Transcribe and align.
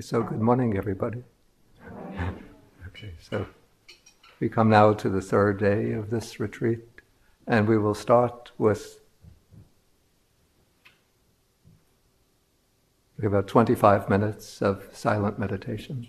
Okay, 0.00 0.06
so 0.06 0.22
good 0.22 0.40
morning, 0.40 0.78
everybody. 0.78 1.24
okay, 2.86 3.12
so 3.20 3.46
we 4.40 4.48
come 4.48 4.70
now 4.70 4.94
to 4.94 5.10
the 5.10 5.20
third 5.20 5.60
day 5.60 5.92
of 5.92 6.08
this 6.08 6.40
retreat, 6.40 6.88
and 7.46 7.68
we 7.68 7.76
will 7.76 7.94
start 7.94 8.50
with 8.56 9.00
about 13.22 13.46
25 13.46 14.08
minutes 14.08 14.62
of 14.62 14.88
silent 14.94 15.38
meditation. 15.38 16.06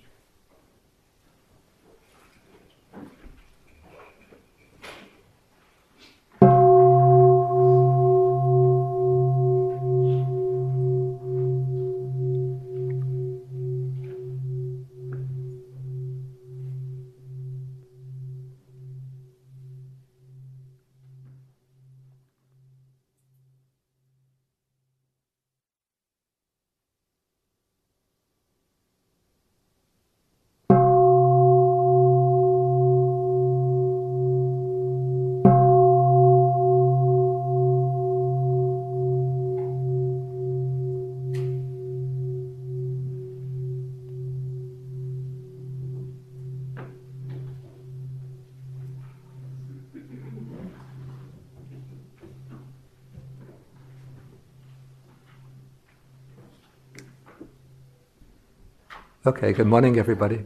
Okay, 59.32 59.54
good 59.54 59.68
morning, 59.68 59.98
everybody. 59.98 60.44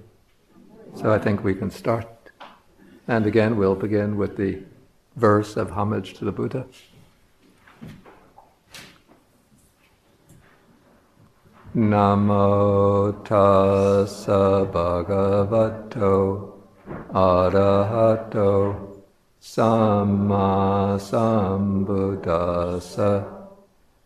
So 0.93 1.11
I 1.11 1.17
think 1.17 1.43
we 1.43 1.55
can 1.55 1.71
start. 1.71 2.07
And 3.07 3.25
again, 3.25 3.57
we'll 3.57 3.73
begin 3.73 4.15
with 4.15 4.37
the 4.37 4.61
verse 5.15 5.57
of 5.57 5.71
homage 5.71 6.13
to 6.19 6.25
the 6.25 6.31
Buddha. 6.31 6.67
Namo 11.75 13.23
tassa 13.23 14.71
bhagavato 14.71 16.51
arahato 17.11 19.01
samma 19.41 20.99
sambuddhassa 21.09 22.35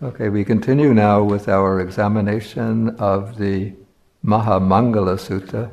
Okay, 0.00 0.28
we 0.28 0.44
continue 0.44 0.94
now 0.94 1.24
with 1.24 1.48
our 1.48 1.80
examination 1.80 2.90
of 3.00 3.36
the 3.36 3.72
Mahamangala 4.24 5.18
Sutta. 5.18 5.72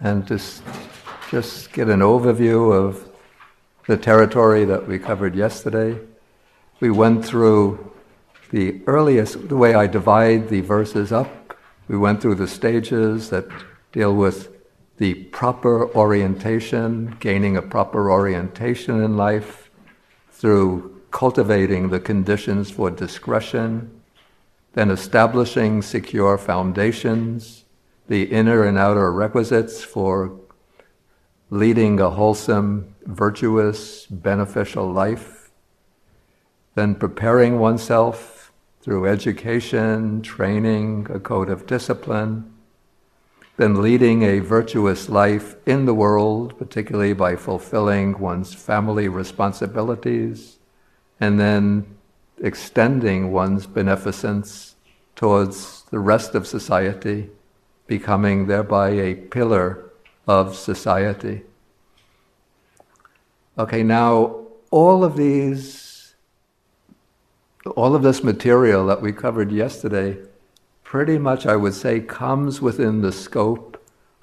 And 0.00 0.26
just, 0.26 0.62
just 1.30 1.74
get 1.74 1.90
an 1.90 2.00
overview 2.00 2.72
of 2.72 3.06
the 3.86 3.98
territory 3.98 4.64
that 4.64 4.88
we 4.88 4.98
covered 4.98 5.34
yesterday. 5.34 6.00
We 6.80 6.90
went 6.90 7.22
through 7.22 7.92
the 8.50 8.80
earliest, 8.86 9.50
the 9.50 9.58
way 9.58 9.74
I 9.74 9.86
divide 9.86 10.48
the 10.48 10.62
verses 10.62 11.12
up. 11.12 11.54
We 11.86 11.98
went 11.98 12.22
through 12.22 12.36
the 12.36 12.48
stages 12.48 13.28
that 13.28 13.46
deal 13.92 14.14
with 14.14 14.57
the 14.98 15.14
proper 15.14 15.88
orientation, 15.94 17.16
gaining 17.20 17.56
a 17.56 17.62
proper 17.62 18.10
orientation 18.10 19.02
in 19.02 19.16
life 19.16 19.70
through 20.32 21.00
cultivating 21.12 21.88
the 21.88 22.00
conditions 22.00 22.70
for 22.70 22.90
discretion, 22.90 23.90
then 24.74 24.90
establishing 24.90 25.82
secure 25.82 26.36
foundations, 26.36 27.64
the 28.08 28.24
inner 28.24 28.64
and 28.64 28.76
outer 28.76 29.12
requisites 29.12 29.82
for 29.84 30.38
leading 31.50 32.00
a 32.00 32.10
wholesome, 32.10 32.94
virtuous, 33.06 34.04
beneficial 34.06 34.90
life, 34.90 35.50
then 36.74 36.94
preparing 36.94 37.58
oneself 37.58 38.52
through 38.80 39.06
education, 39.06 40.20
training, 40.22 41.06
a 41.08 41.20
code 41.20 41.48
of 41.50 41.66
discipline 41.66 42.52
then 43.58 43.82
leading 43.82 44.22
a 44.22 44.38
virtuous 44.38 45.08
life 45.08 45.56
in 45.66 45.84
the 45.84 45.92
world, 45.92 46.56
particularly 46.58 47.12
by 47.12 47.34
fulfilling 47.34 48.16
one's 48.20 48.54
family 48.54 49.08
responsibilities, 49.08 50.58
and 51.20 51.40
then 51.40 51.84
extending 52.40 53.32
one's 53.32 53.66
beneficence 53.66 54.76
towards 55.16 55.82
the 55.90 55.98
rest 55.98 56.36
of 56.36 56.46
society, 56.46 57.28
becoming 57.88 58.46
thereby 58.46 58.90
a 58.90 59.14
pillar 59.16 59.90
of 60.28 60.54
society. 60.54 61.42
Okay, 63.58 63.82
now 63.82 64.46
all 64.70 65.02
of 65.02 65.16
these, 65.16 66.14
all 67.74 67.96
of 67.96 68.02
this 68.02 68.22
material 68.22 68.86
that 68.86 69.02
we 69.02 69.12
covered 69.12 69.50
yesterday 69.50 70.16
pretty 70.88 71.18
much, 71.18 71.44
I 71.44 71.54
would 71.54 71.74
say, 71.74 72.00
comes 72.00 72.62
within 72.62 73.02
the 73.02 73.12
scope 73.12 73.76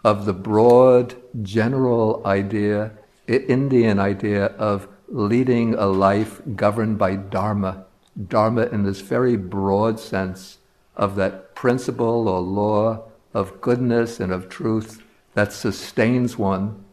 of 0.03 0.25
the 0.25 0.33
broad 0.33 1.13
general 1.43 2.23
idea, 2.25 2.91
Indian 3.27 3.99
idea 3.99 4.45
of 4.45 4.87
leading 5.07 5.75
a 5.75 5.85
life 5.85 6.41
governed 6.55 6.97
by 6.97 7.17
Dharma. 7.17 7.85
Dharma 8.27 8.63
in 8.63 8.81
this 8.81 9.01
very 9.01 9.35
broad 9.35 9.99
sense 9.99 10.57
of 10.95 11.15
that 11.17 11.53
principle 11.53 12.27
or 12.27 12.41
law 12.41 13.03
of 13.31 13.61
goodness 13.61 14.19
and 14.19 14.31
of 14.31 14.49
truth 14.49 15.03
that 15.35 15.53
sustains 15.53 16.35
one 16.35 16.83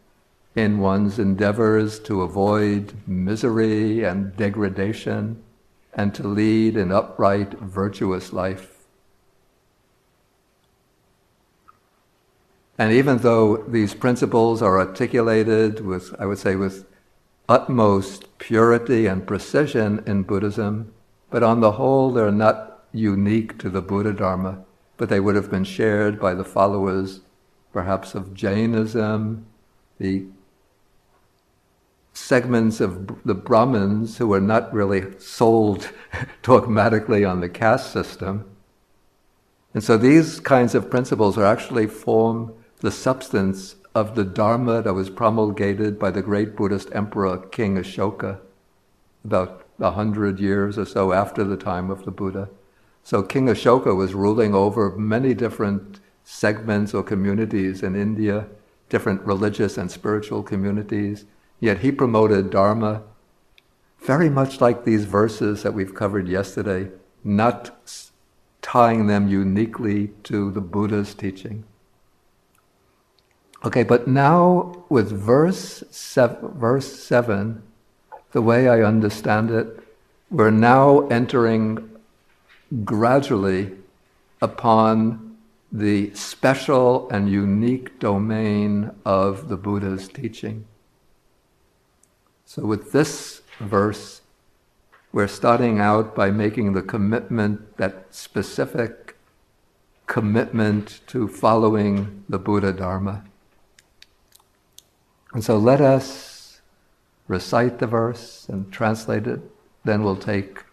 in 0.55 0.81
one's 0.81 1.19
endeavors 1.19 1.99
to 2.01 2.21
avoid 2.21 2.93
misery 3.07 4.05
and 4.05 4.37
degradation 4.37 5.43
and 5.95 6.15
to 6.15 6.29
lead 6.29 6.77
an 6.77 6.93
upright, 6.93 7.55
virtuous 7.55 8.35
life. 8.35 8.72
And 12.79 12.93
even 12.93 13.19
though 13.19 13.59
these 13.69 13.95
principles 13.95 14.63
are 14.63 14.79
articulated 14.79 15.85
with, 15.85 16.15
I 16.19 16.27
would 16.27 16.39
say, 16.39 16.57
with 16.57 16.87
utmost 17.49 18.39
purity 18.39 19.07
and 19.07 19.27
precision 19.27 20.03
in 20.07 20.23
Buddhism, 20.23 20.93
but 21.31 21.43
on 21.43 21.61
the 21.61 21.73
whole, 21.73 22.11
they're 22.11 22.31
not 22.31 22.85
unique 22.93 23.59
to 23.59 23.69
the 23.69 23.83
Buddha 23.83 24.13
Dharma, 24.13 24.65
but 24.97 25.09
they 25.09 25.21
would 25.21 25.35
have 25.35 25.51
been 25.51 25.65
shared 25.65 26.19
by 26.19 26.35
the 26.35 26.45
followers, 26.45 27.21
perhaps 27.73 28.15
of 28.15 28.35
Jainism, 28.35 29.47
the 29.99 30.27
segments 32.15 32.81
of 32.81 33.25
the 33.25 33.35
Brahmins 33.35 34.19
who 34.19 34.27
were 34.27 34.41
not 34.41 34.73
really 34.73 35.19
sold 35.19 35.91
dogmatically 36.43 37.25
on 37.25 37.41
the 37.41 37.49
caste 37.49 37.93
system. 37.93 38.45
And 39.75 39.83
so 39.83 39.97
these 39.97 40.41
kinds 40.41 40.75
of 40.75 40.91
principles 40.91 41.39
are 41.39 41.47
actually 41.47 41.87
form 41.87 42.53
the 42.83 42.91
substance 42.91 43.77
of 43.95 44.17
the 44.17 44.25
Dharma 44.25 44.83
that 44.83 44.93
was 44.93 45.09
promulgated 45.09 46.01
by 46.01 46.11
the 46.11 46.21
great 46.21 46.57
Buddhist 46.57 46.89
emperor 46.93 47.39
King 47.39 47.77
Ashoka 47.77 48.41
about 49.25 49.65
a 49.79 49.93
hundred 49.93 50.41
years 50.41 50.77
or 50.77 50.85
so 50.85 51.13
after 51.13 51.45
the 51.45 51.57
time 51.57 51.91
of 51.91 52.05
the 52.05 52.11
Buddha. 52.11 52.49
So 53.05 53.23
King 53.23 53.47
Ashoka 53.47 53.97
was 53.97 54.15
ruling 54.15 54.53
over 54.53 54.97
many 54.97 55.33
different 55.33 56.01
segments 56.25 56.93
or 56.93 57.05
communities 57.05 57.85
in 57.85 57.95
India, 57.95 58.47
different 58.89 59.23
religious 59.23 59.79
and 59.79 59.89
spiritual 59.89 60.43
communities. 60.43 61.25
Yet 61.61 61.79
he 61.79 61.93
promoted 61.93 62.51
Dharma 62.51 63.03
very 64.01 64.29
much 64.29 64.61
like 64.61 64.85
these 64.85 65.05
verses 65.05 65.63
that 65.63 65.75
we've 65.75 65.95
covered 65.95 66.27
yesterday, 66.27 66.91
not 67.23 67.71
tying 68.61 69.07
them 69.07 69.29
uniquely 69.29 70.09
to 70.25 70.51
the 70.51 70.61
Buddha's 70.61 71.15
teaching. 71.15 71.63
Okay, 73.65 73.85
but 73.85 74.09
now 74.09 74.85
with 74.89 75.13
verse 75.13 75.85
seven, 75.91 76.49
verse 76.59 77.01
7, 77.01 77.63
the 78.33 78.43
way 78.43 78.69
I 78.69 78.83
understand 78.83 79.53
it, 79.53 79.79
we're 80.33 80.51
now 80.51 81.07
entering 81.09 81.89
gradually 82.85 83.71
upon 84.41 85.37
the 85.71 86.13
special 86.15 87.09
and 87.11 87.31
unique 87.31 88.01
domain 88.01 88.91
of 89.05 89.49
the 89.49 89.57
Buddha's 89.57 90.09
teaching. 90.09 90.65
So, 92.45 92.67
with 92.67 92.91
this 92.91 93.43
verse, 93.61 94.23
we're 95.13 95.29
starting 95.29 95.79
out 95.79 96.17
by 96.17 96.33
making 96.33 96.73
the 96.73 96.83
commitment, 96.83 97.77
that 97.77 98.07
specific 98.11 99.17
commitment 100.07 101.01
to 101.07 101.29
following 101.29 102.25
the 102.29 102.41
Buddha 102.41 102.73
Dharma. 102.73 103.25
And 105.33 105.43
so 105.43 105.57
let 105.57 105.81
us 105.81 106.61
recite 107.27 107.79
the 107.79 107.87
verse 107.87 108.47
and 108.49 108.71
translate 108.71 109.27
it, 109.27 109.41
then 109.85 110.03
we'll 110.03 110.17
take 110.17 110.65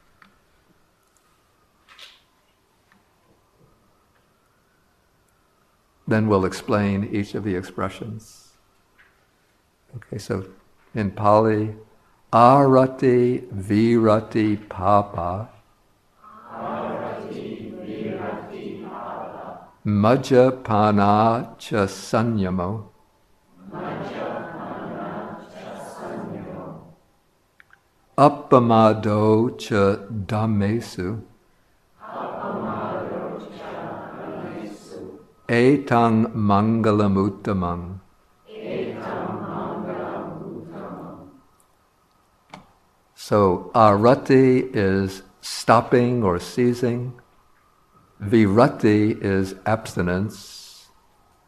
then 6.09 6.27
we'll 6.27 6.43
explain 6.43 7.07
each 7.11 7.35
of 7.35 7.43
the 7.43 7.55
expressions. 7.55 8.53
Okay, 9.95 10.17
so 10.17 10.45
in 10.95 11.11
Pali, 11.11 11.75
arati 12.33 13.47
virati 13.53 14.67
papa. 14.67 15.49
Arati 16.51 17.71
virati 17.85 18.83
papa. 18.83 19.67
Majjapana 19.85 21.57
cha 21.59 21.85
sanyamo. 21.85 22.88
Appamado 28.19 29.57
cha 29.57 29.95
dhammesu. 30.25 31.21
Etang 35.47 36.33
mangalamuttamang. 36.33 38.01
So 43.15 43.71
arati 43.73 44.69
is 44.75 45.23
stopping 45.39 46.21
or 46.21 46.39
ceasing. 46.39 47.13
Virati 48.21 49.23
is 49.23 49.55
abstinence. 49.65 50.89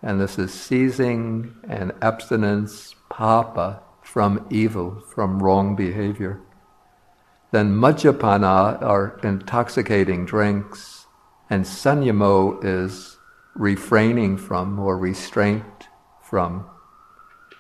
And 0.02 0.22
this 0.22 0.40
is 0.40 0.54
seizing 0.54 1.54
and 1.68 1.92
abstinence, 2.02 2.96
papa, 3.10 3.82
from 4.02 4.48
evil, 4.50 5.04
from 5.14 5.44
wrong 5.44 5.76
behavior. 5.76 6.40
Then 7.52 7.76
majjapana 7.76 8.82
are 8.82 9.20
intoxicating 9.24 10.26
drinks, 10.26 11.08
and 11.50 11.66
sanyamo 11.66 12.64
is 12.64 13.18
refraining 13.56 14.38
from 14.38 14.80
or 14.80 14.98
restraint 14.98 15.88
from 16.22 16.66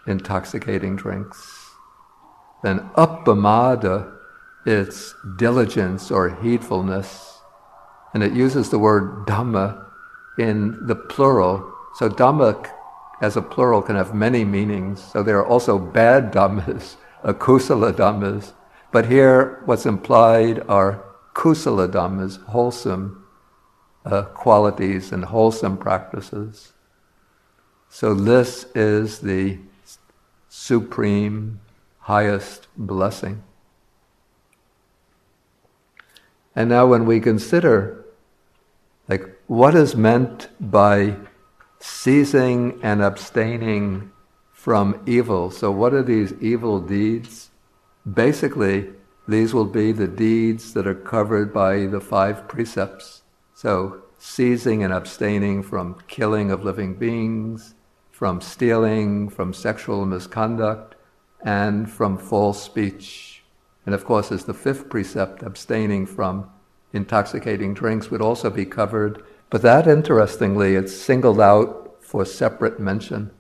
intoxicating 0.08 0.96
drinks. 0.96 1.72
Then 2.64 2.80
appamada, 2.96 4.14
it's 4.66 5.16
diligence 5.38 6.12
or 6.12 6.30
heedfulness. 6.30 7.40
And 8.14 8.24
it 8.24 8.34
uses 8.34 8.70
the 8.70 8.80
word 8.80 9.26
dhamma 9.26 9.86
in 10.38 10.86
the 10.86 10.96
plural. 10.96 11.74
So 11.96 12.10
dhamma 12.10 12.70
as 13.22 13.36
a 13.38 13.42
plural 13.42 13.82
can 13.82 13.96
have 13.96 14.14
many 14.14 14.46
meanings. 14.46 15.04
So 15.04 15.24
there 15.24 15.38
are 15.38 15.46
also 15.46 15.78
bad 15.78 16.32
dhammas, 16.32 16.96
akusala 17.24 17.94
dhammas. 17.94 18.54
But 18.92 19.06
here 19.06 19.62
what's 19.66 19.86
implied 19.86 20.64
are 20.68 21.04
kusala 21.34 21.88
dhammas, 21.88 22.44
wholesome 22.46 23.26
uh, 24.06 24.24
qualities 24.24 25.12
and 25.12 25.26
wholesome 25.26 25.78
practices. 25.78 26.74
So 27.90 28.14
this 28.14 28.66
is 28.76 29.20
the 29.20 29.60
supreme 30.50 31.60
highest 32.00 32.68
blessing. 32.76 33.44
And 36.56 36.70
now, 36.70 36.86
when 36.86 37.06
we 37.06 37.22
consider, 37.22 38.06
like, 39.08 39.24
what 39.48 39.74
is 39.74 39.96
meant 39.96 40.50
by 40.60 41.16
ceasing 41.80 42.80
and 42.84 43.02
abstaining 43.02 44.12
from 44.52 45.02
evil, 45.06 45.50
so 45.50 45.72
what 45.72 45.94
are 45.94 46.04
these 46.04 46.34
evil 46.42 46.82
deeds? 46.82 47.51
Basically, 48.10 48.90
these 49.28 49.54
will 49.54 49.66
be 49.66 49.92
the 49.92 50.08
deeds 50.08 50.74
that 50.74 50.88
are 50.88 50.96
covered 50.96 51.54
by 51.54 51.86
the 51.86 52.02
five 52.02 52.48
precepts. 52.48 53.22
So, 53.54 54.02
seizing 54.18 54.84
and 54.84 54.92
abstaining 54.92 55.62
from 55.62 55.98
killing 56.08 56.50
of 56.50 56.64
living 56.64 56.96
beings, 56.96 57.76
from 58.10 58.42
stealing, 58.42 59.30
from 59.30 59.54
sexual 59.54 60.06
misconduct, 60.06 60.96
and 61.44 61.90
from 61.90 62.18
false 62.18 62.62
speech. 62.62 63.44
And 63.86 63.94
of 63.94 64.06
course, 64.06 64.32
as 64.32 64.46
the 64.46 64.54
fifth 64.54 64.90
precept, 64.90 65.44
abstaining 65.44 66.06
from 66.06 66.50
intoxicating 66.94 67.74
drinks 67.74 68.12
would 68.12 68.22
also 68.22 68.50
be 68.50 68.66
covered. 68.66 69.24
But 69.50 69.62
that, 69.62 69.88
interestingly, 69.88 70.76
it's 70.76 70.96
singled 70.96 71.40
out 71.40 71.98
for 72.00 72.26
separate 72.26 72.80
mention. 72.80 73.32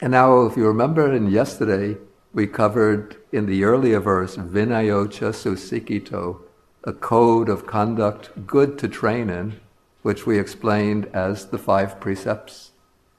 And 0.00 0.12
now, 0.12 0.46
if 0.46 0.56
you 0.56 0.66
remember 0.66 1.12
in 1.12 1.30
yesterday, 1.30 1.98
we 2.32 2.46
covered 2.46 3.16
in 3.32 3.46
the 3.46 3.64
earlier 3.64 4.00
verse, 4.00 4.36
Vinayocha 4.36 5.32
Susikito, 5.32 6.42
a 6.84 6.92
code 6.92 7.48
of 7.48 7.66
conduct 7.66 8.46
good 8.46 8.78
to 8.78 8.88
train 8.88 9.28
in, 9.28 9.60
which 10.02 10.26
we 10.26 10.38
explained 10.38 11.06
as 11.12 11.46
the 11.46 11.58
five 11.58 12.00
precepts. 12.00 12.70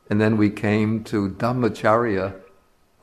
And 0.09 0.19
then 0.19 0.37
we 0.37 0.49
came 0.49 1.03
to 1.05 1.29
Dhammacharya, 1.29 2.35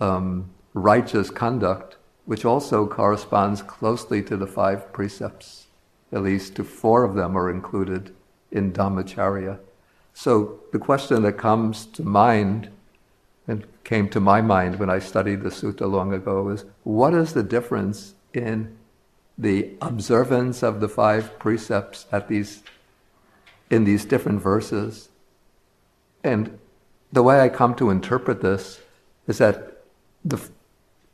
um, 0.01 0.51
righteous 0.75 1.31
conduct, 1.31 1.97
which 2.25 2.45
also 2.45 2.87
corresponds 2.87 3.63
closely 3.63 4.23
to 4.23 4.37
the 4.37 4.47
five 4.47 4.93
precepts. 4.93 5.67
At 6.13 6.23
least 6.23 6.57
to 6.57 6.65
four 6.65 7.05
of 7.05 7.15
them 7.15 7.37
are 7.37 7.51
included 7.51 8.15
in 8.51 8.73
Dhammacharya. 8.73 9.59
So 10.15 10.61
the 10.73 10.79
question 10.79 11.23
that 11.23 11.35
comes 11.35 11.87
to 11.87 12.03
mind 12.03 12.71
and 13.49 13.67
came 13.83 14.09
to 14.11 14.21
my 14.21 14.41
mind 14.43 14.79
when 14.79 14.91
I 14.91 14.99
studied 14.99 15.43
the 15.43 15.49
sutta 15.49 15.91
long 15.91 16.13
ago 16.13 16.51
is 16.51 16.67
what 16.85 17.15
is 17.15 17.33
the 17.33 17.43
difference 17.43 18.15
in 18.35 18.77
the 19.39 19.71
observance 19.81 20.63
of 20.63 20.81
the 20.81 20.89
five 20.89 21.39
precepts 21.39 22.07
at 22.13 22.29
these 22.29 22.63
in 23.71 23.85
these 23.85 24.05
different 24.05 24.41
verses? 24.41 25.09
And 26.23 26.59
the 27.13 27.23
way 27.23 27.41
I 27.41 27.49
come 27.49 27.75
to 27.77 27.91
interpret 27.91 28.43
this 28.43 28.81
is 29.27 29.39
that 29.39 29.79
the, 30.25 30.39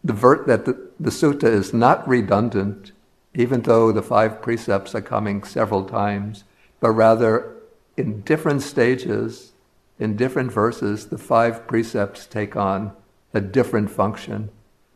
the 0.02 0.12
ver- 0.12 0.44
that 0.46 0.64
the, 0.64 0.90
the 0.98 1.10
sutta 1.10 1.44
is 1.44 1.72
not 1.72 2.06
redundant, 2.08 2.92
even 3.34 3.62
though 3.62 3.92
the 3.92 4.02
five 4.02 4.42
precepts 4.42 4.94
are 4.94 5.02
coming 5.02 5.44
several 5.44 5.84
times, 5.84 6.44
but 6.80 6.90
rather 6.90 7.54
in 7.96 8.22
different 8.22 8.62
stages, 8.62 9.52
in 9.98 10.16
different 10.16 10.52
verses, 10.52 11.06
the 11.06 11.18
five 11.18 11.66
precepts 11.66 12.26
take 12.26 12.56
on 12.56 12.92
a 13.32 13.40
different 13.40 13.90
function. 13.90 14.50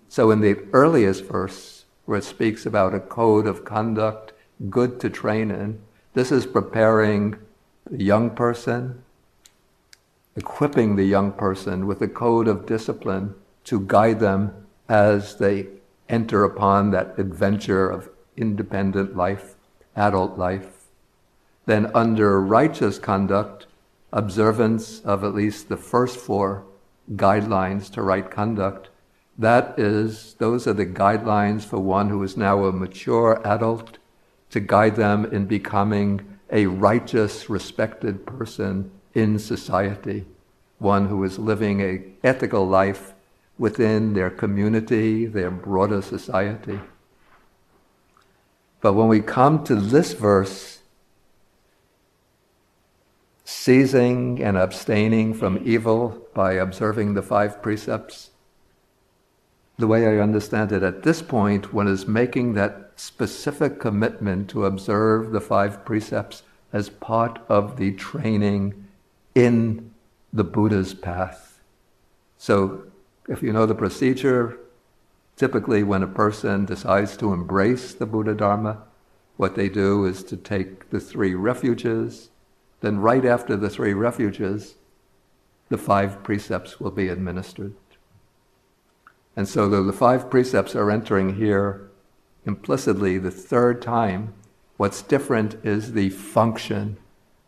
So 0.08 0.30
in 0.30 0.40
the 0.40 0.58
earliest 0.72 1.24
verse, 1.24 1.84
where 2.04 2.18
it 2.18 2.24
speaks 2.24 2.66
about 2.66 2.94
a 2.94 3.00
code 3.00 3.46
of 3.46 3.64
conduct 3.64 4.32
good 4.70 4.98
to 5.00 5.10
train 5.10 5.50
in, 5.50 5.80
this 6.14 6.32
is 6.32 6.46
preparing 6.46 7.36
the 7.88 8.02
young 8.02 8.30
person, 8.30 9.02
equipping 10.34 10.96
the 10.96 11.04
young 11.04 11.32
person 11.32 11.86
with 11.86 12.02
a 12.02 12.08
code 12.08 12.48
of 12.48 12.66
discipline 12.66 13.34
to 13.64 13.80
guide 13.80 14.18
them 14.18 14.66
as 14.88 15.36
they 15.36 15.66
enter 16.08 16.42
upon 16.44 16.90
that 16.90 17.18
adventure 17.18 17.88
of 17.88 18.08
independent 18.36 19.16
life, 19.16 19.54
adult 19.94 20.38
life. 20.38 20.86
Then, 21.66 21.90
under 21.94 22.40
righteous 22.40 22.98
conduct, 22.98 23.66
observance 24.12 25.00
of 25.00 25.24
at 25.24 25.34
least 25.34 25.68
the 25.68 25.76
first 25.76 26.16
four 26.16 26.64
guidelines 27.14 27.90
to 27.92 28.02
right 28.02 28.30
conduct, 28.30 28.88
that 29.38 29.78
is, 29.78 30.34
those 30.38 30.66
are 30.66 30.72
the 30.72 30.86
guidelines 30.86 31.62
for 31.62 31.78
one 31.78 32.08
who 32.08 32.22
is 32.22 32.36
now 32.36 32.64
a 32.64 32.72
mature 32.72 33.40
adult 33.46 33.98
to 34.50 34.60
guide 34.60 34.96
them 34.96 35.24
in 35.26 35.46
becoming 35.46 36.38
a 36.50 36.66
righteous, 36.66 37.48
respected 37.48 38.26
person 38.26 38.90
in 39.14 39.38
society, 39.38 40.24
one 40.78 41.06
who 41.06 41.22
is 41.22 41.38
living 41.38 41.80
a 41.80 42.02
ethical 42.24 42.66
life 42.66 43.14
within 43.58 44.14
their 44.14 44.30
community, 44.30 45.26
their 45.26 45.50
broader 45.50 46.00
society. 46.00 46.80
But 48.80 48.94
when 48.94 49.08
we 49.08 49.20
come 49.20 49.64
to 49.64 49.74
this 49.74 50.12
verse, 50.12 50.77
ceasing 53.50 54.42
and 54.42 54.58
abstaining 54.58 55.32
from 55.32 55.58
evil 55.64 56.22
by 56.34 56.52
observing 56.52 57.14
the 57.14 57.22
five 57.22 57.62
precepts, 57.62 58.28
the 59.78 59.86
way 59.86 60.06
I 60.06 60.20
understand 60.20 60.70
it 60.70 60.82
at 60.82 61.02
this 61.02 61.22
point, 61.22 61.72
one 61.72 61.88
is 61.88 62.06
making 62.06 62.52
that 62.54 62.92
specific 62.96 63.80
commitment 63.80 64.50
to 64.50 64.66
observe 64.66 65.30
the 65.30 65.40
five 65.40 65.82
precepts 65.86 66.42
as 66.74 66.90
part 66.90 67.40
of 67.48 67.78
the 67.78 67.92
training 67.92 68.86
in 69.34 69.94
the 70.30 70.44
Buddha's 70.44 70.92
path. 70.92 71.62
So, 72.36 72.82
if 73.30 73.42
you 73.42 73.54
know 73.54 73.64
the 73.64 73.74
procedure, 73.74 74.58
typically 75.36 75.82
when 75.82 76.02
a 76.02 76.06
person 76.06 76.66
decides 76.66 77.16
to 77.16 77.32
embrace 77.32 77.94
the 77.94 78.04
Buddha 78.04 78.34
Dharma, 78.34 78.82
what 79.38 79.54
they 79.54 79.70
do 79.70 80.04
is 80.04 80.22
to 80.24 80.36
take 80.36 80.90
the 80.90 81.00
three 81.00 81.34
refuges, 81.34 82.28
then, 82.80 82.98
right 82.98 83.24
after 83.24 83.56
the 83.56 83.70
three 83.70 83.92
refuges, 83.92 84.76
the 85.68 85.78
five 85.78 86.22
precepts 86.22 86.78
will 86.78 86.90
be 86.90 87.08
administered. 87.08 87.74
And 89.36 89.48
so 89.48 89.68
though 89.68 89.84
the 89.84 89.92
five 89.92 90.30
precepts 90.30 90.74
are 90.74 90.90
entering 90.90 91.36
here 91.36 91.88
implicitly 92.48 93.18
the 93.18 93.30
third 93.30 93.80
time. 93.82 94.34
What's 94.78 95.02
different 95.02 95.56
is 95.64 95.92
the 95.92 96.10
function 96.10 96.96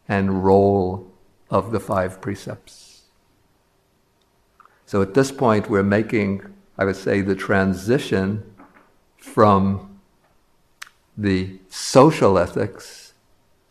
and 0.07 0.45
role 0.45 1.11
of 1.49 1.73
the 1.73 1.81
five 1.81 2.21
precepts. 2.21 3.03
So 4.85 5.01
at 5.03 5.15
this 5.15 5.33
point, 5.33 5.71
we're 5.71 5.83
making, 5.83 6.43
I 6.77 6.85
would 6.85 6.97
say, 6.97 7.23
the 7.23 7.35
transition 7.35 8.45
from 9.17 10.01
the 11.17 11.59
social 11.69 12.39
ethics 12.39 13.15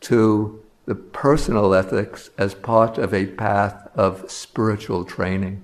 to 0.01 0.58
the 0.89 0.95
personal 0.95 1.75
ethics 1.75 2.31
as 2.35 2.55
part 2.55 2.97
of 2.97 3.13
a 3.13 3.27
path 3.27 3.87
of 3.93 4.25
spiritual 4.31 5.05
training. 5.05 5.61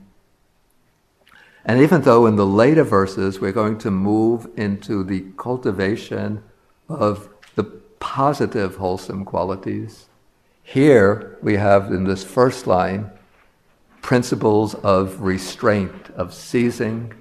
And 1.65 1.81
even 1.81 2.03
though 2.03 2.27
in 2.27 2.35
the 2.35 2.45
later 2.45 2.83
verses 2.83 3.39
we're 3.39 3.51
going 3.51 3.79
to 3.79 3.89
move 3.89 4.47
into 4.55 5.03
the 5.03 5.25
cultivation 5.35 6.43
of 6.87 7.27
the 7.55 7.63
positive, 7.63 8.75
wholesome 8.75 9.25
qualities, 9.25 10.05
here 10.61 11.39
we 11.41 11.55
have 11.55 11.91
in 11.91 12.03
this 12.03 12.23
first 12.23 12.67
line 12.67 13.09
principles 14.03 14.75
of 14.75 15.21
restraint, 15.21 16.11
of 16.11 16.35
ceasing 16.35 17.11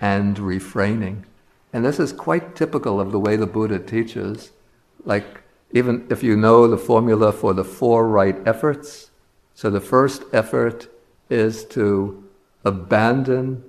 and 0.00 0.38
refraining. 0.38 1.26
And 1.72 1.84
this 1.84 1.98
is 1.98 2.12
quite 2.12 2.54
typical 2.54 3.00
of 3.00 3.10
the 3.10 3.18
way 3.18 3.34
the 3.34 3.48
Buddha 3.48 3.80
teaches. 3.80 4.52
Like, 5.04 5.42
even 5.72 6.06
if 6.10 6.22
you 6.22 6.36
know 6.36 6.66
the 6.66 6.78
formula 6.78 7.32
for 7.32 7.52
the 7.52 7.64
four 7.64 8.08
right 8.08 8.36
efforts, 8.46 9.10
so 9.54 9.70
the 9.70 9.80
first 9.80 10.22
effort 10.32 10.88
is 11.28 11.64
to 11.66 12.24
abandon 12.64 13.64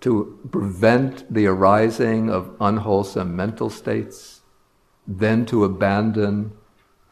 to 0.00 0.38
prevent 0.50 1.32
the 1.32 1.46
arising 1.46 2.28
of 2.28 2.56
unwholesome 2.60 3.36
mental 3.36 3.70
states, 3.70 4.40
then 5.06 5.46
to 5.46 5.64
abandon 5.64 6.52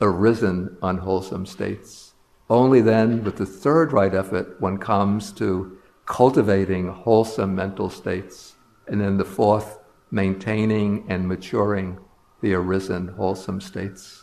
arisen 0.00 0.76
unwholesome 0.82 1.46
states. 1.46 2.14
Only 2.48 2.80
then, 2.80 3.22
with 3.22 3.36
the 3.36 3.46
third 3.46 3.92
right 3.92 4.12
effort, 4.12 4.60
one 4.60 4.78
comes 4.78 5.30
to 5.34 5.78
cultivating 6.04 6.88
wholesome 6.88 7.54
mental 7.54 7.90
states, 7.90 8.56
and 8.88 9.00
then 9.00 9.18
the 9.18 9.24
fourth, 9.24 9.78
maintaining 10.10 11.04
and 11.08 11.28
maturing 11.28 11.96
the 12.40 12.54
arisen 12.54 13.08
wholesome 13.08 13.60
states. 13.60 14.19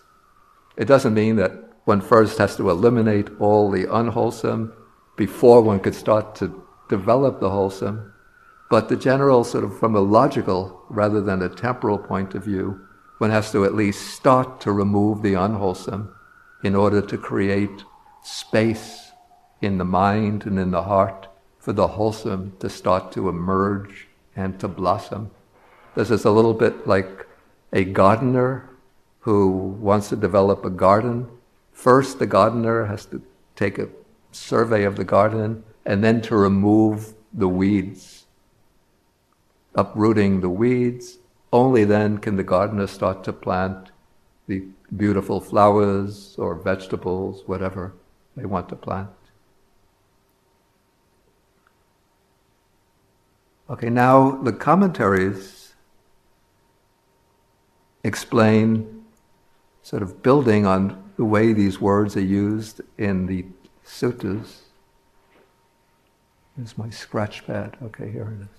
It 0.78 0.86
doesn't 0.86 1.14
mean 1.14 1.36
that 1.38 1.52
one 1.86 2.02
first 2.02 2.38
has 2.38 2.56
to 2.58 2.70
eliminate 2.70 3.30
all 3.40 3.72
the 3.72 3.92
unwholesome 3.92 4.74
before 5.16 5.62
one 5.62 5.80
could 5.80 5.96
start 5.96 6.36
to 6.36 6.64
develop 6.88 7.40
the 7.40 7.50
wholesome. 7.50 8.14
But 8.70 8.90
the 8.90 8.96
general, 8.96 9.44
sort 9.44 9.64
of 9.64 9.80
from 9.80 9.96
a 9.96 10.02
logical 10.02 10.84
rather 10.90 11.22
than 11.22 11.42
a 11.42 11.50
temporal 11.50 11.98
point 11.98 12.36
of 12.36 12.44
view, 12.44 12.82
one 13.18 13.32
has 13.32 13.52
to 13.54 13.66
at 13.66 13.74
least 13.74 14.14
start 14.14 14.62
to 14.62 14.72
remove 14.72 15.22
the 15.22 15.34
unwholesome 15.34 16.14
in 16.64 16.76
order 16.76 17.02
to 17.02 17.18
create 17.18 17.84
space 18.24 19.12
in 19.62 19.78
the 19.78 19.86
mind 19.86 20.46
and 20.46 20.60
in 20.60 20.72
the 20.72 20.84
heart 20.84 21.28
for 21.58 21.74
the 21.74 21.88
wholesome 21.88 22.56
to 22.60 22.70
start 22.70 23.12
to 23.14 23.30
emerge 23.30 24.08
and 24.36 24.60
to 24.60 24.68
blossom. 24.68 25.32
This 25.96 26.12
is 26.12 26.26
a 26.26 26.32
little 26.32 26.54
bit 26.54 26.86
like 26.86 27.26
a 27.74 27.84
gardener 27.84 28.67
who 29.28 29.76
wants 29.90 30.08
to 30.10 30.16
develop 30.16 30.64
a 30.64 30.70
garden. 30.70 31.28
First, 31.74 32.20
the 32.20 32.26
gardener 32.26 32.86
has 32.86 33.06
to 33.08 33.22
take 33.56 33.78
a 33.78 33.90
survey 34.32 34.84
of 34.84 34.96
the 34.96 35.04
garden 35.04 35.64
and 35.86 36.04
then 36.04 36.22
to 36.22 36.36
remove 36.36 37.14
the 37.34 37.50
weeds 37.50 38.28
uprooting 39.78 40.42
the 40.42 40.50
weeds. 40.50 41.20
Only 41.54 41.86
then 41.86 42.18
can 42.18 42.36
the 42.36 42.44
gardener 42.44 42.88
start 42.88 43.24
to 43.26 43.32
plant 43.32 43.92
the 44.48 44.64
beautiful 44.96 45.40
flowers 45.40 46.36
or 46.38 46.56
vegetables, 46.56 47.44
whatever 47.46 47.94
they 48.36 48.46
want 48.46 48.68
to 48.70 48.76
plant. 48.76 49.10
Okay, 53.70 53.90
now 53.90 54.32
the 54.44 54.54
commentaries 54.54 55.76
explain, 58.04 58.97
sort 59.88 60.04
of 60.04 60.22
building 60.22 60.66
on 60.66 61.02
the 61.16 61.24
way 61.24 61.54
these 61.54 61.80
words 61.80 62.18
are 62.18 62.20
used 62.20 62.82
in 62.98 63.26
the 63.26 63.46
suttas. 63.86 64.64
Here's 66.58 66.78
my 66.78 66.90
scratch 66.90 67.48
pad. 67.48 67.78
Okay, 67.82 68.12
here 68.12 68.38
it 68.38 68.44
is. 68.44 68.50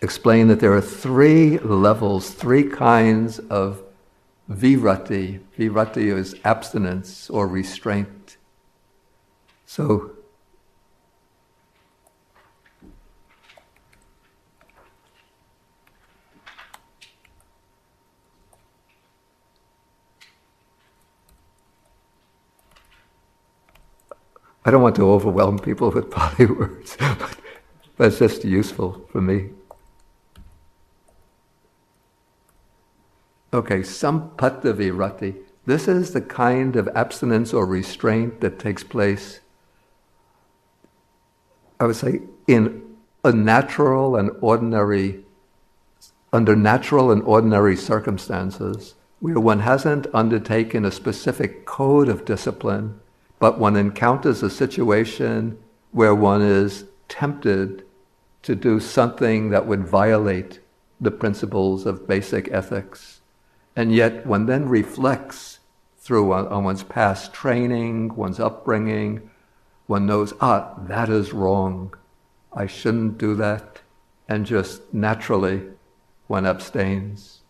explain 0.00 0.48
that 0.48 0.60
there 0.60 0.74
are 0.74 0.82
three 0.82 1.58
levels, 1.60 2.30
three 2.30 2.62
kinds 2.62 3.38
of 3.38 3.82
virati. 4.50 5.40
Virati 5.58 6.14
is 6.14 6.36
abstinence 6.44 7.30
or 7.30 7.48
restraint. 7.48 8.36
So, 9.64 10.14
I 24.64 24.70
don't 24.70 24.82
want 24.82 24.96
to 24.96 25.10
overwhelm 25.10 25.58
people 25.58 25.90
with 25.90 26.10
Pali 26.10 26.46
words, 26.46 26.96
but, 26.98 27.36
but 27.96 28.06
it's 28.08 28.18
just 28.18 28.44
useful 28.44 29.06
for 29.10 29.20
me. 29.20 29.50
Okay, 33.52 33.80
sampatta 33.80 34.72
virati. 34.72 35.36
This 35.66 35.86
is 35.86 36.12
the 36.12 36.20
kind 36.20 36.76
of 36.76 36.88
abstinence 36.88 37.52
or 37.52 37.66
restraint 37.66 38.40
that 38.40 38.58
takes 38.58 38.82
place, 38.82 39.40
I 41.78 41.84
would 41.84 41.96
say, 41.96 42.20
in 42.48 42.96
a 43.22 43.32
natural 43.32 44.16
and 44.16 44.30
ordinary, 44.40 45.24
under 46.32 46.56
natural 46.56 47.10
and 47.10 47.22
ordinary 47.22 47.76
circumstances, 47.76 48.94
where 49.20 49.40
one 49.40 49.60
hasn't 49.60 50.06
undertaken 50.12 50.84
a 50.84 50.90
specific 50.90 51.64
code 51.64 52.08
of 52.08 52.24
discipline, 52.24 53.00
but 53.38 53.58
one 53.58 53.76
encounters 53.76 54.42
a 54.42 54.50
situation 54.50 55.58
where 55.92 56.14
one 56.14 56.42
is 56.42 56.84
tempted 57.08 57.84
to 58.42 58.54
do 58.54 58.80
something 58.80 59.50
that 59.50 59.66
would 59.66 59.86
violate 59.86 60.60
the 61.00 61.10
principles 61.10 61.86
of 61.86 62.06
basic 62.06 62.50
ethics 62.50 63.20
and 63.76 63.92
yet, 63.92 64.26
one 64.26 64.46
then 64.46 64.68
reflects 64.68 65.58
through 65.98 66.32
on, 66.32 66.46
on 66.48 66.64
one's 66.64 66.84
past 66.84 67.32
training, 67.32 68.14
one's 68.14 68.38
upbringing, 68.38 69.30
one 69.86 70.06
knows, 70.06 70.32
ah, 70.40 70.74
that 70.78 71.08
is 71.08 71.32
wrong. 71.32 71.94
I 72.52 72.66
shouldn't 72.66 73.18
do 73.18 73.34
that. 73.36 73.80
And 74.28 74.46
just 74.46 74.94
naturally, 74.94 75.62
one 76.28 76.46
abstains. 76.46 77.40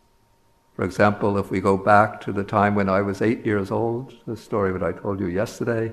For 0.75 0.85
example, 0.85 1.39
if 1.39 1.51
we 1.51 1.61
go 1.61 1.77
back 1.77 2.21
to 2.23 2.33
the 2.33 2.45
time 2.45 2.75
when 2.75 2.89
I 2.89 3.01
was 3.01 3.23
eight 3.23 3.47
years 3.47 3.71
old, 3.71 4.15
the 4.27 4.37
story 4.37 4.73
that 4.73 4.83
I 4.83 4.93
told 4.93 5.21
you 5.21 5.27
yesterday, 5.27 5.93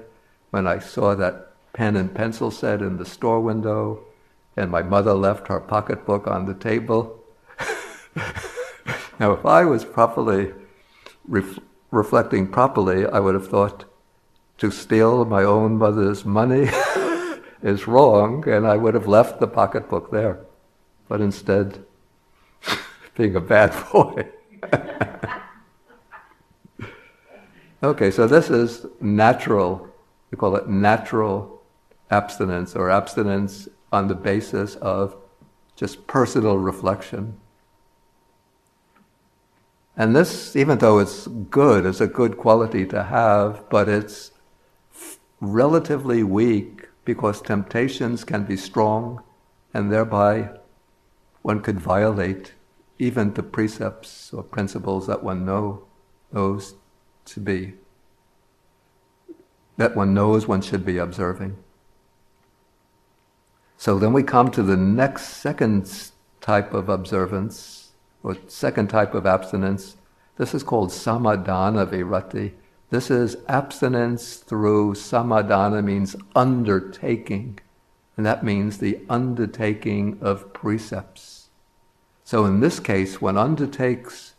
when 0.49 0.67
I 0.67 0.79
saw 0.79 1.15
that 1.15 1.51
pen 1.73 1.95
and 1.95 2.13
pencil 2.13 2.51
set 2.51 2.81
in 2.81 2.97
the 2.97 3.05
store 3.05 3.39
window, 3.39 4.03
and 4.57 4.71
my 4.71 4.81
mother 4.81 5.13
left 5.13 5.47
her 5.47 5.59
pocketbook 5.59 6.27
on 6.27 6.45
the 6.45 6.53
table. 6.53 7.23
Now, 9.21 9.33
if 9.33 9.45
I 9.45 9.65
was 9.65 9.85
properly 9.85 10.51
ref- 11.27 11.59
reflecting 11.91 12.47
properly, 12.47 13.05
I 13.05 13.19
would 13.19 13.35
have 13.35 13.47
thought 13.47 13.85
to 14.57 14.71
steal 14.71 15.25
my 15.25 15.43
own 15.43 15.77
mother's 15.77 16.25
money 16.25 16.69
is 17.61 17.87
wrong, 17.87 18.49
and 18.49 18.65
I 18.65 18.77
would 18.77 18.95
have 18.95 19.07
left 19.07 19.39
the 19.39 19.45
pocketbook 19.45 20.09
there. 20.09 20.39
But 21.07 21.21
instead, 21.21 21.85
being 23.15 23.35
a 23.35 23.39
bad 23.39 23.75
boy. 23.91 24.27
okay, 27.83 28.11
so 28.11 28.27
this 28.27 28.49
is 28.49 28.85
natural, 28.99 29.87
we 30.29 30.37
call 30.37 30.55
it 30.55 30.67
natural 30.67 31.61
abstinence, 32.09 32.75
or 32.75 32.89
abstinence 32.89 33.67
on 33.91 34.07
the 34.07 34.15
basis 34.15 34.75
of 34.75 35.15
just 35.75 36.05
personal 36.07 36.57
reflection. 36.57 37.37
And 39.97 40.15
this, 40.15 40.55
even 40.55 40.77
though 40.77 40.99
it's 40.99 41.27
good, 41.27 41.85
is 41.85 42.01
a 42.01 42.07
good 42.07 42.37
quality 42.37 42.85
to 42.87 43.03
have, 43.03 43.69
but 43.69 43.89
it's 43.89 44.31
relatively 45.39 46.23
weak 46.23 46.87
because 47.03 47.41
temptations 47.41 48.23
can 48.23 48.43
be 48.43 48.55
strong 48.55 49.21
and 49.73 49.91
thereby 49.91 50.49
one 51.41 51.61
could 51.61 51.79
violate 51.79 52.53
even 53.01 53.33
the 53.33 53.41
precepts 53.41 54.31
or 54.31 54.43
principles 54.43 55.07
that 55.07 55.23
one 55.23 55.43
know, 55.43 55.83
knows 56.31 56.75
to 57.25 57.39
be, 57.39 57.73
that 59.77 59.95
one 59.95 60.13
knows 60.13 60.47
one 60.47 60.61
should 60.61 60.85
be 60.85 60.99
observing. 60.99 61.57
So 63.75 63.97
then 63.97 64.13
we 64.13 64.21
come 64.21 64.51
to 64.51 64.61
the 64.61 64.77
next 64.77 65.29
second 65.29 66.11
type 66.41 66.75
of 66.75 66.89
observance, 66.89 67.89
or 68.21 68.37
second 68.45 68.91
type 68.91 69.15
of 69.15 69.25
abstinence. 69.25 69.97
This 70.37 70.53
is 70.53 70.61
called 70.61 70.91
samadana 70.91 71.87
virati. 71.87 72.51
This 72.91 73.09
is 73.09 73.35
abstinence 73.47 74.35
through 74.35 74.93
samadana 74.93 75.81
means 75.81 76.15
undertaking, 76.35 77.59
and 78.15 78.27
that 78.27 78.43
means 78.43 78.77
the 78.77 78.99
undertaking 79.09 80.19
of 80.21 80.53
precepts. 80.53 81.40
So 82.31 82.45
in 82.45 82.61
this 82.61 82.79
case, 82.79 83.19
one 83.19 83.37
undertakes, 83.37 84.35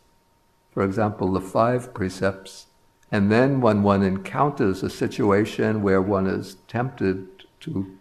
for 0.71 0.81
example, 0.81 1.31
the 1.31 1.39
five 1.39 1.93
precepts, 1.93 2.65
and 3.11 3.31
then 3.31 3.61
when 3.61 3.83
one 3.83 4.01
encounters 4.01 4.81
a 4.81 4.89
situation 4.89 5.83
where 5.83 6.01
one 6.01 6.25
is 6.25 6.57
tempted 6.67 7.27
to 7.59 7.95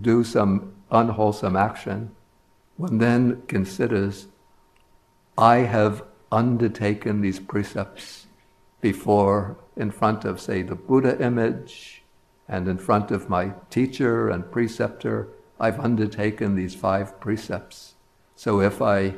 do 0.00 0.22
some 0.22 0.74
unwholesome 0.92 1.56
action, 1.56 2.12
one 2.76 2.98
then 2.98 3.42
considers, 3.48 4.28
I 5.36 5.56
have 5.76 6.04
undertaken 6.30 7.22
these 7.22 7.40
precepts 7.40 8.28
before 8.80 9.56
in 9.76 9.90
front 9.90 10.24
of, 10.24 10.40
say, 10.40 10.62
the 10.62 10.76
Buddha 10.76 11.20
image 11.20 12.04
and 12.46 12.68
in 12.68 12.78
front 12.78 13.10
of 13.10 13.28
my 13.28 13.54
teacher 13.68 14.28
and 14.28 14.48
preceptor, 14.52 15.26
I've 15.58 15.80
undertaken 15.80 16.54
these 16.54 16.76
five 16.76 17.18
precepts. 17.18 17.91
So 18.42 18.60
if 18.60 18.82
I 18.82 19.14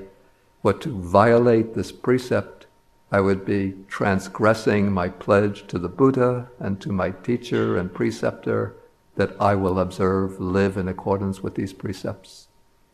were 0.63 0.75
to 0.75 1.01
violate 1.01 1.73
this 1.73 1.93
precept, 1.93 2.67
I 3.11 3.23
would 3.23 3.47
be 3.47 3.73
transgressing 3.89 4.93
my 4.93 5.09
pledge 5.09 5.67
to 5.69 5.79
the 5.79 5.89
Buddha 5.89 6.51
and 6.59 6.79
to 6.83 6.93
my 6.93 7.13
teacher 7.13 7.79
and 7.79 7.95
preceptor 7.95 8.77
that 9.17 9.35
I 9.41 9.55
will 9.55 9.79
observe, 9.79 10.39
live 10.41 10.77
in 10.77 10.89
accordance 10.89 11.43
with 11.43 11.55
these 11.55 11.73
precepts. 11.73 12.49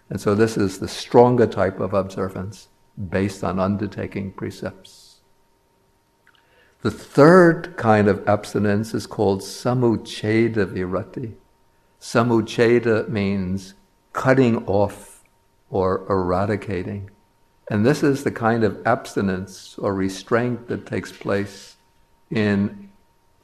And 0.08 0.20
so 0.20 0.36
this 0.36 0.56
is 0.56 0.78
the 0.78 0.86
stronger 0.86 1.48
type 1.48 1.80
of 1.80 1.94
observance 1.94 2.68
based 3.08 3.42
on 3.42 3.58
undertaking 3.58 4.30
precepts. 4.30 5.22
The 6.82 6.92
third 6.92 7.76
kind 7.76 8.06
of 8.06 8.22
abstinence 8.28 8.94
is 8.94 9.08
called 9.08 9.40
samucheda 9.40 10.66
virati. 10.66 11.32
Samucheda 12.00 13.08
means 13.08 13.74
cutting 14.12 14.64
off 14.66 15.09
or 15.70 16.04
eradicating. 16.10 17.10
And 17.70 17.86
this 17.86 18.02
is 18.02 18.24
the 18.24 18.32
kind 18.32 18.64
of 18.64 18.84
abstinence 18.84 19.78
or 19.78 19.94
restraint 19.94 20.68
that 20.68 20.86
takes 20.86 21.12
place 21.12 21.76
in 22.30 22.90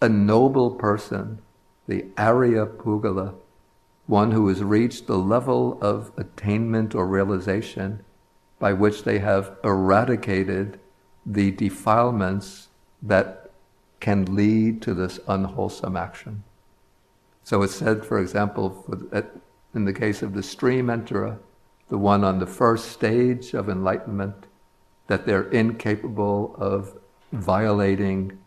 a 0.03 0.09
noble 0.09 0.73
person, 0.73 1.41
the 1.87 2.07
Arya 2.19 2.67
Pugala, 2.67 3.35
one 4.07 4.33
who 4.33 4.49
has 4.49 4.63
reached 4.63 5.07
the 5.07 5.19
level 5.19 5.79
of 5.81 6.13
attainment 6.17 6.95
or 6.95 7.07
realization 7.07 8.05
by 8.59 8.73
which 8.73 9.05
they 9.05 9.19
have 9.19 9.57
eradicated 9.65 10.79
the 11.25 11.51
defilements 11.53 12.69
that 13.03 13.51
can 14.01 14.35
lead 14.35 14.83
to 14.83 14.95
this 14.95 15.19
unwholesome 15.29 15.97
action. 15.97 16.43
So 17.43 17.63
it's 17.63 17.75
said, 17.75 18.05
for 18.05 18.19
example, 18.19 18.85
in 19.75 19.85
the 19.85 19.93
case 19.93 20.23
of 20.23 20.35
the 20.35 20.43
stream 20.43 20.87
enterer, 20.87 21.39
the 21.89 21.99
one 21.99 22.25
on 22.25 22.39
the 22.39 22.47
first 22.47 22.91
stage 22.91 23.55
of 23.55 23.69
enlightenment, 23.69 24.47
that 25.07 25.27
they're 25.27 25.51
incapable 25.51 26.57
of 26.59 26.99
violating, 27.33 28.39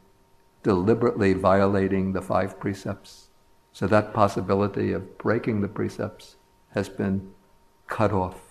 deliberately 0.64 1.34
violating 1.34 2.14
the 2.14 2.22
five 2.22 2.60
precepts. 2.60 3.30
So 3.72 3.88
that 3.88 4.14
possibility 4.14 4.92
of 4.92 5.18
breaking 5.18 5.62
the 5.62 5.68
precepts 5.68 6.36
has 6.74 6.90
been 6.90 7.32
cut 7.88 8.12
off. 8.12 8.49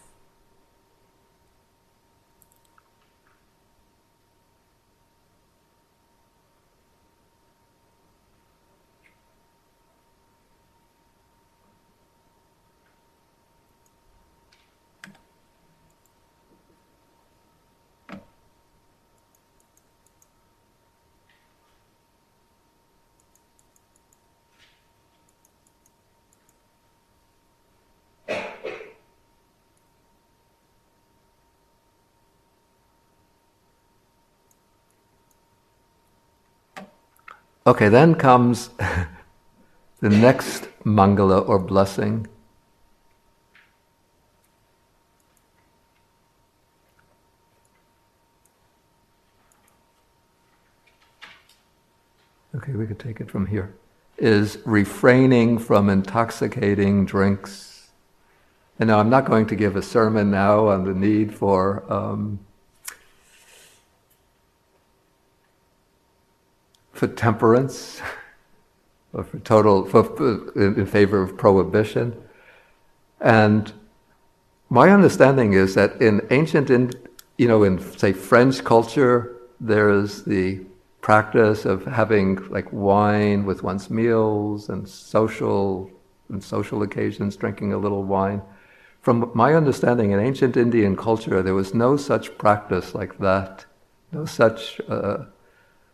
Okay, 37.68 37.90
then 37.90 38.14
comes 38.14 38.70
the 40.00 40.09
next 40.09 40.70
mangala 40.85 41.46
or 41.46 41.59
blessing. 41.59 42.26
Okay, 52.54 52.72
we 52.72 52.87
could 52.87 52.98
take 52.98 53.20
it 53.20 53.31
from 53.31 53.44
here. 53.44 53.74
Is 54.16 54.57
refraining 54.64 55.59
from 55.59 55.90
intoxicating 55.90 57.04
drinks. 57.04 57.90
And 58.78 58.88
now 58.88 58.98
I'm 58.98 59.11
not 59.11 59.26
going 59.26 59.44
to 59.44 59.54
give 59.54 59.76
a 59.76 59.83
sermon 59.83 60.31
now 60.31 60.68
on 60.68 60.85
the 60.85 60.94
need 60.94 61.35
for 61.35 61.85
um, 61.92 62.40
for 66.98 67.06
temperance, 67.06 68.00
or 69.12 69.22
for 69.22 69.38
total, 69.38 69.84
for, 69.87 70.02
in 70.56 70.84
favor 70.84 71.22
of 71.22 71.37
prohibition. 71.37 72.20
And 73.20 73.72
my 74.68 74.90
understanding 74.90 75.52
is 75.52 75.74
that 75.74 76.02
in 76.02 76.26
ancient, 76.30 76.70
in, 76.70 76.90
you 77.37 77.46
know, 77.46 77.62
in 77.62 77.78
say 77.96 78.12
French 78.12 78.64
culture, 78.64 79.37
there's 79.61 80.24
the 80.24 80.61
practice 81.00 81.64
of 81.64 81.84
having 81.87 82.37
like 82.48 82.66
wine 82.72 83.46
with 83.46 83.62
one's 83.62 83.88
meals 83.90 84.68
and 84.68 84.88
social 84.88 85.88
and 86.30 86.42
social 86.42 86.82
occasions, 86.82 87.37
drinking 87.37 87.72
a 87.72 87.78
little 87.78 88.02
wine. 88.02 88.42
From 89.00 89.30
my 89.34 89.54
understanding, 89.54 90.11
in 90.11 90.18
ancient 90.18 90.56
Indian 90.56 90.96
culture, 90.96 91.42
there 91.42 91.54
was 91.54 91.72
no 91.72 91.96
such 91.96 92.37
practice 92.37 92.92
like 92.92 93.16
that, 93.18 93.64
no 94.11 94.24
such 94.26 94.80
uh, 94.88 95.18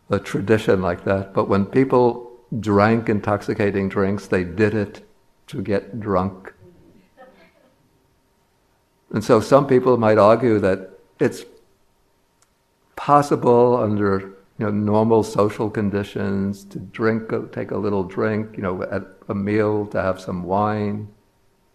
a 0.09 0.19
tradition 0.19 0.81
like 0.81 1.03
that. 1.05 1.33
But 1.33 1.49
when 1.49 1.65
people 1.65 2.31
drank 2.59 3.09
intoxicating 3.09 3.89
drinks, 3.89 4.27
they 4.27 4.43
did 4.43 4.73
it 4.73 5.07
to 5.47 5.61
get 5.61 5.99
drunk. 5.99 6.53
And 9.11 9.23
so 9.23 9.39
some 9.39 9.67
people 9.67 9.97
might 9.97 10.17
argue 10.17 10.59
that 10.59 10.89
it's 11.19 11.45
possible 12.95 13.77
under 13.77 14.19
you 14.57 14.65
know, 14.65 14.71
normal 14.71 15.23
social 15.23 15.69
conditions 15.69 16.63
to 16.65 16.79
drink, 16.79 17.31
take 17.51 17.71
a 17.71 17.77
little 17.77 18.03
drink, 18.03 18.55
you 18.55 18.63
know, 18.63 18.83
at 18.83 19.03
a 19.27 19.35
meal 19.35 19.85
to 19.87 20.01
have 20.01 20.19
some 20.19 20.43
wine 20.43 21.09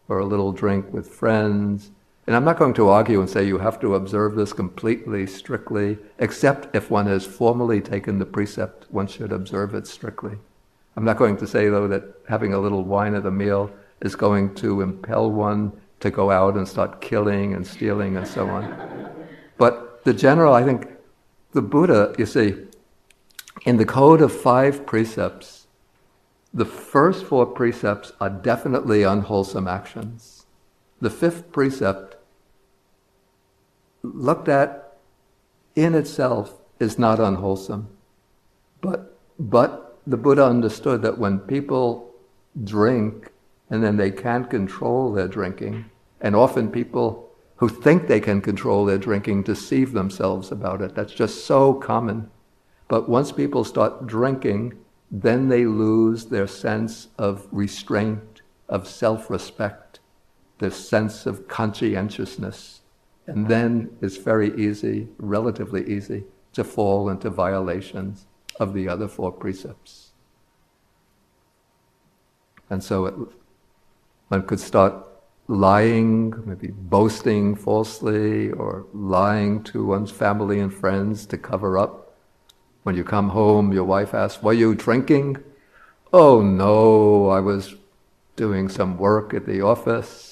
or 0.09 0.19
a 0.19 0.27
little 0.27 0.53
drink 0.53 0.93
with 0.93 1.07
friends. 1.07 1.91
And 2.27 2.37
I'm 2.37 2.45
not 2.45 2.59
going 2.59 2.75
to 2.75 2.89
argue 2.89 3.21
and 3.21 3.29
say 3.29 3.47
you 3.47 3.59
have 3.59 3.81
to 3.81 3.95
observe 3.95 4.35
this 4.35 4.53
completely, 4.53 5.27
strictly, 5.27 5.99
except 6.19 6.75
if 6.77 6.91
one 6.91 7.07
has 7.07 7.27
formally 7.27 7.81
taken 7.81 8.19
the 8.19 8.27
precept, 8.27 8.87
one 8.91 9.07
should 9.07 9.33
observe 9.33 9.75
it 9.75 9.87
strictly. 9.87 10.37
I'm 10.97 11.05
not 11.05 11.17
going 11.17 11.37
to 11.39 11.47
say, 11.47 11.69
though, 11.69 11.89
that 11.89 12.05
having 12.29 12.53
a 12.53 12.59
little 12.59 12.85
wine 12.85 13.15
at 13.15 13.27
a 13.27 13.31
meal 13.31 13.71
is 14.01 14.15
going 14.15 14.55
to 14.57 14.81
impel 14.81 15.31
one 15.31 15.73
to 16.01 16.11
go 16.11 16.31
out 16.31 16.57
and 16.57 16.67
start 16.67 17.01
killing 17.01 17.55
and 17.55 17.67
stealing 17.67 18.17
and 18.17 18.27
so 18.27 18.49
on. 18.49 19.11
But 19.57 20.05
the 20.05 20.15
general, 20.15 20.55
I 20.55 20.65
think, 20.65 20.89
the 21.53 21.63
Buddha, 21.63 22.15
you 22.19 22.27
see, 22.27 22.55
in 23.65 23.77
the 23.77 23.85
code 23.85 24.23
of 24.23 24.33
five 24.33 24.87
precepts, 24.87 25.67
the 26.53 26.65
first 26.65 27.25
four 27.25 27.47
precepts 27.47 28.13
are 28.21 28.31
definitely 28.31 29.03
unwholesome 29.03 29.69
actions. 29.69 30.40
The 31.01 31.11
fifth 31.11 31.51
precept, 31.53 32.17
looked 34.03 34.49
at 34.49 34.97
in 35.75 35.95
itself, 35.95 36.61
is 36.79 36.99
not 36.99 37.21
unwholesome. 37.21 37.89
But, 38.81 39.19
but 39.39 39.99
the 40.07 40.17
Buddha 40.17 40.45
understood 40.45 41.03
that 41.03 41.19
when 41.19 41.39
people 41.39 42.11
drink 42.65 43.31
and 43.69 43.83
then 43.83 43.97
they 43.97 44.11
can't 44.11 44.51
control 44.51 45.13
their 45.13 45.29
drinking, 45.29 45.85
and 46.21 46.35
often 46.35 46.71
people 46.71 47.31
who 47.57 47.69
think 47.69 48.07
they 48.07 48.21
can 48.21 48.41
control 48.41 48.85
their 48.85 48.99
drinking 48.99 49.43
deceive 49.43 49.93
themselves 49.93 50.51
about 50.51 50.81
it. 50.81 50.95
That's 50.95 51.13
just 51.13 51.45
so 51.45 51.75
common. 51.75 52.31
But 52.89 53.09
once 53.09 53.33
people 53.33 53.65
start 53.65 54.07
drinking, 54.07 54.79
then 55.11 55.49
they 55.49 55.67
lose 55.67 56.27
their 56.27 56.47
sense 56.47 57.09
of 57.19 57.47
restraint, 57.51 58.43
of 58.69 58.89
self 58.89 59.29
respect, 59.29 59.90
their 60.61 60.71
sense 60.71 61.27
of 61.27 61.49
conscientiousness. 61.49 62.83
And 63.27 63.49
then 63.49 63.97
it's 64.01 64.17
very 64.17 64.55
easy, 64.57 65.09
relatively 65.19 65.89
easy, 65.91 66.25
to 66.53 66.65
fall 66.65 67.09
into 67.09 67.31
violations 67.31 68.27
of 68.59 68.75
the 68.75 68.89
other 68.89 69.09
four 69.09 69.33
precepts. 69.33 70.11
And 72.69 72.85
so 72.85 73.07
it, 73.07 73.15
one 74.29 74.47
could 74.47 74.61
start 74.61 74.95
lying, 75.49 76.35
maybe 76.47 76.69
boasting 76.69 77.57
falsely, 77.57 78.53
or 78.53 78.87
lying 78.93 79.63
to 79.65 79.85
one's 79.85 80.11
family 80.11 80.61
and 80.61 80.73
friends 80.73 81.27
to 81.27 81.39
cover 81.39 81.79
up. 81.79 82.15
When 82.83 82.97
you 82.97 83.05
come 83.05 83.31
home, 83.31 83.73
your 83.73 83.85
wife 83.85 84.15
asks, 84.15 84.43
Were 84.43 84.53
you 84.53 84.75
drinking? 84.75 85.39
Oh 86.13 86.43
no, 86.43 87.29
I 87.29 87.41
was 87.41 87.75
doing 88.37 88.69
some 88.69 88.99
work 88.99 89.35
at 89.35 89.47
the 89.47 89.61
office. 89.61 90.30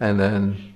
And 0.00 0.18
then, 0.18 0.74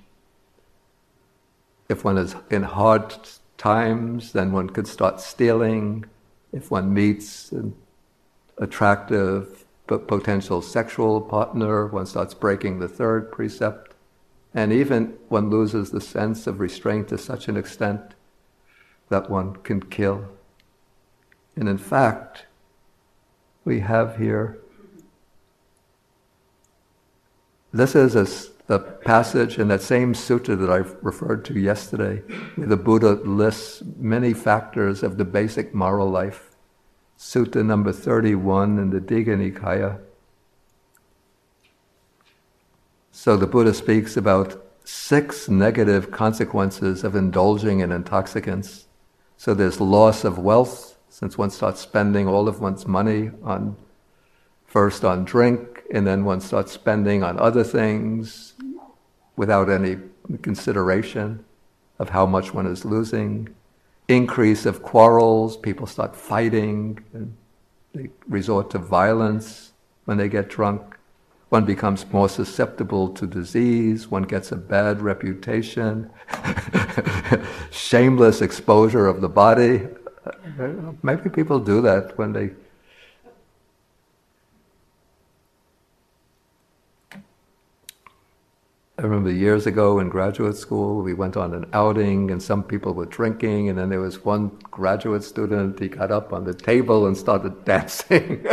if 1.87 2.03
one 2.03 2.17
is 2.17 2.35
in 2.49 2.63
hard 2.63 3.15
times, 3.57 4.31
then 4.31 4.51
one 4.51 4.69
could 4.69 4.87
start 4.87 5.19
stealing. 5.19 6.05
If 6.51 6.71
one 6.71 6.93
meets 6.93 7.51
an 7.51 7.75
attractive 8.57 9.65
but 9.87 10.07
potential 10.07 10.61
sexual 10.61 11.19
partner, 11.19 11.87
one 11.87 12.05
starts 12.05 12.33
breaking 12.33 12.79
the 12.79 12.87
third 12.87 13.31
precept, 13.31 13.95
and 14.53 14.71
even 14.71 15.17
one 15.29 15.49
loses 15.49 15.91
the 15.91 16.01
sense 16.01 16.47
of 16.47 16.59
restraint 16.59 17.09
to 17.09 17.17
such 17.17 17.47
an 17.47 17.57
extent 17.57 18.01
that 19.09 19.29
one 19.29 19.55
can 19.57 19.81
kill. 19.81 20.25
And 21.55 21.67
in 21.67 21.77
fact, 21.77 22.45
we 23.65 23.79
have 23.81 24.17
here 24.17 24.59
this 27.71 27.95
is 27.95 28.15
a, 28.15 28.25
a, 28.69 28.79
passage 28.79 29.57
in 29.57 29.67
that 29.69 29.81
same 29.81 30.13
sutta 30.13 30.57
that 30.59 30.69
I 30.69 30.77
referred 31.01 31.45
to 31.45 31.59
yesterday, 31.59 32.21
where 32.55 32.67
the 32.67 32.77
Buddha 32.77 33.13
lists 33.23 33.81
many 33.97 34.33
factors 34.33 35.03
of 35.03 35.17
the 35.17 35.25
basic 35.25 35.73
moral 35.73 36.09
life 36.09 36.49
Sutta 37.19 37.65
number 37.65 37.91
31 37.91 38.79
in 38.79 38.91
the 38.91 39.01
Digha 39.01 39.35
Nikaya. 39.35 39.99
So 43.11 43.35
the 43.35 43.45
Buddha 43.45 43.73
speaks 43.73 44.15
about 44.15 44.65
six 44.85 45.49
negative 45.49 46.11
consequences 46.11 47.03
of 47.03 47.17
indulging 47.17 47.81
in 47.81 47.91
intoxicants. 47.91 48.85
So 49.35 49.53
there's 49.53 49.81
loss 49.81 50.23
of 50.23 50.39
wealth, 50.39 50.97
since 51.09 51.37
one 51.37 51.49
starts 51.49 51.81
spending 51.81 52.25
all 52.25 52.47
of 52.47 52.61
one's 52.61 52.87
money 52.87 53.31
on 53.43 53.75
first 54.65 55.03
on 55.03 55.25
drink, 55.25 55.78
and 55.93 56.05
then 56.05 56.25
one 56.25 56.41
starts 56.41 56.71
spending 56.71 57.23
on 57.23 57.39
other 57.39 57.63
things 57.63 58.53
without 59.35 59.69
any 59.69 59.97
consideration 60.41 61.43
of 61.97 62.09
how 62.09 62.25
much 62.25 62.53
one 62.53 62.65
is 62.65 62.85
losing 62.85 63.53
increase 64.09 64.65
of 64.65 64.81
quarrels, 64.81 65.55
people 65.55 65.87
start 65.87 66.15
fighting, 66.15 66.99
and 67.13 67.37
they 67.93 68.09
resort 68.27 68.71
to 68.71 68.79
violence 68.79 69.71
when 70.05 70.17
they 70.17 70.27
get 70.27 70.49
drunk. 70.49 70.97
One 71.49 71.65
becomes 71.65 72.05
more 72.11 72.27
susceptible 72.27 73.09
to 73.09 73.25
disease, 73.25 74.07
one 74.07 74.23
gets 74.23 74.51
a 74.51 74.55
bad 74.55 75.01
reputation, 75.01 76.09
shameless 77.71 78.41
exposure 78.41 79.07
of 79.07 79.21
the 79.21 79.29
body. 79.29 79.87
Maybe 81.01 81.29
people 81.29 81.59
do 81.59 81.81
that 81.81 82.17
when 82.17 82.33
they 82.33 82.51
I 88.99 89.03
remember 89.03 89.31
years 89.31 89.65
ago 89.65 89.99
in 89.99 90.09
graduate 90.09 90.57
school, 90.57 91.01
we 91.01 91.13
went 91.13 91.37
on 91.37 91.53
an 91.53 91.67
outing 91.71 92.31
and 92.31 92.43
some 92.43 92.61
people 92.61 92.93
were 92.93 93.05
drinking, 93.05 93.69
and 93.69 93.79
then 93.79 93.87
there 93.87 94.01
was 94.01 94.25
one 94.25 94.59
graduate 94.71 95.23
student, 95.23 95.79
he 95.79 95.87
got 95.87 96.11
up 96.11 96.33
on 96.33 96.43
the 96.43 96.53
table 96.53 97.07
and 97.07 97.15
started 97.15 97.63
dancing. 97.63 98.45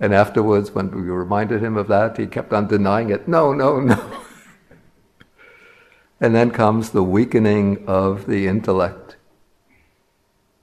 and 0.00 0.14
afterwards, 0.14 0.70
when 0.70 0.90
we 0.90 1.02
reminded 1.02 1.62
him 1.62 1.76
of 1.76 1.86
that, 1.88 2.16
he 2.16 2.26
kept 2.26 2.54
on 2.54 2.66
denying 2.66 3.10
it. 3.10 3.28
No, 3.28 3.52
no, 3.52 3.78
no. 3.78 4.22
and 6.22 6.34
then 6.34 6.50
comes 6.50 6.90
the 6.90 7.04
weakening 7.04 7.84
of 7.86 8.26
the 8.26 8.46
intellect. 8.46 9.16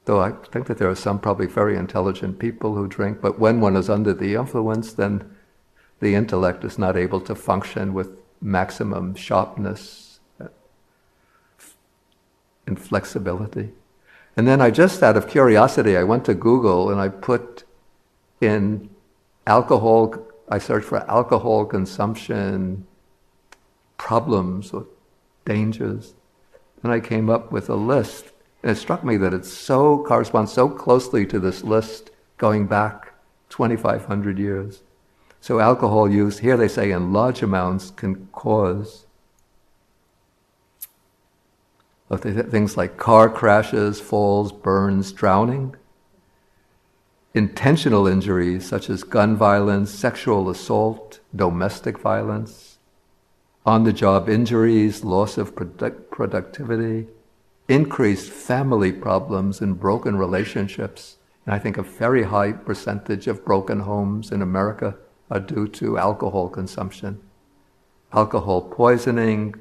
Though 0.06 0.20
I 0.20 0.32
think 0.32 0.66
that 0.66 0.80
there 0.80 0.90
are 0.90 0.96
some 0.96 1.20
probably 1.20 1.46
very 1.46 1.78
intelligent 1.78 2.40
people 2.40 2.74
who 2.74 2.88
drink, 2.88 3.22
but 3.22 3.38
when 3.38 3.62
one 3.62 3.76
is 3.76 3.88
under 3.88 4.16
the 4.16 4.34
influence, 4.34 4.94
then 4.94 5.30
the 6.04 6.16
intellect 6.16 6.64
is 6.64 6.78
not 6.78 6.98
able 6.98 7.22
to 7.22 7.34
function 7.34 7.94
with 7.94 8.10
maximum 8.42 9.16
sharpness 9.16 10.20
and 12.68 12.80
flexibility. 12.80 13.72
And 14.36 14.48
then 14.48 14.62
I 14.62 14.70
just, 14.70 15.02
out 15.02 15.16
of 15.16 15.28
curiosity, 15.28 15.96
I 15.96 16.04
went 16.04 16.26
to 16.26 16.34
Google 16.34 16.92
and 16.92 17.00
I 17.00 17.08
put 17.08 17.64
in 18.42 18.90
alcohol, 19.48 20.16
I 20.50 20.58
searched 20.58 20.88
for 20.88 21.10
alcohol 21.10 21.66
consumption 21.66 22.86
problems 23.98 24.74
or 24.74 24.86
dangers. 25.46 26.14
And 26.84 26.92
I 26.92 27.00
came 27.00 27.30
up 27.30 27.52
with 27.52 27.70
a 27.70 27.76
list. 27.76 28.26
And 28.62 28.72
it 28.72 28.76
struck 28.76 29.04
me 29.04 29.16
that 29.18 29.34
it 29.34 29.46
so 29.46 30.04
corresponds 30.04 30.52
so 30.52 30.68
closely 30.68 31.26
to 31.28 31.40
this 31.40 31.64
list 31.64 32.12
going 32.38 32.68
back 32.68 33.14
2,500 33.50 34.38
years. 34.38 34.84
So 35.44 35.60
alcohol 35.60 36.10
use, 36.10 36.40
here 36.40 36.56
they 36.56 36.70
say 36.70 36.92
in 36.92 37.12
large 37.12 37.44
amounts, 37.44 37.92
can 37.92 38.30
cause 38.32 39.08
things 42.18 42.78
like 42.78 42.96
car 42.96 43.30
crashes, 43.30 44.00
falls, 44.00 44.54
burns, 44.54 45.12
drowning, 45.12 45.76
intentional 47.34 48.08
injuries 48.08 48.66
such 48.66 48.90
as 48.90 49.04
gun 49.04 49.36
violence, 49.36 49.92
sexual 49.92 50.50
assault, 50.50 51.20
domestic 51.36 52.00
violence, 52.00 52.78
on 53.66 53.84
the 53.84 53.92
job 53.92 54.30
injuries, 54.30 55.04
loss 55.04 55.38
of 55.38 55.58
product- 55.58 56.10
productivity, 56.10 57.08
increased 57.68 58.32
family 58.32 58.94
problems 58.94 59.60
and 59.60 59.78
broken 59.78 60.16
relationships. 60.16 61.18
And 61.46 61.54
I 61.54 61.60
think 61.60 61.78
a 61.78 61.84
very 61.84 62.24
high 62.24 62.54
percentage 62.54 63.28
of 63.28 63.44
broken 63.44 63.82
homes 63.82 64.32
in 64.32 64.42
America 64.42 64.96
are 65.34 65.40
due 65.40 65.68
to 65.68 65.98
alcohol 65.98 66.48
consumption. 66.48 67.20
Alcohol 68.14 68.62
poisoning, 68.62 69.56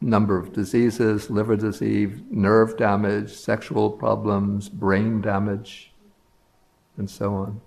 number 0.00 0.38
of 0.38 0.52
diseases, 0.52 1.28
liver 1.28 1.56
disease, 1.56 2.16
nerve 2.30 2.76
damage, 2.78 3.32
sexual 3.32 3.90
problems, 3.90 4.68
brain 4.68 5.20
damage, 5.20 5.92
and 6.96 7.10
so 7.10 7.34
on. 7.34 7.60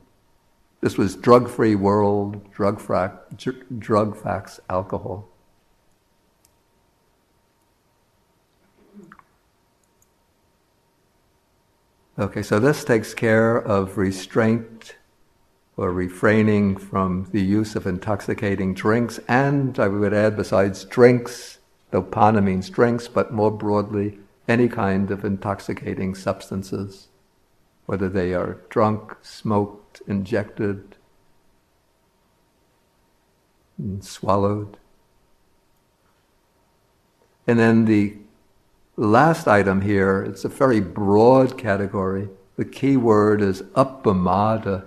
This 0.79 0.97
was 0.97 1.17
drug 1.17 1.49
free 1.49 1.75
world, 1.75 2.49
drug, 2.53 2.81
drug 3.77 4.15
facts, 4.15 4.61
alcohol. 4.69 5.27
Okay, 12.17 12.41
so 12.41 12.57
this 12.57 12.85
takes 12.85 13.13
care 13.13 13.57
of 13.57 13.97
restraint 13.97 14.95
or 15.75 15.91
refraining 15.91 16.77
from 16.77 17.27
the 17.31 17.41
use 17.41 17.75
of 17.75 17.87
intoxicating 17.87 18.73
drinks, 18.73 19.19
and 19.27 19.79
I 19.79 19.87
would 19.87 20.13
add, 20.13 20.37
besides 20.37 20.85
drinks, 20.85 21.59
though 21.91 22.03
pana 22.03 22.41
means 22.41 22.69
drinks, 22.69 23.07
but 23.07 23.33
more 23.33 23.51
broadly, 23.51 24.19
any 24.47 24.67
kind 24.67 25.09
of 25.09 25.25
intoxicating 25.25 26.13
substances, 26.15 27.07
whether 27.85 28.07
they 28.07 28.33
are 28.33 28.61
drunk, 28.69 29.15
smoked, 29.21 30.01
injected, 30.07 30.95
and 33.77 34.03
swallowed. 34.03 34.77
And 37.47 37.59
then 37.59 37.85
the 37.85 38.17
last 38.95 39.47
item 39.47 39.81
here, 39.81 40.21
it's 40.21 40.45
a 40.45 40.49
very 40.49 40.79
broad 40.79 41.57
category. 41.57 42.29
The 42.57 42.65
key 42.65 42.95
word 42.95 43.41
is 43.41 43.63
appamada, 43.75 44.85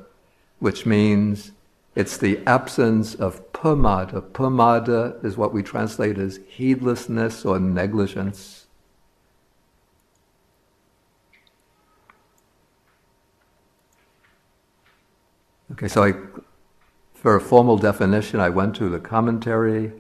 which 0.59 0.87
means 0.87 1.53
it's 1.95 2.17
the 2.17 2.41
absence 2.47 3.15
of 3.15 3.53
pamada. 3.53 4.21
Pamada 4.21 5.25
is 5.25 5.37
what 5.37 5.53
we 5.53 5.63
translate 5.63 6.19
as 6.19 6.41
heedlessness 6.47 7.45
or 7.45 7.59
negligence. 7.59 8.67
Okay, 15.73 15.89
so 15.89 16.05
I, 16.05 16.15
for 17.15 17.35
a 17.35 17.41
formal 17.41 17.77
definition, 17.77 18.41
I 18.41 18.51
went 18.51 18.77
to 18.77 18.89
the 18.89 19.01
commentary 19.01 19.93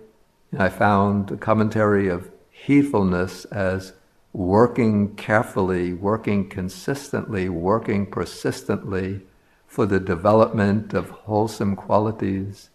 and 0.53 0.62
I 0.62 0.69
found 0.69 1.31
a 1.31 1.37
commentary 1.37 2.09
of 2.09 2.31
heedfulness 2.66 3.47
as 3.47 3.92
working 4.33 5.14
carefully, 5.16 5.92
working 5.92 6.49
consistently, 6.49 7.49
working 7.49 8.07
persistently 8.07 9.23
for 9.66 9.87
the 9.87 10.00
development 10.00 10.94
of 10.94 11.11
wholesome 11.11 11.76
qualities, 11.76 12.70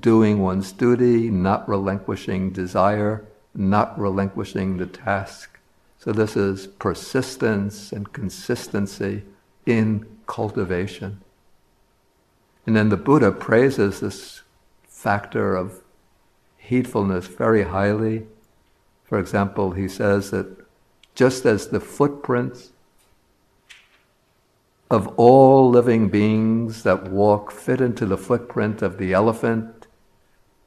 doing 0.00 0.40
one's 0.40 0.72
duty, 0.72 1.30
not 1.30 1.68
relinquishing 1.68 2.50
desire, 2.50 3.24
not 3.54 3.98
relinquishing 3.98 4.76
the 4.76 4.86
task. 4.86 5.58
So, 5.98 6.12
this 6.12 6.36
is 6.36 6.66
persistence 6.66 7.92
and 7.92 8.12
consistency 8.12 9.24
in 9.66 10.06
cultivation. 10.26 11.20
And 12.66 12.76
then 12.76 12.88
the 12.88 12.96
Buddha 12.96 13.32
praises 13.32 14.00
this 14.00 14.42
factor 14.88 15.56
of 15.56 15.82
heedfulness 16.56 17.26
very 17.26 17.64
highly. 17.64 18.26
For 19.04 19.18
example, 19.18 19.72
he 19.72 19.88
says 19.88 20.30
that 20.30 20.56
just 21.14 21.44
as 21.44 21.68
the 21.68 21.80
footprints 21.80 22.70
of 24.90 25.06
all 25.16 25.70
living 25.70 26.08
beings 26.08 26.82
that 26.82 27.10
walk 27.10 27.52
fit 27.52 27.80
into 27.80 28.04
the 28.04 28.18
footprint 28.18 28.82
of 28.82 28.98
the 28.98 29.12
elephant, 29.12 29.86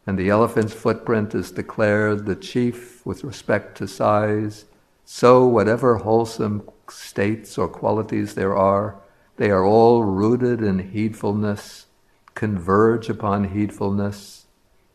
and 0.07 0.17
the 0.17 0.29
elephant's 0.29 0.73
footprint 0.73 1.35
is 1.35 1.51
declared 1.51 2.25
the 2.25 2.35
chief 2.35 3.05
with 3.05 3.23
respect 3.23 3.77
to 3.77 3.87
size, 3.87 4.65
so 5.03 5.45
whatever 5.45 5.97
wholesome 5.97 6.63
states 6.89 7.57
or 7.57 7.67
qualities 7.67 8.35
there 8.35 8.55
are, 8.55 8.95
they 9.35 9.49
are 9.49 9.65
all 9.65 10.03
rooted 10.03 10.61
in 10.61 10.91
heedfulness, 10.93 11.85
converge 12.33 13.09
upon 13.09 13.49
heedfulness, 13.49 14.45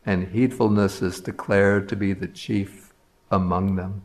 and 0.07 0.29
heedfulness 0.29 1.03
is 1.03 1.21
declared 1.21 1.87
to 1.89 1.97
be 1.97 2.15
the 2.15 2.29
chief 2.29 2.95
among 3.31 3.77
them. 3.77 4.03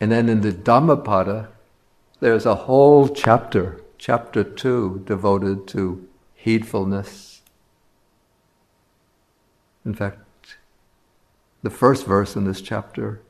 And 0.00 0.10
then 0.10 0.30
in 0.30 0.40
the 0.40 0.52
Dhammapada, 0.52 1.48
there's 2.20 2.46
a 2.46 2.54
whole 2.54 3.08
chapter, 3.08 3.80
chapter 3.96 4.42
two, 4.42 5.02
devoted 5.06 5.66
to 5.68 6.08
heedfulness. 6.34 7.40
In 9.84 9.94
fact, 9.94 10.56
the 11.62 11.70
first 11.70 12.06
verse 12.06 12.36
in 12.36 12.44
this 12.44 12.60
chapter, 12.60 13.22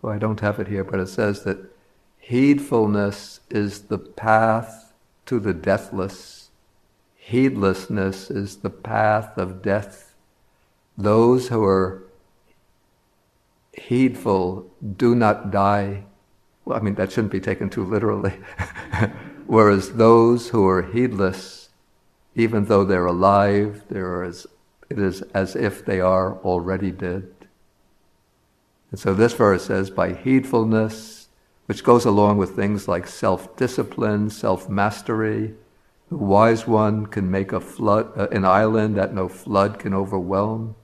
well, 0.00 0.12
I 0.12 0.18
don't 0.18 0.40
have 0.40 0.60
it 0.60 0.68
here, 0.68 0.84
but 0.84 1.00
it 1.00 1.08
says 1.08 1.44
that 1.44 1.74
heedfulness 2.18 3.40
is 3.50 3.82
the 3.82 3.98
path 3.98 4.92
to 5.26 5.40
the 5.40 5.54
deathless. 5.54 6.50
Heedlessness 7.16 8.30
is 8.30 8.56
the 8.58 8.70
path 8.70 9.38
of 9.38 9.62
death. 9.62 10.14
Those 10.96 11.48
who 11.48 11.64
are 11.64 12.04
heedful 13.72 14.70
do 14.96 15.14
not 15.14 15.50
die 15.50 16.04
well, 16.64 16.78
I 16.78 16.80
mean, 16.80 16.94
that 16.94 17.12
shouldn't 17.12 17.32
be 17.32 17.40
taken 17.40 17.68
too 17.68 17.84
literally. 17.84 18.34
Whereas 19.46 19.92
those 19.92 20.48
who 20.48 20.66
are 20.66 20.82
heedless, 20.82 21.68
even 22.34 22.64
though 22.64 22.84
they're 22.84 23.06
alive, 23.06 23.82
they're 23.88 24.24
as, 24.24 24.46
it 24.88 24.98
is 24.98 25.22
as 25.34 25.54
if 25.54 25.84
they 25.84 26.00
are 26.00 26.38
already 26.38 26.90
dead. 26.90 27.28
And 28.90 28.98
so 28.98 29.12
this 29.12 29.34
verse 29.34 29.66
says, 29.66 29.90
by 29.90 30.12
heedfulness, 30.12 31.26
which 31.66 31.84
goes 31.84 32.04
along 32.04 32.38
with 32.38 32.54
things 32.54 32.88
like 32.88 33.06
self 33.06 33.56
discipline, 33.56 34.30
self 34.30 34.68
mastery, 34.68 35.54
the 36.08 36.16
wise 36.16 36.66
one 36.66 37.06
can 37.06 37.30
make 37.30 37.52
a 37.52 37.60
flood, 37.60 38.12
uh, 38.16 38.28
an 38.30 38.44
island 38.44 38.96
that 38.96 39.14
no 39.14 39.28
flood 39.28 39.78
can 39.78 39.94
overwhelm. 39.94 40.76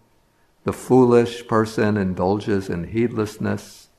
The 0.64 0.72
foolish 0.72 1.46
person 1.46 1.96
indulges 1.96 2.68
in 2.68 2.88
heedlessness 2.88 3.89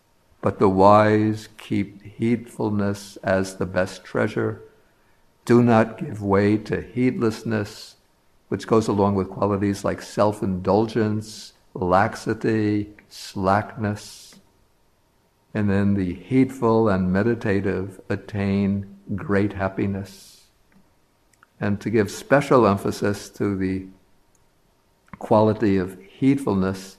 but 0.41 0.57
the 0.57 0.69
wise 0.69 1.49
keep 1.57 2.01
heedfulness 2.03 3.17
as 3.23 3.55
the 3.55 3.65
best 3.65 4.03
treasure. 4.03 4.61
Do 5.45 5.61
not 5.63 5.99
give 5.99 6.21
way 6.21 6.57
to 6.57 6.81
heedlessness, 6.81 7.95
which 8.47 8.67
goes 8.67 8.87
along 8.87 9.15
with 9.15 9.29
qualities 9.29 9.83
like 9.83 10.01
self 10.01 10.41
indulgence, 10.41 11.53
laxity, 11.73 12.93
slackness. 13.07 14.35
And 15.53 15.69
then 15.69 15.93
the 15.93 16.13
heedful 16.13 16.89
and 16.89 17.11
meditative 17.11 17.99
attain 18.09 18.97
great 19.15 19.53
happiness. 19.53 20.47
And 21.59 21.79
to 21.81 21.89
give 21.89 22.09
special 22.09 22.65
emphasis 22.65 23.29
to 23.31 23.55
the 23.55 23.85
quality 25.19 25.77
of 25.77 25.99
heedfulness, 25.99 26.97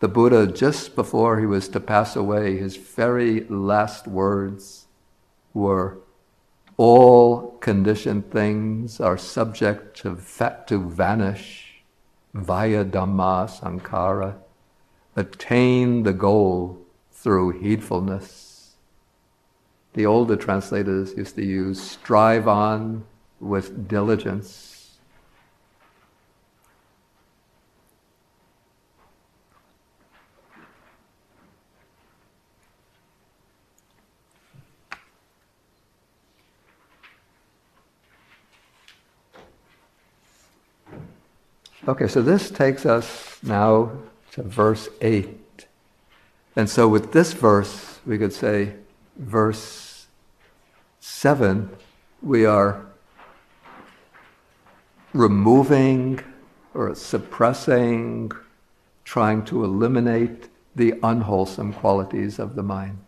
the 0.00 0.08
Buddha, 0.08 0.46
just 0.46 0.94
before 0.94 1.40
he 1.40 1.46
was 1.46 1.68
to 1.70 1.80
pass 1.80 2.14
away, 2.14 2.56
his 2.56 2.76
very 2.76 3.40
last 3.48 4.06
words 4.06 4.86
were 5.52 5.98
all 6.76 7.58
conditioned 7.58 8.30
things 8.30 9.00
are 9.00 9.18
subject 9.18 9.96
to, 9.96 10.16
to 10.68 10.88
vanish 10.88 11.82
vaya 12.32 12.84
dhamma 12.84 13.48
Sankhara. 13.50 14.36
Attain 15.16 16.04
the 16.04 16.12
goal 16.12 16.78
through 17.10 17.60
heedfulness. 17.60 18.74
The 19.94 20.06
older 20.06 20.36
translators 20.36 21.12
used 21.16 21.34
to 21.34 21.44
use 21.44 21.80
strive 21.80 22.46
on 22.46 23.04
with 23.40 23.88
diligence. 23.88 24.67
Okay, 41.88 42.06
so 42.06 42.20
this 42.20 42.50
takes 42.50 42.84
us 42.84 43.38
now 43.42 43.90
to 44.32 44.42
verse 44.42 44.90
8. 45.00 45.66
And 46.54 46.68
so 46.68 46.86
with 46.86 47.12
this 47.12 47.32
verse, 47.32 48.00
we 48.04 48.18
could 48.18 48.34
say, 48.34 48.74
verse 49.16 50.06
7, 51.00 51.70
we 52.20 52.44
are 52.44 52.84
removing 55.14 56.20
or 56.74 56.94
suppressing, 56.94 58.32
trying 59.04 59.42
to 59.46 59.64
eliminate 59.64 60.50
the 60.76 60.92
unwholesome 61.02 61.72
qualities 61.72 62.38
of 62.38 62.54
the 62.54 62.62
mind 62.62 62.98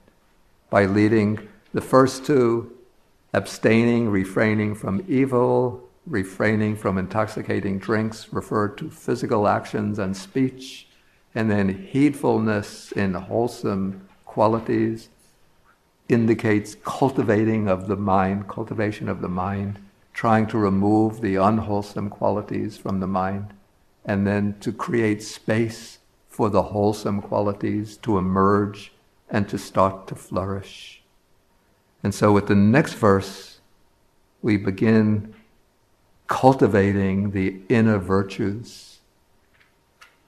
by 0.71 0.87
leading 0.87 1.51
the 1.75 1.83
first 1.83 2.25
two, 2.25 2.75
abstaining, 3.35 4.09
refraining 4.09 4.75
from 4.75 5.05
evil, 5.07 5.87
refraining 6.07 6.77
from 6.77 6.99
intoxicating 6.99 7.79
drinks 7.79 8.33
referred 8.33 8.77
to 8.79 8.91
physical 8.91 9.47
actions 9.47 9.99
and 9.99 10.17
speech, 10.17 10.89
and 11.35 11.51
then 11.51 11.89
heedfulness 11.93 12.93
in 12.93 13.15
wholesome 13.15 14.09
qualities 14.25 15.09
indicates 16.09 16.75
cultivating 16.85 17.69
of 17.69 17.87
the 17.87 17.97
mind, 17.97 18.49
cultivation 18.49 19.09
of 19.09 19.21
the 19.21 19.29
mind, 19.29 19.79
trying 20.13 20.47
to 20.47 20.59
remove 20.59 21.21
the 21.21 21.37
unwholesome 21.37 22.11
qualities 22.11 22.77
from 22.77 23.01
the 23.01 23.07
mind, 23.07 23.53
and 24.05 24.27
then 24.27 24.57
to 24.61 24.73
create 24.73 25.23
space 25.23 25.99
for 26.29 26.51
the 26.51 26.63
wholesome 26.63 27.21
qualities 27.21 27.97
to 27.99 28.19
emerge 28.19 28.93
and 29.29 29.49
to 29.49 29.59
start 29.59 30.07
to 30.09 30.15
flourish. 30.15 31.03
And 32.03 32.15
so 32.15 32.33
with 32.33 32.49
the 32.49 32.55
next 32.55 32.95
verse, 32.95 33.61
we 34.43 34.57
begin 34.57 35.35
cultivating 36.31 37.33
the 37.33 37.61
inner 37.69 37.99
virtues. 37.99 39.01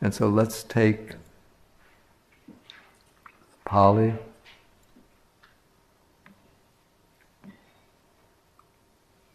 And 0.01 0.13
so 0.13 0.29
let's 0.29 0.65
take 0.65 1.13
Pali. 3.65 4.15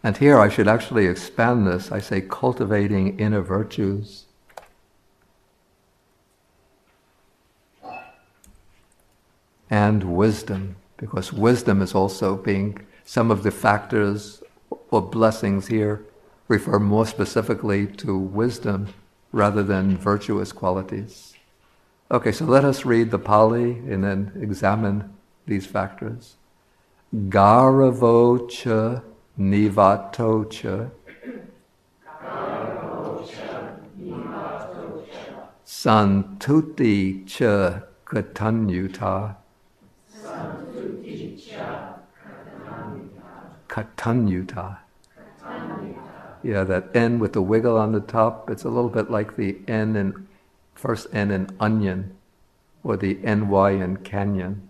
And 0.03 0.17
here 0.17 0.37
I 0.37 0.49
should 0.49 0.67
actually 0.67 1.07
expand 1.07 1.65
this. 1.65 1.89
I 1.89 1.99
say 1.99 2.19
cultivating 2.19 3.17
inner 3.17 3.41
virtues. 3.41 4.25
And 9.69 10.17
wisdom, 10.17 10.75
because 10.97 11.31
wisdom 11.31 11.81
is 11.81 11.95
also 11.95 12.35
being 12.35 12.85
some 13.05 13.31
of 13.31 13.43
the 13.43 13.51
factors 13.51 14.43
or 14.91 15.01
blessings 15.01 15.67
here 15.67 16.03
refer 16.47 16.79
more 16.79 17.05
specifically 17.05 17.87
to 17.87 18.17
wisdom 18.17 18.87
rather 19.31 19.63
than 19.63 19.97
virtuous 19.97 20.51
qualities. 20.51 21.33
Okay, 22.09 22.31
so 22.31 22.45
let 22.45 22.63
us 22.63 22.85
read 22.85 23.11
the 23.11 23.19
Pali 23.19 23.71
and 23.71 24.03
then 24.03 24.31
examine 24.41 25.13
these 25.45 25.65
factors. 25.65 26.37
Garavo 27.13 28.49
cha 28.49 29.01
nivatocha. 29.37 30.91
Santuti 35.65 37.25
cha 37.27 37.81
katanyuta. 38.05 39.35
Katanyuta. 43.67 44.77
Yeah, 46.43 46.63
that 46.63 46.95
N 46.95 47.19
with 47.19 47.33
the 47.33 47.41
wiggle 47.41 47.77
on 47.77 47.91
the 47.91 47.99
top, 47.99 48.49
it's 48.49 48.63
a 48.63 48.69
little 48.69 48.89
bit 48.89 49.09
like 49.09 49.35
the 49.35 49.57
N 49.67 49.95
in 49.95 50.27
first 50.75 51.07
N 51.13 51.31
in 51.31 51.49
onion 51.59 52.15
or 52.83 52.95
the 52.97 53.15
NY 53.15 53.71
in 53.71 53.97
canyon. 53.97 54.69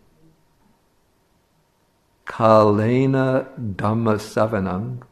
Kalena 2.25 3.47
Dhamma 3.75 4.17
Savanam. 4.17 5.03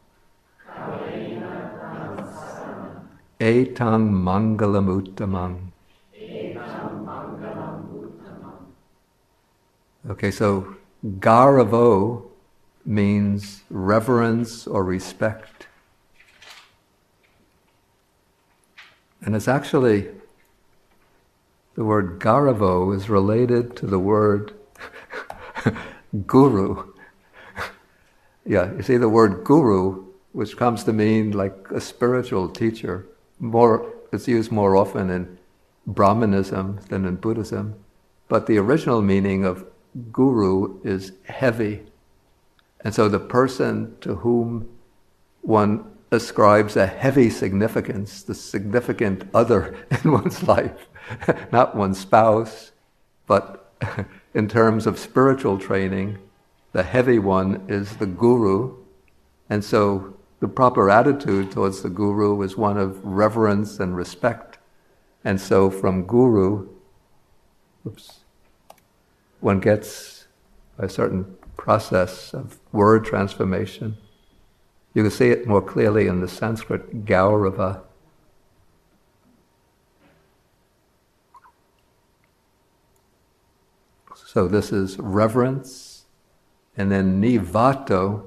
Etang 3.40 4.10
Mangalam 4.10 5.02
Uttamang. 5.02 5.72
Okay, 10.08 10.30
so 10.30 10.76
Garavo 11.04 12.30
means 12.84 13.62
reverence 13.70 14.66
or 14.66 14.84
respect. 14.84 15.55
And 19.26 19.34
it's 19.34 19.48
actually, 19.48 20.06
the 21.74 21.84
word 21.84 22.20
Garavo 22.20 22.94
is 22.94 23.10
related 23.10 23.76
to 23.76 23.86
the 23.86 23.98
word 23.98 24.54
guru. 26.28 26.92
Yeah, 28.44 28.72
you 28.72 28.82
see 28.82 28.96
the 28.96 29.08
word 29.08 29.42
guru, 29.42 30.04
which 30.30 30.56
comes 30.56 30.84
to 30.84 30.92
mean 30.92 31.32
like 31.32 31.66
a 31.74 31.80
spiritual 31.80 32.48
teacher. 32.48 33.04
More, 33.40 33.92
it's 34.12 34.28
used 34.28 34.52
more 34.52 34.76
often 34.76 35.10
in 35.10 35.38
Brahmanism 35.88 36.78
than 36.88 37.04
in 37.04 37.16
Buddhism. 37.16 37.74
But 38.28 38.46
the 38.46 38.58
original 38.58 39.02
meaning 39.02 39.44
of 39.44 39.66
guru 40.12 40.80
is 40.84 41.12
heavy. 41.24 41.82
And 42.82 42.94
so 42.94 43.08
the 43.08 43.18
person 43.18 43.96
to 44.02 44.14
whom 44.14 44.68
one 45.42 45.95
ascribes 46.10 46.76
a 46.76 46.86
heavy 46.86 47.30
significance, 47.30 48.22
the 48.22 48.34
significant 48.34 49.28
other 49.34 49.76
in 50.04 50.12
one's 50.12 50.42
life, 50.42 50.88
not 51.52 51.76
one's 51.76 51.98
spouse, 51.98 52.72
but 53.26 53.72
in 54.34 54.48
terms 54.48 54.86
of 54.86 54.98
spiritual 54.98 55.58
training, 55.58 56.18
the 56.72 56.82
heavy 56.82 57.18
one 57.18 57.64
is 57.68 57.96
the 57.96 58.06
guru, 58.06 58.76
and 59.48 59.64
so 59.64 60.16
the 60.40 60.48
proper 60.48 60.90
attitude 60.90 61.50
towards 61.50 61.82
the 61.82 61.88
guru 61.88 62.42
is 62.42 62.56
one 62.56 62.76
of 62.76 63.02
reverence 63.04 63.80
and 63.80 63.96
respect. 63.96 64.58
And 65.24 65.40
so 65.40 65.70
from 65.70 66.04
guru, 66.04 66.68
oops, 67.86 68.20
one 69.40 69.60
gets 69.60 70.26
a 70.78 70.88
certain 70.88 71.36
process 71.56 72.34
of 72.34 72.60
word 72.72 73.04
transformation. 73.04 73.96
You 74.96 75.02
can 75.02 75.10
see 75.10 75.28
it 75.28 75.46
more 75.46 75.60
clearly 75.60 76.06
in 76.06 76.20
the 76.22 76.26
Sanskrit 76.26 77.04
Gaurava. 77.04 77.82
So 84.14 84.48
this 84.48 84.72
is 84.72 84.98
reverence, 84.98 86.06
and 86.78 86.90
then 86.90 87.20
nivato 87.20 88.24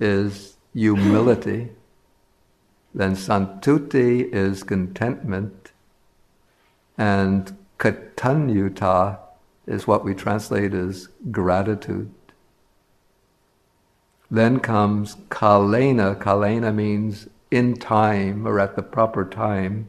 is 0.00 0.56
humility. 0.72 1.72
Then 2.94 3.14
santuti 3.14 4.32
is 4.32 4.62
contentment. 4.62 5.72
And 6.96 7.54
katanyuta 7.78 9.18
is 9.66 9.86
what 9.86 10.02
we 10.02 10.14
translate 10.14 10.72
as 10.72 11.10
gratitude. 11.30 12.10
Then 14.30 14.60
comes 14.60 15.16
kalena. 15.28 16.16
Kalena 16.20 16.74
means 16.74 17.28
in 17.50 17.76
time 17.76 18.46
or 18.46 18.58
at 18.58 18.76
the 18.76 18.82
proper 18.82 19.24
time. 19.24 19.86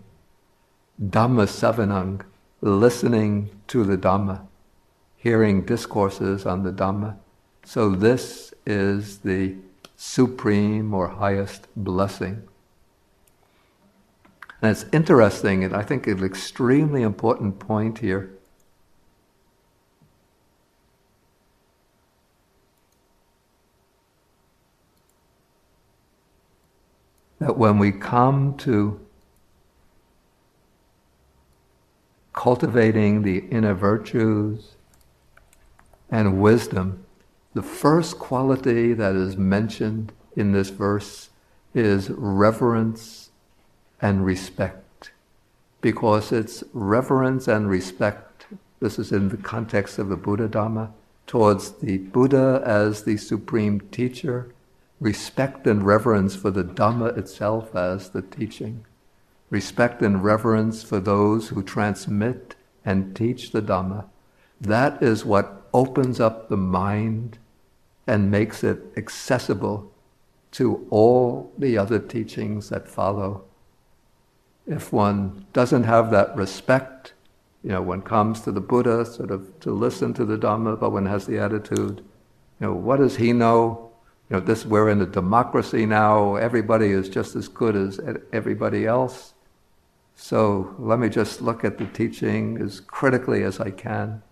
Dhamma 1.02 1.48
savanang, 1.48 2.22
listening 2.62 3.50
to 3.68 3.84
the 3.84 3.98
Dhamma, 3.98 4.42
hearing 5.16 5.64
discourses 5.64 6.46
on 6.46 6.64
the 6.64 6.72
Dhamma. 6.72 7.18
So 7.64 7.90
this 7.90 8.54
is 8.66 9.20
the 9.20 9.56
supreme 9.96 10.94
or 10.94 11.08
highest 11.08 11.68
blessing. 11.76 12.44
And 14.62 14.72
it's 14.72 14.86
interesting, 14.92 15.64
and 15.64 15.76
I 15.76 15.84
think 15.84 16.08
an 16.08 16.24
extremely 16.24 17.04
important 17.04 17.60
point 17.60 18.00
here. 18.00 18.37
That 27.40 27.58
when 27.58 27.78
we 27.78 27.92
come 27.92 28.58
to 28.58 29.00
cultivating 32.34 33.24
the 33.24 33.40
inner 33.50 33.74
virtues 33.74 34.76
and 36.10 36.40
wisdom, 36.42 37.04
the 37.54 37.62
first 37.62 38.20
quality 38.20 38.94
that 38.94 39.16
is 39.16 39.38
mentioned 39.38 40.14
in 40.36 40.52
this 40.52 40.70
verse 40.70 41.30
is 41.74 42.10
reverence 42.12 43.30
and 44.02 44.24
respect. 44.26 45.12
Because 45.82 46.32
it's 46.32 46.64
reverence 46.74 47.48
and 47.48 47.70
respect, 47.70 48.46
this 48.80 49.00
is 49.00 49.12
in 49.12 49.30
the 49.30 49.38
context 49.38 49.98
of 49.98 50.10
the 50.10 50.18
Buddha 50.18 50.48
Dhamma, 50.48 50.92
towards 51.26 51.72
the 51.72 51.98
Buddha 51.98 52.62
as 52.66 53.04
the 53.04 53.18
supreme 53.18 53.82
teacher, 53.92 54.54
respect 55.00 55.68
and 55.68 55.84
reverence 55.84 56.36
for 56.36 56.52
the 56.52 56.64
Dhamma 56.64 57.18
itself 57.18 57.76
as 57.76 58.10
the 58.10 58.22
teaching, 58.22 58.86
respect 59.50 60.02
and 60.02 60.24
reverence 60.24 60.84
for 60.84 61.00
those 61.00 61.50
who 61.50 61.62
transmit 61.62 62.56
and 62.84 63.16
teach 63.16 63.52
the 63.52 63.62
Dhamma. 63.62 64.06
That 64.60 65.02
is 65.04 65.24
what 65.24 65.68
opens 65.74 66.20
up 66.20 66.50
the 66.50 66.58
mind 66.58 67.38
and 68.08 68.32
makes 68.32 68.64
it 68.64 68.80
accessible 68.96 69.92
to 70.52 70.88
all 70.90 71.52
the 71.58 71.78
other 71.78 72.00
teachings 72.00 72.70
that 72.70 72.88
follow. 72.88 73.44
If 74.66 74.92
one 74.92 75.46
doesn't 75.54 75.84
have 75.84 76.10
that 76.12 76.36
respect, 76.36 77.14
you 77.64 77.70
know, 77.70 77.82
one 77.82 78.02
comes 78.02 78.42
to 78.42 78.52
the 78.52 78.62
Buddha 78.62 79.06
sort 79.06 79.30
of 79.30 79.60
to 79.60 79.72
listen 79.72 80.14
to 80.16 80.26
the 80.26 80.38
Dhamma, 80.38 80.80
but 80.80 80.92
one 80.92 81.06
has 81.06 81.28
the 81.28 81.38
attitude, 81.38 82.00
you 82.60 82.68
know, 82.68 82.74
what 82.74 82.98
does 82.98 83.18
he 83.18 83.34
know? 83.34 83.87
You 84.30 84.38
know, 84.38 84.40
this 84.40 84.66
we're 84.66 84.90
in 84.90 85.02
a 85.02 85.06
democracy 85.06 85.86
now. 85.86 86.36
Everybody 86.36 86.88
is 86.88 87.10
just 87.10 87.36
as 87.36 87.48
good 87.48 87.76
as 87.76 88.00
everybody 88.34 88.86
else. 88.86 89.34
So 90.16 90.76
let 90.80 91.00
me 91.00 91.10
just 91.10 91.42
look 91.42 91.64
at 91.64 91.78
the 91.78 91.86
teaching 91.86 92.60
as 92.62 92.80
critically 92.80 93.44
as 93.44 93.60
I 93.60 93.72
can. 93.72 94.24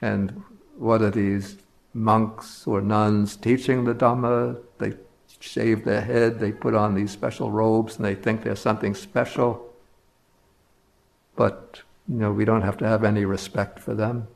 And 0.00 0.42
what 0.76 1.02
are 1.02 1.10
these 1.10 1.58
monks 1.98 2.66
or 2.66 2.80
nuns 2.80 3.36
teaching 3.36 3.84
the 3.84 3.94
Dhamma. 3.94 4.60
They 4.78 4.94
shave 5.40 5.84
their 5.84 6.00
head, 6.00 6.38
they 6.38 6.52
put 6.52 6.74
on 6.74 6.94
these 6.94 7.10
special 7.10 7.50
robes, 7.50 7.96
and 7.96 8.04
they 8.04 8.14
think 8.14 8.42
they're 8.42 8.56
something 8.56 8.94
special. 8.94 9.72
But, 11.36 11.82
you 12.08 12.16
know, 12.16 12.32
we 12.32 12.44
don't 12.44 12.62
have 12.62 12.78
to 12.78 12.86
have 12.86 13.04
any 13.04 13.24
respect 13.24 13.78
for 13.78 13.94
them. 13.94 14.28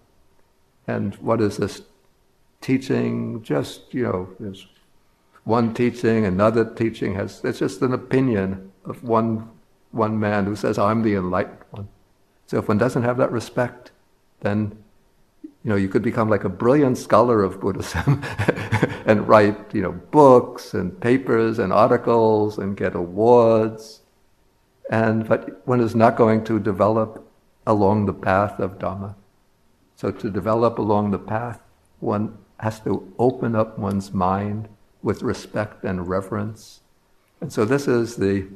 And 0.86 1.14
what 1.16 1.40
is 1.40 1.56
this 1.56 1.82
teaching? 2.62 3.42
Just, 3.42 3.92
you 3.92 4.04
know, 4.04 4.28
there's 4.40 4.66
one 5.44 5.74
teaching, 5.74 6.24
another 6.24 6.64
teaching 6.64 7.14
has, 7.14 7.44
it's 7.44 7.58
just 7.58 7.82
an 7.82 7.92
opinion 7.92 8.72
of 8.84 9.02
one, 9.02 9.50
one 9.90 10.18
man 10.18 10.46
who 10.46 10.56
says, 10.56 10.78
I'm 10.78 11.02
the 11.02 11.14
enlightened 11.14 11.58
one. 11.70 11.88
So 12.46 12.58
if 12.58 12.68
one 12.68 12.78
doesn't 12.78 13.02
have 13.02 13.16
that 13.18 13.32
respect, 13.32 13.90
then 14.40 14.82
you 15.64 15.70
know, 15.70 15.76
you 15.76 15.88
could 15.88 16.02
become 16.02 16.28
like 16.28 16.44
a 16.44 16.48
brilliant 16.48 16.98
scholar 16.98 17.42
of 17.42 17.60
Buddhism 17.60 18.22
and 19.06 19.28
write, 19.28 19.72
you 19.72 19.82
know, 19.82 19.92
books 19.92 20.74
and 20.74 21.00
papers 21.00 21.60
and 21.60 21.72
articles 21.72 22.58
and 22.58 22.76
get 22.76 22.96
awards. 22.96 24.00
And 24.90 25.28
but 25.28 25.64
one 25.66 25.80
is 25.80 25.94
not 25.94 26.16
going 26.16 26.44
to 26.44 26.58
develop 26.58 27.24
along 27.64 28.06
the 28.06 28.12
path 28.12 28.58
of 28.58 28.78
Dhamma. 28.78 29.14
So 29.94 30.10
to 30.10 30.30
develop 30.30 30.78
along 30.78 31.12
the 31.12 31.18
path, 31.18 31.60
one 32.00 32.36
has 32.62 32.78
to 32.80 33.12
open 33.18 33.56
up 33.56 33.76
one's 33.76 34.12
mind 34.12 34.68
with 35.02 35.22
respect 35.22 35.82
and 35.82 36.08
reverence. 36.08 36.80
And 37.40 37.52
so 37.52 37.64
this 37.64 37.88
is 37.88 38.16
the 38.16 38.46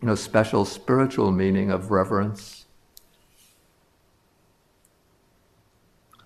you 0.00 0.06
know, 0.06 0.14
special 0.14 0.64
spiritual 0.64 1.30
meaning 1.30 1.70
of 1.70 1.90
reverence. 1.90 2.64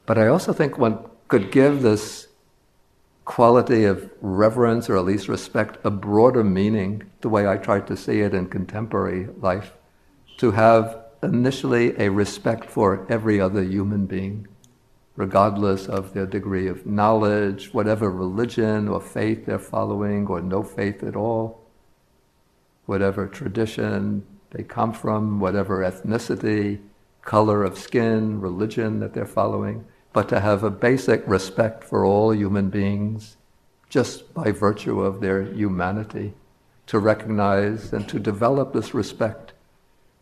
But 0.07 0.17
I 0.17 0.29
also 0.29 0.53
think 0.53 0.79
one 0.79 1.05
could 1.27 1.51
give 1.51 1.83
this 1.83 2.29
quality 3.25 3.85
of 3.85 4.09
reverence 4.21 4.89
or 4.89 4.97
at 4.97 5.05
least 5.05 5.27
respect 5.27 5.79
a 5.85 5.91
broader 5.91 6.45
meaning, 6.45 7.03
the 7.21 7.29
way 7.29 7.49
I 7.49 7.57
try 7.57 7.81
to 7.81 7.97
see 7.97 8.21
it 8.21 8.33
in 8.33 8.47
contemporary 8.47 9.29
life, 9.41 9.73
to 10.37 10.53
have 10.53 11.05
initially 11.21 11.99
a 11.99 12.11
respect 12.11 12.71
for 12.71 13.07
every 13.09 13.41
other 13.41 13.63
human 13.63 14.07
being, 14.07 14.47
regardless 15.17 15.87
of 15.87 16.15
their 16.15 16.27
degree 16.27 16.69
of 16.69 16.87
knowledge, 16.87 17.73
whatever 17.75 18.11
religion 18.11 18.89
or 18.89 19.01
faith 19.01 19.47
they're 19.47 19.59
following, 19.59 20.27
or 20.27 20.41
no 20.41 20.63
faith 20.63 21.03
at 21.03 21.17
all, 21.17 21.61
whatever 22.87 23.27
tradition 23.27 24.25
they 24.51 24.63
come 24.63 24.93
from, 24.93 25.39
whatever 25.41 25.81
ethnicity, 25.81 26.81
color 27.23 27.63
of 27.63 27.79
skin, 27.79 28.41
religion 28.41 29.01
that 29.01 29.15
they're 29.15 29.27
following 29.27 29.85
but 30.13 30.29
to 30.29 30.41
have 30.41 30.63
a 30.63 30.71
basic 30.71 31.27
respect 31.27 31.83
for 31.83 32.05
all 32.05 32.35
human 32.35 32.69
beings 32.69 33.37
just 33.89 34.33
by 34.35 34.51
virtue 34.51 35.01
of 35.01 35.21
their 35.21 35.43
humanity, 35.43 36.33
to 36.87 36.99
recognize 36.99 37.93
and 37.93 38.09
to 38.09 38.19
develop 38.19 38.73
this 38.73 38.95
respect. 38.95 39.53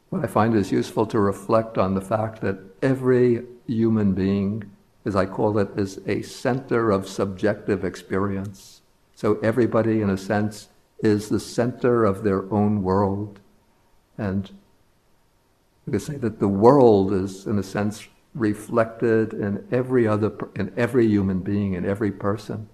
What 0.09 0.25
I 0.25 0.27
find 0.27 0.55
is 0.57 0.73
useful 0.73 1.07
to 1.07 1.21
reflect 1.21 1.79
on 1.79 1.95
the 1.95 2.01
fact 2.01 2.41
that 2.41 2.59
every 2.83 3.45
human 3.67 4.13
being, 4.13 4.71
as 5.05 5.17
I 5.17 5.27
call 5.27 5.59
it, 5.59 5.71
is 5.77 6.01
a 6.07 6.23
center 6.23 6.91
of 6.91 7.09
subjective 7.09 7.85
experience. 7.85 8.83
So 9.15 9.39
everybody, 9.41 10.01
in 10.03 10.11
a 10.11 10.17
sense, 10.17 10.69
is 11.03 11.29
the 11.29 11.41
center 11.41 12.05
of 12.05 12.23
their 12.23 12.53
own 12.53 12.83
world. 12.83 13.41
And 14.19 14.51
we 15.87 15.93
could 15.93 16.03
say 16.03 16.17
that 16.17 16.39
the 16.39 16.49
world 16.49 17.13
is, 17.13 17.47
in 17.47 17.59
a 17.59 17.63
sense, 17.63 18.07
reflected 18.35 19.33
in 19.33 19.67
every 19.73 20.07
other, 20.07 20.33
in 20.55 20.73
every 20.77 21.07
human 21.07 21.41
being, 21.41 21.75
in 21.75 21.85
every 21.85 22.13
person. 22.13 22.69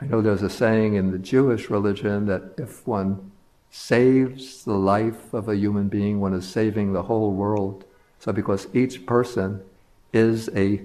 I 0.00 0.06
know 0.06 0.20
there's 0.20 0.42
a 0.42 0.50
saying 0.50 0.94
in 0.94 1.10
the 1.10 1.18
Jewish 1.18 1.70
religion 1.70 2.26
that 2.26 2.54
if 2.58 2.86
one 2.86 3.30
saves 3.70 4.64
the 4.64 4.74
life 4.74 5.32
of 5.32 5.48
a 5.48 5.56
human 5.56 5.88
being, 5.88 6.20
one 6.20 6.34
is 6.34 6.48
saving 6.48 6.92
the 6.92 7.04
whole 7.04 7.32
world. 7.32 7.84
So 8.18 8.32
because 8.32 8.68
each 8.74 9.06
person 9.06 9.62
is 10.12 10.48
a 10.54 10.82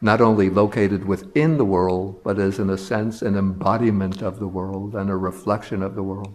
not 0.00 0.20
only 0.20 0.50
located 0.50 1.04
within 1.04 1.56
the 1.56 1.64
world, 1.64 2.22
but 2.22 2.38
is 2.38 2.58
in 2.58 2.70
a 2.70 2.78
sense 2.78 3.22
an 3.22 3.36
embodiment 3.36 4.22
of 4.22 4.38
the 4.38 4.46
world 4.46 4.94
and 4.94 5.10
a 5.10 5.16
reflection 5.16 5.82
of 5.82 5.94
the 5.94 6.02
world. 6.02 6.34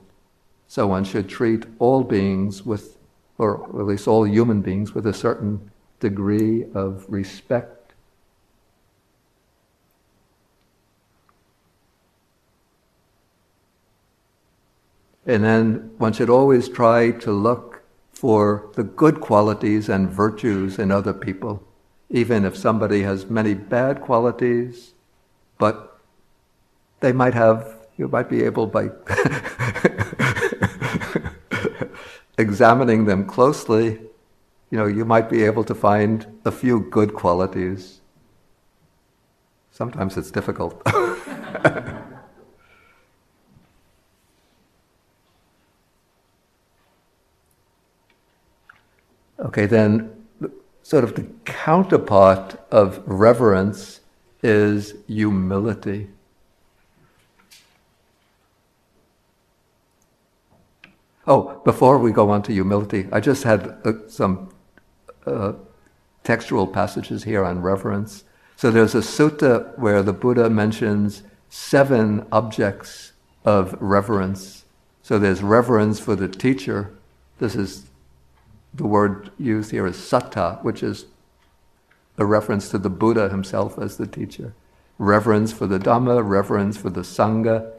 So 0.68 0.88
one 0.88 1.04
should 1.04 1.30
treat 1.30 1.66
all 1.80 2.04
beings 2.04 2.66
with 2.66 2.98
or 3.42 3.64
at 3.80 3.88
least 3.88 4.08
all 4.08 4.28
human 4.28 4.62
beings, 4.62 4.94
with 4.94 5.08
a 5.08 5.14
certain 5.14 5.72
degree 6.00 6.64
of 6.76 7.04
respect. 7.10 7.94
And 15.26 15.44
then 15.44 15.92
one 15.98 16.14
should 16.14 16.30
always 16.30 16.70
try 16.70 17.10
to 17.10 17.32
look 17.32 17.71
for 18.22 18.70
the 18.76 18.84
good 18.84 19.20
qualities 19.20 19.90
and 19.90 20.08
virtues 20.08 20.78
in 20.78 20.92
other 20.92 21.12
people, 21.12 21.64
even 22.12 22.46
if 22.46 22.56
somebody 22.56 23.02
has 23.02 23.26
many 23.26 23.56
bad 23.56 24.00
qualities, 24.00 24.94
but 25.58 26.00
they 27.00 27.12
might 27.12 27.34
have, 27.34 27.88
you 27.98 28.08
might 28.08 28.30
be 28.30 28.44
able 28.44 28.68
by 28.68 28.84
examining 32.38 33.06
them 33.06 33.26
closely, 33.26 34.00
you 34.70 34.78
know, 34.78 34.86
you 34.86 35.04
might 35.04 35.28
be 35.28 35.44
able 35.44 35.64
to 35.64 35.74
find 35.74 36.28
a 36.46 36.52
few 36.52 36.82
good 36.92 37.16
qualities. 37.16 38.02
Sometimes 39.72 40.16
it's 40.16 40.30
difficult. 40.30 40.80
okay, 49.52 49.66
then 49.66 50.10
sort 50.82 51.04
of 51.04 51.16
the 51.16 51.28
counterpart 51.44 52.58
of 52.72 53.04
reverence 53.06 54.00
is 54.42 54.96
humility. 55.08 56.08
Oh, 61.28 61.62
before 61.66 61.98
we 61.98 62.14
go 62.14 62.30
on 62.30 62.44
to 62.44 62.54
humility, 62.54 63.10
I 63.12 63.20
just 63.20 63.44
had 63.44 63.78
uh, 63.84 64.08
some 64.08 64.54
uh, 65.26 65.54
textual 66.24 66.66
passages 66.66 67.26
here 67.26 67.44
on 67.44 67.62
reverence. 67.62 68.24
So 68.56 68.72
there's 68.72 68.96
a 68.96 69.00
sutta 69.00 69.78
where 69.78 70.02
the 70.02 70.14
Buddha 70.14 70.50
mentions 70.50 71.24
seven 71.50 72.26
objects 72.32 73.12
of 73.44 73.76
reverence. 73.82 74.64
So 75.04 75.20
there's 75.20 75.44
reverence 75.44 76.00
for 76.00 76.16
the 76.16 76.30
teacher. 76.30 76.94
This 77.40 77.56
is 77.56 77.91
the 78.74 78.86
word 78.86 79.32
used 79.38 79.72
here 79.72 79.86
is 79.86 79.98
satta, 79.98 80.60
which 80.62 80.82
is 80.84 81.06
a 82.18 82.26
reference 82.26 82.70
to 82.70 82.78
the 82.78 82.90
Buddha 82.90 83.30
himself 83.30 83.78
as 83.78 83.98
the 83.98 84.08
teacher. 84.08 84.54
Reverence 84.98 85.52
for 85.52 85.68
the 85.68 85.80
Dhamma, 85.80 86.28
reverence 86.28 86.78
for 86.78 86.90
the 86.90 87.02
Sangha, 87.02 87.72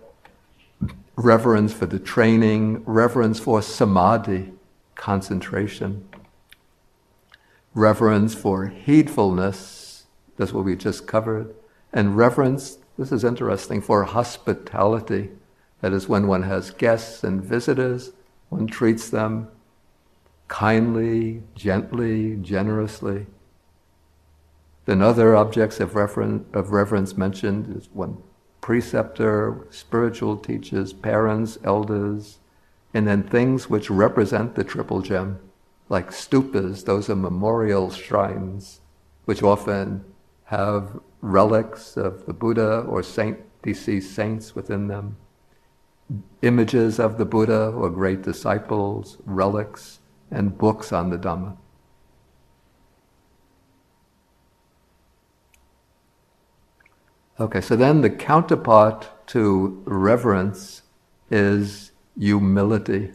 reverence 1.16 1.72
for 1.72 1.86
the 1.86 1.98
training, 1.98 2.82
reverence 2.84 3.38
for 3.38 3.62
samadhi, 3.62 4.52
concentration, 4.94 6.08
reverence 7.74 8.34
for 8.34 8.66
heedfulness, 8.68 10.02
that's 10.36 10.52
what 10.52 10.64
we 10.64 10.74
just 10.76 11.06
covered, 11.06 11.54
and 11.92 12.16
reverence, 12.16 12.78
this 12.98 13.12
is 13.12 13.24
interesting, 13.24 13.80
for 13.80 14.04
hospitality. 14.04 15.30
That 15.80 15.92
is 15.92 16.08
when 16.08 16.26
one 16.26 16.44
has 16.44 16.70
guests 16.70 17.24
and 17.24 17.42
visitors, 17.42 18.12
one 18.48 18.66
treats 18.66 19.10
them 19.10 19.48
kindly, 20.52 21.42
gently, 21.54 22.36
generously. 22.36 23.24
Then 24.84 25.00
other 25.00 25.34
objects 25.34 25.80
of, 25.80 25.92
referen- 25.92 26.44
of 26.52 26.72
reverence 26.72 27.16
mentioned 27.16 27.74
is 27.74 27.88
one 27.94 28.18
preceptor, 28.60 29.66
spiritual 29.70 30.36
teachers, 30.36 30.92
parents, 30.92 31.56
elders, 31.64 32.38
and 32.92 33.08
then 33.08 33.22
things 33.22 33.70
which 33.70 33.88
represent 33.88 34.54
the 34.54 34.62
triple 34.62 35.00
gem, 35.00 35.40
like 35.88 36.10
stupas, 36.10 36.84
those 36.84 37.08
are 37.08 37.16
memorial 37.16 37.90
shrines, 37.90 38.82
which 39.24 39.42
often 39.42 40.04
have 40.44 41.00
relics 41.22 41.96
of 41.96 42.26
the 42.26 42.34
Buddha 42.34 42.80
or 42.80 43.02
saint, 43.02 43.38
deceased 43.62 44.14
saints 44.14 44.54
within 44.54 44.88
them, 44.88 45.16
images 46.42 47.00
of 47.00 47.16
the 47.16 47.24
Buddha 47.24 47.68
or 47.68 47.88
great 47.88 48.20
disciples, 48.20 49.16
relics, 49.24 50.00
and 50.32 50.56
books 50.58 50.92
on 50.92 51.10
the 51.10 51.18
Dhamma. 51.18 51.56
Okay, 57.38 57.60
so 57.60 57.76
then 57.76 58.00
the 58.00 58.10
counterpart 58.10 59.08
to 59.28 59.82
reverence 59.84 60.82
is 61.30 61.92
humility. 62.18 63.12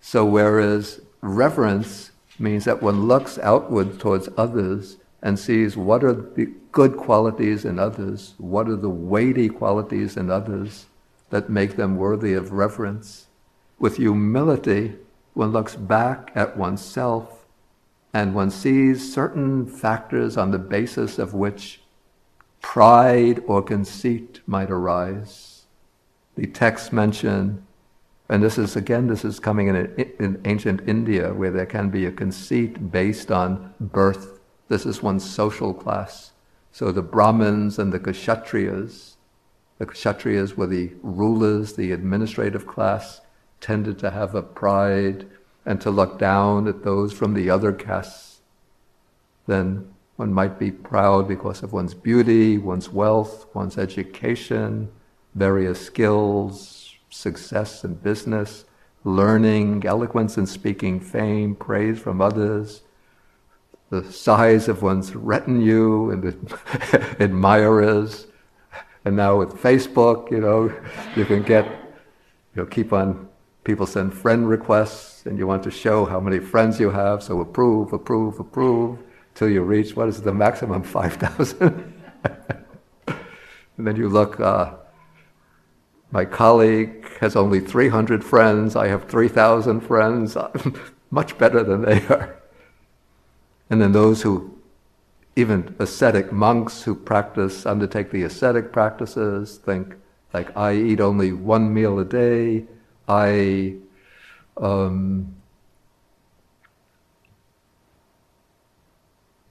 So 0.00 0.24
whereas 0.24 1.00
reverence 1.20 2.10
means 2.38 2.64
that 2.64 2.82
one 2.82 3.06
looks 3.06 3.38
outward 3.38 4.00
towards 4.00 4.28
others 4.36 4.96
and 5.22 5.38
sees 5.38 5.76
what 5.76 6.02
are 6.02 6.14
the 6.14 6.52
good 6.72 6.96
qualities 6.96 7.64
in 7.64 7.78
others, 7.78 8.34
what 8.38 8.68
are 8.68 8.76
the 8.76 8.88
weighty 8.88 9.48
qualities 9.48 10.16
in 10.16 10.30
others 10.30 10.86
that 11.30 11.50
make 11.50 11.76
them 11.76 11.96
worthy 11.96 12.32
of 12.32 12.52
reverence. 12.52 13.26
With 13.78 13.96
humility, 13.96 14.94
one 15.34 15.52
looks 15.52 15.76
back 15.76 16.32
at 16.34 16.56
oneself 16.56 17.46
and 18.12 18.34
one 18.34 18.50
sees 18.50 19.12
certain 19.12 19.66
factors 19.66 20.36
on 20.36 20.50
the 20.50 20.58
basis 20.58 21.18
of 21.18 21.34
which 21.34 21.80
pride 22.60 23.42
or 23.46 23.62
conceit 23.62 24.40
might 24.46 24.70
arise. 24.70 25.64
The 26.34 26.46
texts 26.46 26.92
mention, 26.92 27.66
and 28.28 28.42
this 28.42 28.58
is 28.58 28.76
again, 28.76 29.06
this 29.06 29.24
is 29.24 29.38
coming 29.38 29.68
in, 29.68 29.76
in 30.18 30.40
ancient 30.44 30.88
India, 30.88 31.32
where 31.32 31.50
there 31.50 31.66
can 31.66 31.90
be 31.90 32.06
a 32.06 32.12
conceit 32.12 32.90
based 32.90 33.30
on 33.30 33.74
birth. 33.80 34.40
This 34.68 34.86
is 34.86 35.02
one's 35.02 35.28
social 35.28 35.72
class. 35.72 36.32
So 36.72 36.92
the 36.92 37.02
Brahmins 37.02 37.78
and 37.78 37.92
the 37.92 37.98
Kshatriyas, 37.98 39.14
the 39.78 39.86
Kshatriyas 39.86 40.56
were 40.56 40.66
the 40.66 40.92
rulers, 41.02 41.74
the 41.74 41.92
administrative 41.92 42.66
class, 42.66 43.20
tended 43.60 43.98
to 43.98 44.10
have 44.10 44.34
a 44.34 44.42
pride 44.42 45.26
and 45.66 45.80
to 45.80 45.90
look 45.90 46.18
down 46.18 46.66
at 46.66 46.82
those 46.82 47.12
from 47.12 47.34
the 47.34 47.50
other 47.50 47.72
castes. 47.72 48.40
Then 49.46 49.92
one 50.16 50.32
might 50.34 50.58
be 50.58 50.70
proud 50.70 51.26
because 51.26 51.62
of 51.62 51.72
one's 51.72 51.94
beauty, 51.94 52.58
one's 52.58 52.90
wealth, 52.90 53.46
one's 53.54 53.78
education, 53.78 54.90
various 55.34 55.80
skills, 55.80 56.94
success 57.08 57.84
in 57.84 57.94
business, 57.94 58.66
learning, 59.04 59.84
eloquence 59.86 60.36
in 60.36 60.46
speaking, 60.46 61.00
fame, 61.00 61.54
praise 61.54 61.98
from 61.98 62.20
others, 62.20 62.82
the 63.88 64.04
size 64.12 64.68
of 64.68 64.82
one's 64.82 65.14
retinue 65.14 66.10
and 66.10 66.24
admirers. 67.18 68.26
And 69.06 69.16
now 69.16 69.38
with 69.38 69.54
Facebook, 69.54 70.30
you 70.30 70.40
know, 70.40 70.70
you 71.16 71.24
can 71.24 71.42
get, 71.42 71.64
you 72.54 72.62
know, 72.62 72.66
keep 72.66 72.92
on, 72.92 73.29
people 73.64 73.86
send 73.86 74.14
friend 74.14 74.48
requests 74.48 75.26
and 75.26 75.38
you 75.38 75.46
want 75.46 75.62
to 75.64 75.70
show 75.70 76.04
how 76.04 76.20
many 76.20 76.38
friends 76.38 76.80
you 76.80 76.90
have, 76.90 77.22
so 77.22 77.40
approve, 77.40 77.92
approve, 77.92 78.40
approve, 78.40 78.98
till 79.34 79.48
you 79.48 79.62
reach, 79.62 79.94
what 79.94 80.08
is 80.08 80.22
the 80.22 80.32
maximum? 80.32 80.82
5,000. 81.00 81.94
and 83.76 83.86
then 83.86 83.96
you 83.96 84.08
look, 84.08 84.40
uh, 84.40 84.74
my 86.10 86.24
colleague 86.24 87.06
has 87.20 87.36
only 87.36 87.60
300 87.60 88.24
friends, 88.24 88.76
I 88.76 88.88
have 88.88 89.08
3,000 89.08 89.80
friends, 89.80 90.36
much 91.10 91.38
better 91.38 91.62
than 91.62 91.82
they 91.82 92.00
are. 92.06 92.36
And 93.68 93.80
then 93.80 93.92
those 93.92 94.22
who, 94.22 94.58
even 95.36 95.76
ascetic 95.78 96.32
monks 96.32 96.82
who 96.82 96.94
practice, 96.94 97.66
undertake 97.66 98.10
the 98.10 98.24
ascetic 98.24 98.72
practices, 98.72 99.58
think 99.58 99.94
like, 100.32 100.56
I 100.56 100.74
eat 100.74 101.00
only 101.00 101.32
one 101.32 101.72
meal 101.72 101.98
a 101.98 102.04
day, 102.04 102.66
I 103.10 103.74
um, 104.56 105.34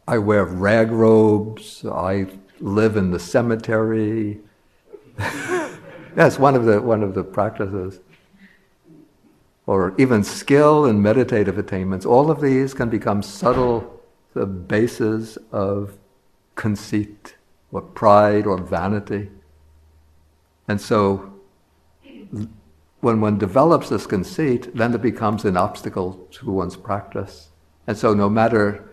I 0.07 0.17
wear 0.17 0.45
rag 0.45 0.91
robes, 0.91 1.83
I 1.85 2.27
live 2.61 2.95
in 2.95 3.11
the 3.11 3.19
cemetery. 3.19 4.39
That's 6.15 6.39
one 6.39 6.55
of 6.55 6.63
the 6.63 6.81
one 6.81 7.03
of 7.03 7.13
the 7.13 7.23
practices. 7.23 7.99
Or 9.65 9.93
even 9.97 10.23
skill 10.23 10.85
and 10.85 11.03
meditative 11.03 11.57
attainments. 11.57 12.05
All 12.05 12.31
of 12.31 12.39
these 12.39 12.73
can 12.73 12.89
become 12.89 13.21
subtle 13.21 14.01
the 14.33 14.45
basis 14.45 15.37
of 15.51 15.97
conceit 16.55 17.35
or 17.73 17.81
pride 17.81 18.47
or 18.47 18.57
vanity. 18.57 19.29
And 20.69 20.79
so 20.79 21.33
when 23.01 23.21
one 23.21 23.37
develops 23.37 23.89
this 23.89 24.05
conceit, 24.05 24.75
then 24.75 24.93
it 24.93 25.01
becomes 25.01 25.45
an 25.45 25.55
obstacle 25.55 26.27
to 26.31 26.51
one's 26.51 26.75
practice. 26.75 27.49
And 27.87 27.97
so 27.97 28.13
no 28.13 28.29
matter 28.29 28.89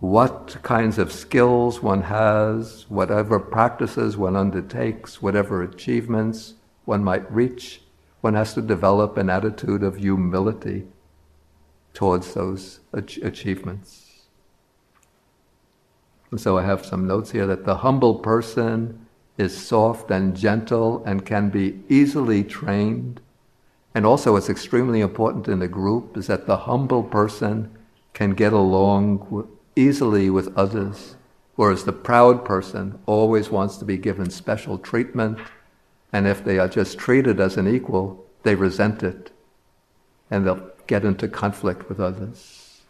what 0.00 0.56
kinds 0.62 0.98
of 0.98 1.12
skills 1.12 1.80
one 1.80 2.02
has, 2.02 2.84
whatever 2.88 3.38
practices 3.38 4.16
one 4.16 4.36
undertakes, 4.36 5.22
whatever 5.22 5.62
achievements 5.62 6.54
one 6.84 7.02
might 7.02 7.30
reach, 7.32 7.80
one 8.20 8.34
has 8.34 8.54
to 8.54 8.62
develop 8.62 9.16
an 9.16 9.30
attitude 9.30 9.82
of 9.82 9.96
humility 9.96 10.86
towards 11.92 12.34
those 12.34 12.80
achievements. 12.92 14.24
And 16.30 16.40
so 16.40 16.58
I 16.58 16.64
have 16.64 16.84
some 16.84 17.06
notes 17.06 17.30
here 17.30 17.46
that 17.46 17.64
the 17.64 17.76
humble 17.76 18.16
person 18.16 19.06
is 19.38 19.56
soft 19.56 20.10
and 20.10 20.36
gentle 20.36 21.02
and 21.04 21.24
can 21.24 21.48
be 21.48 21.80
easily 21.88 22.42
trained. 22.42 23.20
And 23.94 24.04
also, 24.04 24.32
what's 24.32 24.50
extremely 24.50 25.00
important 25.00 25.46
in 25.46 25.60
the 25.60 25.68
group 25.68 26.16
is 26.16 26.26
that 26.26 26.46
the 26.46 26.56
humble 26.56 27.04
person 27.04 27.70
can 28.12 28.30
get 28.30 28.52
along 28.52 29.48
easily 29.76 30.30
with 30.30 30.56
others, 30.56 31.16
whereas 31.54 31.84
the 31.84 31.92
proud 31.92 32.44
person 32.44 32.98
always 33.06 33.50
wants 33.50 33.76
to 33.76 33.84
be 33.84 33.96
given 33.96 34.30
special 34.30 34.78
treatment. 34.78 35.38
And 36.12 36.26
if 36.26 36.44
they 36.44 36.58
are 36.58 36.68
just 36.68 36.98
treated 36.98 37.40
as 37.40 37.56
an 37.56 37.68
equal, 37.68 38.24
they 38.42 38.54
resent 38.54 39.02
it 39.02 39.30
and 40.30 40.44
they'll 40.44 40.70
get 40.86 41.04
into 41.04 41.28
conflict 41.28 41.88
with 41.88 42.00
others. 42.00 42.80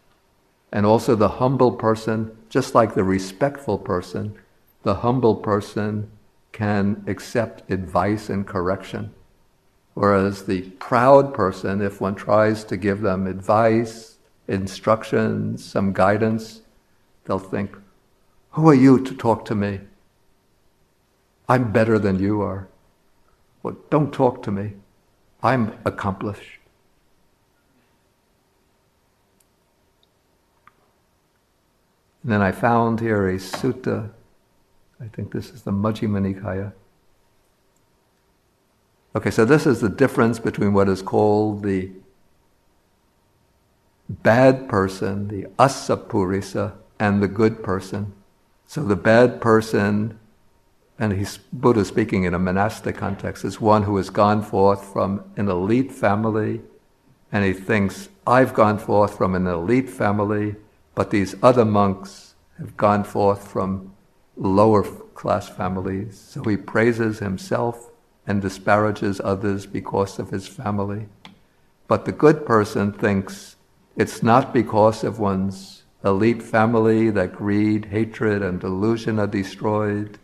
And 0.73 0.87
also, 0.87 1.15
the 1.15 1.29
humble 1.29 1.73
person, 1.73 2.37
just 2.49 2.75
like 2.75 2.95
the 2.95 3.05
respectful 3.05 3.79
person, 3.79 4.37
the 4.83 4.97
humble 4.97 5.37
person 5.37 6.11
can 6.53 7.05
accept 7.07 7.71
advice 7.71 8.29
and 8.29 8.47
correction. 8.47 9.13
Whereas 9.95 10.45
the 10.45 10.63
proud 10.63 11.33
person, 11.33 11.81
if 11.81 12.01
one 12.01 12.17
tries 12.17 12.65
to 12.65 12.77
give 12.77 13.01
them 13.01 13.27
advice, 13.27 14.17
instructions, 14.49 15.65
some 15.65 15.93
guidance, 15.93 16.63
they'll 17.25 17.39
think, 17.39 17.77
Who 18.51 18.69
are 18.69 18.75
you 18.75 19.03
to 19.05 19.15
talk 19.15 19.45
to 19.47 19.55
me? 19.55 19.81
I'm 21.49 21.73
better 21.73 21.99
than 21.99 22.19
you 22.19 22.43
are. 22.43 22.69
Well, 23.63 23.77
don't 23.89 24.13
talk 24.13 24.43
to 24.45 24.51
me. 24.51 24.73
I'm 25.43 25.79
accomplished. 25.85 26.59
And 32.23 32.33
then 32.33 32.41
I 32.41 32.53
found 32.53 33.01
here 33.01 33.29
a 33.29 33.35
sutta. 33.35 34.11
I 35.01 35.09
think 35.09 35.33
this 35.33 35.51
is 35.51 35.63
the 35.63 35.73
Majjhima 35.73 36.35
Nikaya. 36.35 36.73
Okay, 39.17 39.31
so 39.31 39.45
this 39.45 39.65
is 39.65 39.81
the 39.81 39.89
difference 39.89 40.41
between 40.41 40.73
what 40.73 40.89
is 40.89 41.01
called 41.01 41.63
the 41.63 41.91
bad 44.09 44.69
person, 44.69 45.29
the 45.29 45.45
asapurisa, 45.57 46.73
and 46.99 47.23
the 47.23 47.29
good 47.29 47.63
person. 47.63 48.13
So 48.67 48.83
the 48.83 48.97
bad 48.97 49.41
person, 49.41 50.19
and 50.99 51.13
he's 51.13 51.39
Buddha 51.53 51.85
speaking 51.85 52.25
in 52.25 52.35
a 52.35 52.41
monastic 52.41 52.97
context, 52.97 53.45
is 53.45 53.61
one 53.61 53.85
who 53.85 53.97
has 53.99 54.11
gone 54.11 54.43
forth 54.43 54.93
from 54.93 55.23
an 55.37 55.49
elite 55.49 55.93
family, 55.93 56.61
and 57.31 57.45
he 57.45 57.53
thinks, 57.53 58.09
I've 58.27 58.53
gone 58.53 58.79
forth 58.79 59.17
from 59.17 59.37
an 59.37 59.47
elite 59.47 59.91
family, 59.91 60.57
but 60.97 61.11
these 61.11 61.37
other 61.41 61.65
monks 61.65 62.35
have 62.59 62.77
gone 62.77 63.05
forth 63.05 63.47
from 63.47 63.95
lower 64.37 64.83
class 64.83 65.49
families. 65.49 66.19
So 66.19 66.43
he 66.43 66.57
praises 66.57 67.21
himself 67.21 67.91
and 68.27 68.41
disparages 68.41 69.21
others 69.23 69.67
because 69.67 70.19
of 70.19 70.31
his 70.31 70.47
family. 70.47 71.07
But 71.87 72.05
the 72.05 72.13
good 72.13 72.47
person 72.47 72.93
thinks 72.93 73.57
it's 73.97 74.23
not 74.23 74.53
because 74.53 75.05
of 75.05 75.19
one's 75.19 75.83
elite 76.05 76.43
family 76.43 77.11
that 77.11 77.35
greed, 77.35 77.87
hatred, 77.87 78.43
and 78.43 78.61
delusion 78.61 79.19
are 79.19 79.27
destroyed. 79.27 80.19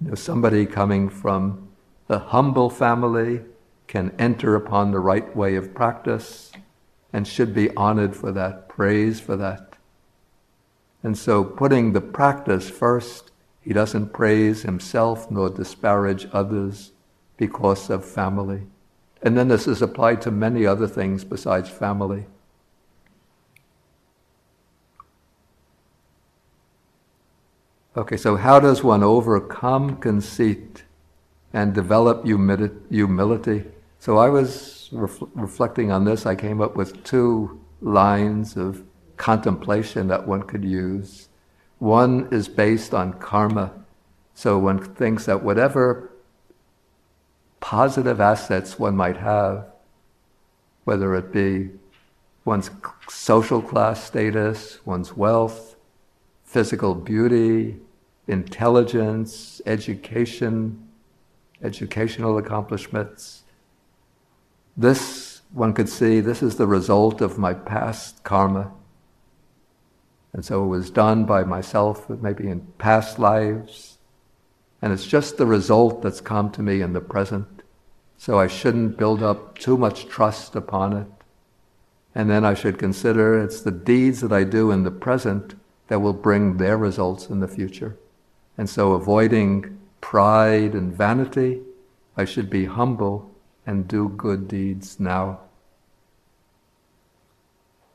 You 0.00 0.08
know, 0.08 0.14
somebody 0.14 0.66
coming 0.66 1.08
from 1.08 1.68
a 2.08 2.18
humble 2.18 2.70
family 2.70 3.42
can 3.86 4.14
enter 4.18 4.54
upon 4.54 4.90
the 4.90 5.00
right 5.00 5.34
way 5.36 5.56
of 5.56 5.74
practice 5.74 6.52
and 7.12 7.26
should 7.26 7.54
be 7.54 7.74
honored 7.76 8.16
for 8.16 8.32
that, 8.32 8.68
praised 8.68 9.22
for 9.22 9.36
that. 9.36 9.76
And 11.02 11.16
so, 11.16 11.44
putting 11.44 11.92
the 11.92 12.00
practice 12.00 12.68
first, 12.68 13.30
he 13.60 13.72
doesn't 13.72 14.12
praise 14.12 14.62
himself 14.62 15.30
nor 15.30 15.50
disparage 15.50 16.26
others 16.32 16.92
because 17.36 17.90
of 17.90 18.04
family. 18.04 18.62
And 19.22 19.36
then 19.36 19.48
this 19.48 19.66
is 19.66 19.82
applied 19.82 20.22
to 20.22 20.30
many 20.30 20.66
other 20.66 20.86
things 20.86 21.24
besides 21.24 21.68
family. 21.68 22.26
Okay, 27.96 28.16
so 28.18 28.36
how 28.36 28.60
does 28.60 28.84
one 28.84 29.02
overcome 29.02 29.96
conceit 29.96 30.84
and 31.54 31.72
develop 31.72 32.26
humility? 32.26 33.64
So 33.98 34.18
I 34.18 34.28
was 34.28 34.90
ref- 34.92 35.22
reflecting 35.34 35.90
on 35.90 36.04
this. 36.04 36.26
I 36.26 36.34
came 36.34 36.60
up 36.60 36.76
with 36.76 37.02
two 37.04 37.58
lines 37.80 38.56
of 38.56 38.84
contemplation 39.16 40.08
that 40.08 40.26
one 40.26 40.42
could 40.42 40.64
use. 40.64 41.28
One 41.78 42.28
is 42.30 42.48
based 42.48 42.92
on 42.92 43.14
karma. 43.14 43.72
So 44.34 44.58
one 44.58 44.78
thinks 44.78 45.24
that 45.24 45.42
whatever 45.42 46.10
positive 47.60 48.20
assets 48.20 48.78
one 48.78 48.96
might 48.96 49.16
have, 49.16 49.66
whether 50.84 51.14
it 51.14 51.32
be 51.32 51.70
one's 52.44 52.70
social 53.08 53.60
class 53.60 54.04
status, 54.04 54.78
one's 54.86 55.16
wealth, 55.16 55.76
physical 56.44 56.94
beauty, 56.94 57.76
intelligence, 58.28 59.60
education, 59.66 60.88
educational 61.62 62.38
accomplishments. 62.38 63.42
This, 64.76 65.40
one 65.52 65.72
could 65.72 65.88
see, 65.88 66.20
this 66.20 66.42
is 66.42 66.56
the 66.56 66.66
result 66.66 67.20
of 67.20 67.38
my 67.38 67.54
past 67.54 68.22
karma. 68.24 68.72
And 70.32 70.44
so 70.44 70.64
it 70.64 70.68
was 70.68 70.90
done 70.90 71.24
by 71.24 71.44
myself, 71.44 72.10
maybe 72.10 72.48
in 72.48 72.60
past 72.78 73.18
lives. 73.18 73.95
And 74.82 74.92
it's 74.92 75.06
just 75.06 75.36
the 75.36 75.46
result 75.46 76.02
that's 76.02 76.20
come 76.20 76.50
to 76.52 76.62
me 76.62 76.82
in 76.82 76.92
the 76.92 77.00
present. 77.00 77.62
So 78.18 78.38
I 78.38 78.46
shouldn't 78.46 78.98
build 78.98 79.22
up 79.22 79.58
too 79.58 79.76
much 79.76 80.06
trust 80.06 80.54
upon 80.54 80.92
it. 80.92 81.06
And 82.14 82.30
then 82.30 82.44
I 82.44 82.54
should 82.54 82.78
consider 82.78 83.38
it's 83.38 83.60
the 83.60 83.70
deeds 83.70 84.20
that 84.20 84.32
I 84.32 84.44
do 84.44 84.70
in 84.70 84.84
the 84.84 84.90
present 84.90 85.54
that 85.88 86.00
will 86.00 86.12
bring 86.12 86.56
their 86.56 86.76
results 86.76 87.28
in 87.28 87.40
the 87.40 87.48
future. 87.48 87.96
And 88.56 88.68
so 88.68 88.92
avoiding 88.92 89.78
pride 90.00 90.72
and 90.74 90.92
vanity, 90.92 91.60
I 92.16 92.24
should 92.24 92.48
be 92.48 92.64
humble 92.64 93.30
and 93.66 93.86
do 93.86 94.08
good 94.08 94.48
deeds 94.48 94.98
now. 94.98 95.40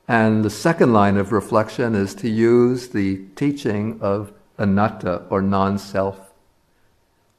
And 0.06 0.44
the 0.44 0.50
second 0.50 0.92
line 0.92 1.16
of 1.16 1.32
reflection 1.32 1.94
is 1.94 2.14
to 2.16 2.28
use 2.28 2.88
the 2.88 3.24
teaching 3.34 3.98
of 4.00 4.32
anatta 4.58 5.22
or 5.30 5.40
non 5.40 5.78
self. 5.78 6.31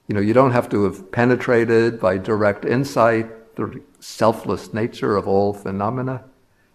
You 0.07 0.15
know, 0.15 0.21
you 0.21 0.33
don't 0.33 0.51
have 0.51 0.69
to 0.69 0.83
have 0.83 1.11
penetrated 1.11 1.99
by 1.99 2.17
direct 2.17 2.65
insight 2.65 3.55
the 3.55 3.81
selfless 3.99 4.73
nature 4.73 5.15
of 5.15 5.27
all 5.27 5.53
phenomena, 5.53 6.25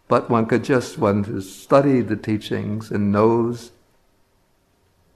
but 0.06 0.30
one 0.30 0.46
could 0.46 0.64
just, 0.64 0.96
one 0.96 1.24
has 1.24 1.52
studied 1.52 2.08
the 2.08 2.16
teachings 2.16 2.90
and 2.90 3.12
knows, 3.12 3.72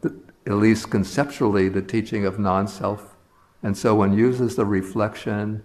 that, 0.03 0.13
at 0.47 0.55
least 0.55 0.91
conceptually, 0.91 1.69
the 1.69 1.81
teaching 1.81 2.27
of 2.27 2.39
non 2.39 2.69
self. 2.69 3.17
And 3.63 3.79
so 3.79 3.95
one 3.95 4.13
uses 4.17 4.57
the 4.57 4.67
reflection, 4.67 5.63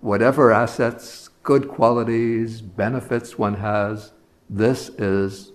whatever 0.00 0.52
assets, 0.52 1.28
good 1.42 1.68
qualities, 1.68 2.60
benefits 2.60 3.38
one 3.38 3.54
has, 3.54 4.12
this 4.50 4.88
is 4.90 5.52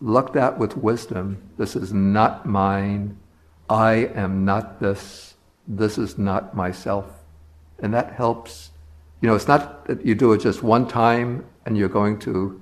looked 0.00 0.36
at 0.36 0.58
with 0.58 0.76
wisdom. 0.76 1.42
This 1.58 1.74
is 1.74 1.92
not 1.92 2.46
mine 2.46 3.18
I 3.68 4.10
am 4.14 4.44
not 4.44 4.80
this, 4.80 5.34
this 5.66 5.98
is 5.98 6.18
not 6.18 6.54
myself. 6.54 7.06
And 7.78 7.92
that 7.94 8.12
helps. 8.12 8.70
You 9.20 9.28
know, 9.28 9.34
it's 9.34 9.48
not 9.48 9.86
that 9.86 10.04
you 10.04 10.14
do 10.14 10.32
it 10.32 10.38
just 10.38 10.62
one 10.62 10.86
time 10.86 11.44
and 11.66 11.76
you're 11.76 11.88
going 11.88 12.18
to 12.20 12.60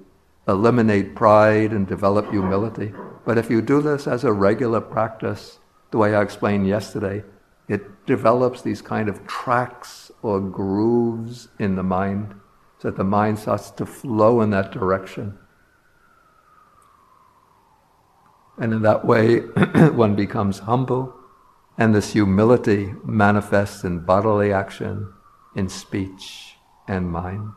eliminate 0.48 1.14
pride 1.14 1.72
and 1.72 1.86
develop 1.86 2.30
humility. 2.30 2.92
But 3.24 3.38
if 3.38 3.50
you 3.50 3.60
do 3.60 3.82
this 3.82 4.06
as 4.06 4.24
a 4.24 4.32
regular 4.32 4.80
practice, 4.80 5.58
the 5.90 5.98
way 5.98 6.14
I 6.14 6.22
explained 6.22 6.66
yesterday, 6.66 7.24
it 7.68 8.06
develops 8.06 8.62
these 8.62 8.80
kind 8.80 9.08
of 9.08 9.26
tracks 9.26 10.10
or 10.22 10.40
grooves 10.40 11.48
in 11.58 11.74
the 11.74 11.82
mind 11.82 12.34
so 12.78 12.88
that 12.88 12.96
the 12.96 13.04
mind 13.04 13.38
starts 13.38 13.70
to 13.72 13.86
flow 13.86 14.40
in 14.40 14.50
that 14.50 14.70
direction. 14.70 15.38
And 18.58 18.72
in 18.72 18.82
that 18.82 19.04
way, 19.04 19.40
one 19.92 20.14
becomes 20.14 20.60
humble, 20.60 21.14
and 21.76 21.94
this 21.94 22.12
humility 22.12 22.94
manifests 23.04 23.84
in 23.84 24.04
bodily 24.04 24.52
action, 24.52 25.12
in 25.54 25.68
speech 25.68 26.54
and 26.88 27.10
mind. 27.10 27.50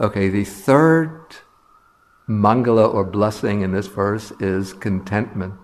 Okay, 0.00 0.28
the 0.28 0.44
third 0.44 1.36
mangala 2.28 2.92
or 2.92 3.04
blessing 3.04 3.62
in 3.62 3.72
this 3.72 3.86
verse 3.86 4.32
is 4.40 4.72
contentment. 4.72 5.54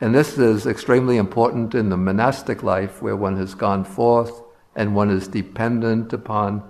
And 0.00 0.14
this 0.14 0.36
is 0.36 0.66
extremely 0.66 1.16
important 1.16 1.74
in 1.74 1.88
the 1.88 1.96
monastic 1.96 2.62
life 2.62 3.00
where 3.00 3.16
one 3.16 3.38
has 3.38 3.54
gone 3.54 3.84
forth 3.84 4.42
and 4.76 4.94
one 4.94 5.10
is 5.10 5.26
dependent 5.26 6.12
upon 6.12 6.62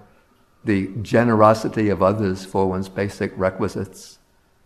the 0.65 0.87
generosity 1.03 1.89
of 1.89 2.03
others 2.03 2.45
for 2.45 2.69
one's 2.69 2.89
basic 2.89 3.33
requisites. 3.37 4.19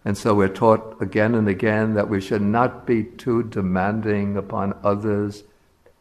And 0.05 0.17
so 0.17 0.35
we're 0.35 0.49
taught 0.49 1.01
again 1.01 1.35
and 1.35 1.49
again 1.49 1.95
that 1.95 2.09
we 2.09 2.21
should 2.21 2.43
not 2.43 2.87
be 2.87 3.03
too 3.03 3.43
demanding 3.43 4.37
upon 4.37 4.79
others 4.85 5.43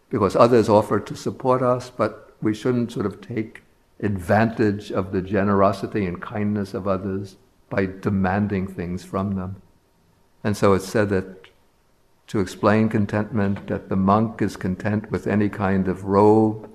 because 0.10 0.36
others 0.36 0.70
offer 0.70 1.00
to 1.00 1.16
support 1.16 1.62
us, 1.62 1.90
but 1.90 2.34
we 2.42 2.54
shouldn't 2.54 2.92
sort 2.92 3.06
of 3.06 3.22
take 3.22 3.64
advantage 4.02 4.92
of 4.92 5.12
the 5.12 5.22
generosity 5.22 6.06
and 6.06 6.22
kindness 6.22 6.74
of 6.74 6.88
others 6.88 7.38
by 7.70 7.86
demanding 7.86 8.68
things 8.68 9.04
from 9.04 9.36
them. 9.36 9.62
And 10.44 10.56
so 10.56 10.74
it's 10.74 10.88
said 10.88 11.10
that 11.10 11.48
to 12.28 12.40
explain 12.40 12.90
contentment, 12.90 13.68
that 13.68 13.90
the 13.90 13.96
monk 13.96 14.42
is 14.42 14.56
content 14.56 15.12
with 15.12 15.28
any 15.28 15.50
kind 15.50 15.88
of 15.88 16.06
robe 16.06 16.70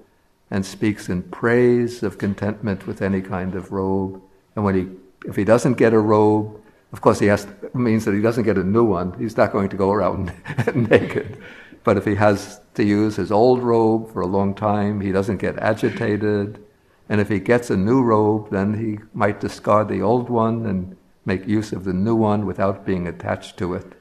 and 0.50 0.64
speaks 0.64 1.08
in 1.08 1.22
praise 1.22 2.02
of 2.02 2.18
contentment 2.18 2.86
with 2.86 3.02
any 3.02 3.20
kind 3.20 3.54
of 3.54 3.72
robe. 3.72 4.22
And 4.54 4.64
when 4.64 4.74
he, 4.74 5.28
if 5.28 5.36
he 5.36 5.44
doesn't 5.44 5.74
get 5.74 5.92
a 5.92 5.98
robe, 5.98 6.60
of 6.92 7.00
course, 7.00 7.18
he 7.18 7.26
has 7.26 7.44
to, 7.44 7.76
means 7.76 8.04
that 8.04 8.14
he 8.14 8.20
doesn't 8.20 8.44
get 8.44 8.56
a 8.56 8.62
new 8.62 8.84
one. 8.84 9.18
He's 9.18 9.36
not 9.36 9.52
going 9.52 9.68
to 9.70 9.76
go 9.76 9.90
around 9.90 10.32
naked. 10.74 11.42
But 11.82 11.96
if 11.96 12.04
he 12.04 12.14
has 12.14 12.60
to 12.74 12.84
use 12.84 13.16
his 13.16 13.32
old 13.32 13.62
robe 13.62 14.12
for 14.12 14.22
a 14.22 14.26
long 14.26 14.54
time, 14.54 15.00
he 15.00 15.10
doesn't 15.10 15.38
get 15.38 15.58
agitated. 15.58 16.64
And 17.08 17.20
if 17.20 17.28
he 17.28 17.40
gets 17.40 17.68
a 17.70 17.76
new 17.76 18.02
robe, 18.02 18.50
then 18.50 18.74
he 18.74 19.00
might 19.12 19.40
discard 19.40 19.88
the 19.88 20.02
old 20.02 20.30
one 20.30 20.66
and 20.66 20.96
make 21.26 21.46
use 21.46 21.72
of 21.72 21.84
the 21.84 21.92
new 21.92 22.14
one 22.14 22.46
without 22.46 22.86
being 22.86 23.06
attached 23.06 23.56
to 23.58 23.74
it. 23.74 23.92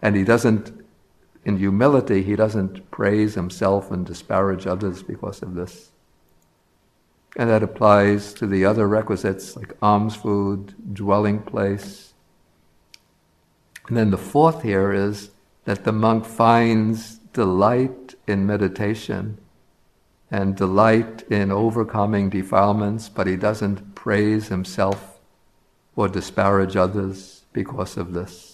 And 0.00 0.16
he 0.16 0.24
doesn't 0.24 0.77
in 1.44 1.58
humility, 1.58 2.22
he 2.22 2.36
doesn't 2.36 2.90
praise 2.90 3.34
himself 3.34 3.90
and 3.90 4.04
disparage 4.04 4.66
others 4.66 5.02
because 5.02 5.42
of 5.42 5.54
this. 5.54 5.90
And 7.36 7.48
that 7.48 7.62
applies 7.62 8.32
to 8.34 8.46
the 8.46 8.64
other 8.64 8.88
requisites 8.88 9.56
like 9.56 9.76
alms 9.80 10.16
food, 10.16 10.74
dwelling 10.94 11.40
place. 11.40 12.12
And 13.86 13.96
then 13.96 14.10
the 14.10 14.18
fourth 14.18 14.62
here 14.62 14.92
is 14.92 15.30
that 15.64 15.84
the 15.84 15.92
monk 15.92 16.24
finds 16.24 17.16
delight 17.32 18.14
in 18.26 18.46
meditation 18.46 19.38
and 20.30 20.56
delight 20.56 21.22
in 21.30 21.50
overcoming 21.50 22.28
defilements, 22.28 23.08
but 23.08 23.26
he 23.26 23.36
doesn't 23.36 23.94
praise 23.94 24.48
himself 24.48 25.18
or 25.96 26.08
disparage 26.08 26.76
others 26.76 27.44
because 27.52 27.96
of 27.96 28.12
this. 28.12 28.47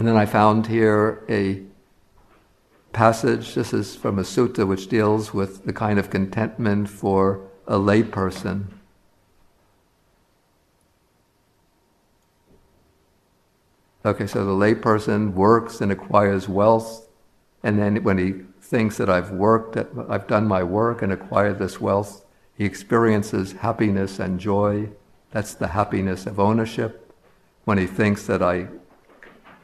And 0.00 0.08
then 0.08 0.16
I 0.16 0.24
found 0.24 0.68
here 0.68 1.22
a 1.28 1.60
passage, 2.94 3.54
this 3.54 3.74
is 3.74 3.94
from 3.94 4.18
a 4.18 4.22
sutta 4.22 4.66
which 4.66 4.88
deals 4.88 5.34
with 5.34 5.66
the 5.66 5.74
kind 5.74 5.98
of 5.98 6.08
contentment 6.08 6.88
for 6.88 7.46
a 7.66 7.76
layperson. 7.76 8.68
Okay, 14.02 14.26
so 14.26 14.42
the 14.46 14.52
layperson 14.52 15.34
works 15.34 15.82
and 15.82 15.92
acquires 15.92 16.48
wealth, 16.48 17.06
and 17.62 17.78
then 17.78 18.02
when 18.02 18.16
he 18.16 18.46
thinks 18.62 18.96
that 18.96 19.10
I've 19.10 19.32
worked, 19.32 19.74
that 19.74 19.88
I've 20.08 20.26
done 20.26 20.48
my 20.48 20.62
work 20.62 21.02
and 21.02 21.12
acquired 21.12 21.58
this 21.58 21.78
wealth, 21.78 22.24
he 22.56 22.64
experiences 22.64 23.52
happiness 23.52 24.18
and 24.18 24.40
joy. 24.40 24.88
That's 25.30 25.52
the 25.52 25.68
happiness 25.68 26.24
of 26.24 26.40
ownership. 26.40 27.12
When 27.66 27.76
he 27.76 27.86
thinks 27.86 28.26
that 28.28 28.42
I 28.42 28.68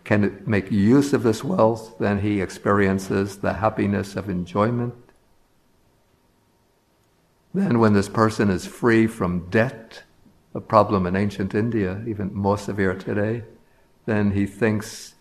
can 0.07 0.41
make 0.47 0.71
use 0.71 1.13
of 1.13 1.25
this 1.25 1.43
wealth, 1.43 1.99
then 1.99 2.21
he 2.21 2.41
experiences 2.41 3.39
the 3.39 3.55
happiness 3.55 4.15
of 4.15 4.31
enjoyment. 4.31 4.95
Then, 7.53 7.81
when 7.81 7.93
this 7.93 8.09
person 8.09 8.49
is 8.49 8.67
free 8.67 9.09
from 9.09 9.51
debt, 9.51 10.05
a 10.55 10.61
problem 10.61 11.07
in 11.07 11.17
ancient 11.17 11.57
India, 11.57 12.05
even 12.07 12.33
more 12.33 12.57
severe 12.57 12.95
today, 12.95 13.43
then 14.05 14.31
he 14.31 14.47
thinks, 14.47 15.17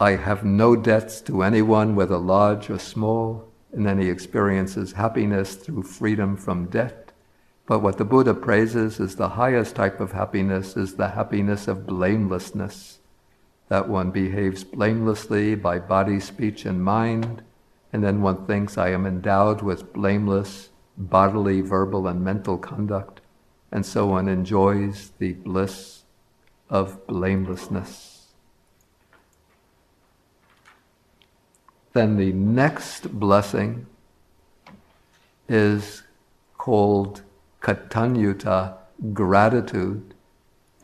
I 0.00 0.12
have 0.12 0.42
no 0.42 0.74
debts 0.74 1.20
to 1.22 1.42
anyone, 1.42 1.94
whether 1.94 2.16
large 2.16 2.70
or 2.70 2.78
small, 2.78 3.52
and 3.74 3.84
then 3.84 3.98
he 3.98 4.08
experiences 4.08 4.92
happiness 4.92 5.54
through 5.56 5.82
freedom 5.82 6.38
from 6.38 6.70
debt. 6.70 7.12
But 7.66 7.80
what 7.80 7.98
the 7.98 8.06
Buddha 8.06 8.32
praises 8.32 8.98
is 9.00 9.16
the 9.16 9.30
highest 9.30 9.76
type 9.76 10.00
of 10.00 10.12
happiness 10.12 10.78
is 10.78 10.94
the 10.94 11.08
happiness 11.08 11.68
of 11.68 11.86
blamelessness 11.86 13.00
that 13.68 13.88
one 13.88 14.10
behaves 14.10 14.64
blamelessly 14.64 15.54
by 15.54 15.78
body, 15.78 16.20
speech, 16.20 16.64
and 16.64 16.84
mind, 16.84 17.42
and 17.92 18.02
then 18.02 18.22
one 18.22 18.46
thinks 18.46 18.76
I 18.76 18.90
am 18.90 19.06
endowed 19.06 19.62
with 19.62 19.92
blameless 19.92 20.70
bodily, 20.96 21.60
verbal, 21.60 22.06
and 22.06 22.22
mental 22.22 22.58
conduct, 22.58 23.20
and 23.72 23.84
so 23.84 24.06
one 24.06 24.28
enjoys 24.28 25.12
the 25.18 25.32
bliss 25.32 26.02
of 26.70 27.06
blamelessness. 27.06 28.14
then 31.94 32.16
the 32.16 32.32
next 32.32 33.18
blessing 33.18 33.86
is 35.48 36.02
called 36.58 37.22
katanyuta, 37.62 38.76
gratitude. 39.12 40.13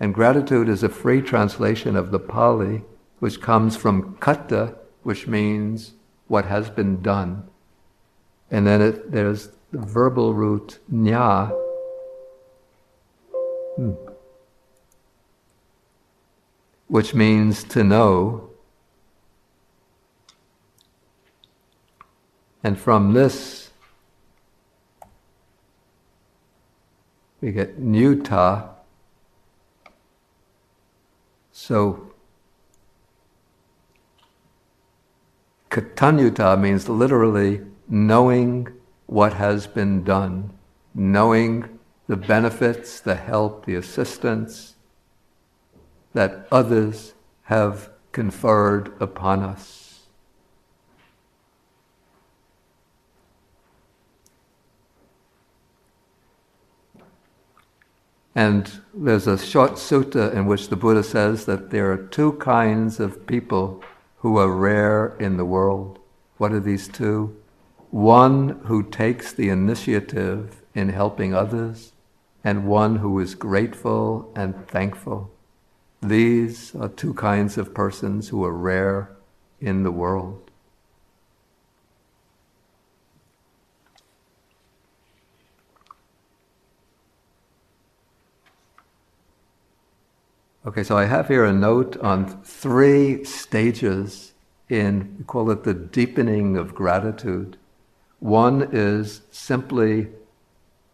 And 0.01 0.15
gratitude 0.15 0.71
is 0.71 0.83
a 0.83 0.89
free 0.89 1.21
translation 1.21 1.95
of 1.95 2.11
the 2.11 2.19
Pali, 2.19 2.83
which 3.19 3.43
comes 3.43 3.77
from 3.77 4.17
katta, 4.17 4.75
which 5.03 5.27
means 5.27 5.93
what 6.27 6.47
has 6.47 6.71
been 6.71 7.03
done. 7.03 7.47
And 8.51 8.67
then 8.67 8.81
it, 8.81 9.13
there's 9.13 9.51
the 9.71 9.79
verbal 9.79 10.33
root 10.33 10.79
nya. 10.91 11.55
Hmm, 13.77 13.93
which 16.89 17.15
means 17.15 17.63
to 17.65 17.85
know. 17.85 18.51
And 22.65 22.79
from 22.79 23.13
this, 23.13 23.71
we 27.41 27.53
get 27.53 27.81
nyuta. 27.81 28.80
So, 31.63 32.11
katanyuta 35.71 36.59
means 36.59 36.89
literally 36.89 37.61
knowing 37.87 38.69
what 39.05 39.35
has 39.35 39.67
been 39.67 40.03
done, 40.03 40.55
knowing 40.95 41.79
the 42.07 42.17
benefits, 42.17 42.99
the 42.99 43.15
help, 43.15 43.67
the 43.67 43.75
assistance 43.75 44.77
that 46.15 46.49
others 46.51 47.13
have 47.43 47.91
conferred 48.13 48.95
upon 48.99 49.43
us. 49.43 50.07
And 58.35 58.80
there's 58.93 59.27
a 59.27 59.39
short 59.39 59.73
sutta 59.73 60.33
in 60.35 60.47
which 60.47 60.69
the 60.69 60.77
Buddha 60.77 61.03
says 61.03 61.47
that 61.47 61.71
there 61.71 61.93
are 61.93 61.97
two 61.97 62.33
kinds 62.35 62.99
of 62.99 63.27
people 63.27 63.83
who 64.19 64.37
are 64.37 64.51
rare 64.51 65.17
in 65.19 65.37
the 65.37 65.45
world. 65.45 65.99
What 66.39 66.53
are 66.53 66.61
these 66.61 66.89
two? 66.89 67.37
One 67.91 68.61
who 68.65 68.83
takes 68.83 69.33
the 69.33 69.49
initiative 69.49 70.63
in 70.75 70.89
helping 70.89 71.35
others, 71.35 71.93
and 72.43 72.67
one 72.67 72.97
who 72.97 73.19
is 73.21 73.35
grateful 73.35 74.33
and 74.35 74.67
thankful. 74.69 75.31
These 76.03 76.75
are 76.75 76.89
two 76.89 77.15
kinds 77.15 77.59
of 77.59 77.75
persons 77.75 78.29
who 78.29 78.45
are 78.45 78.53
rare 78.53 79.11
in 79.61 79.83
the 79.83 79.91
world. 79.91 80.50
Okay, 90.67 90.83
so 90.83 90.95
I 90.95 91.07
have 91.07 91.29
here 91.29 91.47
a 91.47 91.55
note 91.55 91.97
on 92.01 92.43
three 92.43 93.25
stages 93.25 94.35
in, 94.69 95.17
we 95.19 95.25
call 95.25 95.51
it 95.51 95.65
the 95.65 95.73
deepening 95.73 96.59
of 96.59 96.75
gratitude. 96.75 97.57
One 98.19 98.69
is 98.71 99.23
simply 99.31 100.09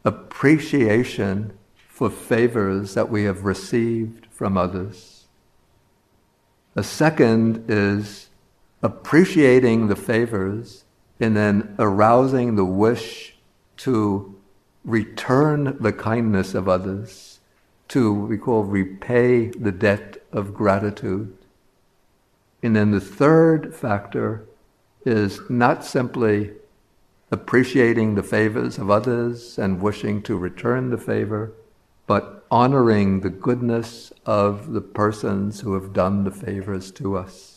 appreciation 0.05 1.59
for 1.89 2.09
favors 2.11 2.95
that 2.95 3.11
we 3.11 3.25
have 3.25 3.45
received 3.45 4.29
from 4.31 4.57
others. 4.57 5.25
A 6.77 6.85
second 6.85 7.65
is 7.67 8.29
appreciating 8.85 9.89
the 9.89 9.97
favors 9.97 10.85
and 11.19 11.37
then 11.37 11.75
arousing 11.81 12.55
the 12.55 12.65
wish 12.65 13.35
to 13.79 14.33
return 14.85 15.77
the 15.81 15.93
kindness 15.93 16.55
of 16.55 16.69
others 16.69 17.36
to, 17.89 18.13
what 18.13 18.29
we 18.29 18.39
call, 18.39 18.65
repay 18.65 19.47
the 19.49 19.73
debt 19.73 20.23
of 20.33 20.55
gratitude. 20.55 21.37
And 22.63 22.75
then 22.75 22.91
the 22.91 23.01
third 23.01 23.75
factor 23.75 24.45
is 25.05 25.41
not 25.49 25.85
simply 25.85 26.53
appreciating 27.31 28.15
the 28.15 28.23
favors 28.23 28.79
of 28.79 28.91
others 28.91 29.59
and 29.59 29.81
wishing 29.81 30.23
to 30.23 30.37
return 30.37 30.91
the 30.91 30.99
favor, 30.99 31.53
but 32.07 32.45
honoring 32.51 33.21
the 33.21 33.31
goodness 33.31 34.13
of 34.25 34.73
the 34.73 34.81
persons 34.81 35.61
who 35.61 35.75
have 35.75 35.93
done 35.93 36.25
the 36.25 36.31
favors 36.31 36.91
to 36.93 37.17
us. 37.17 37.56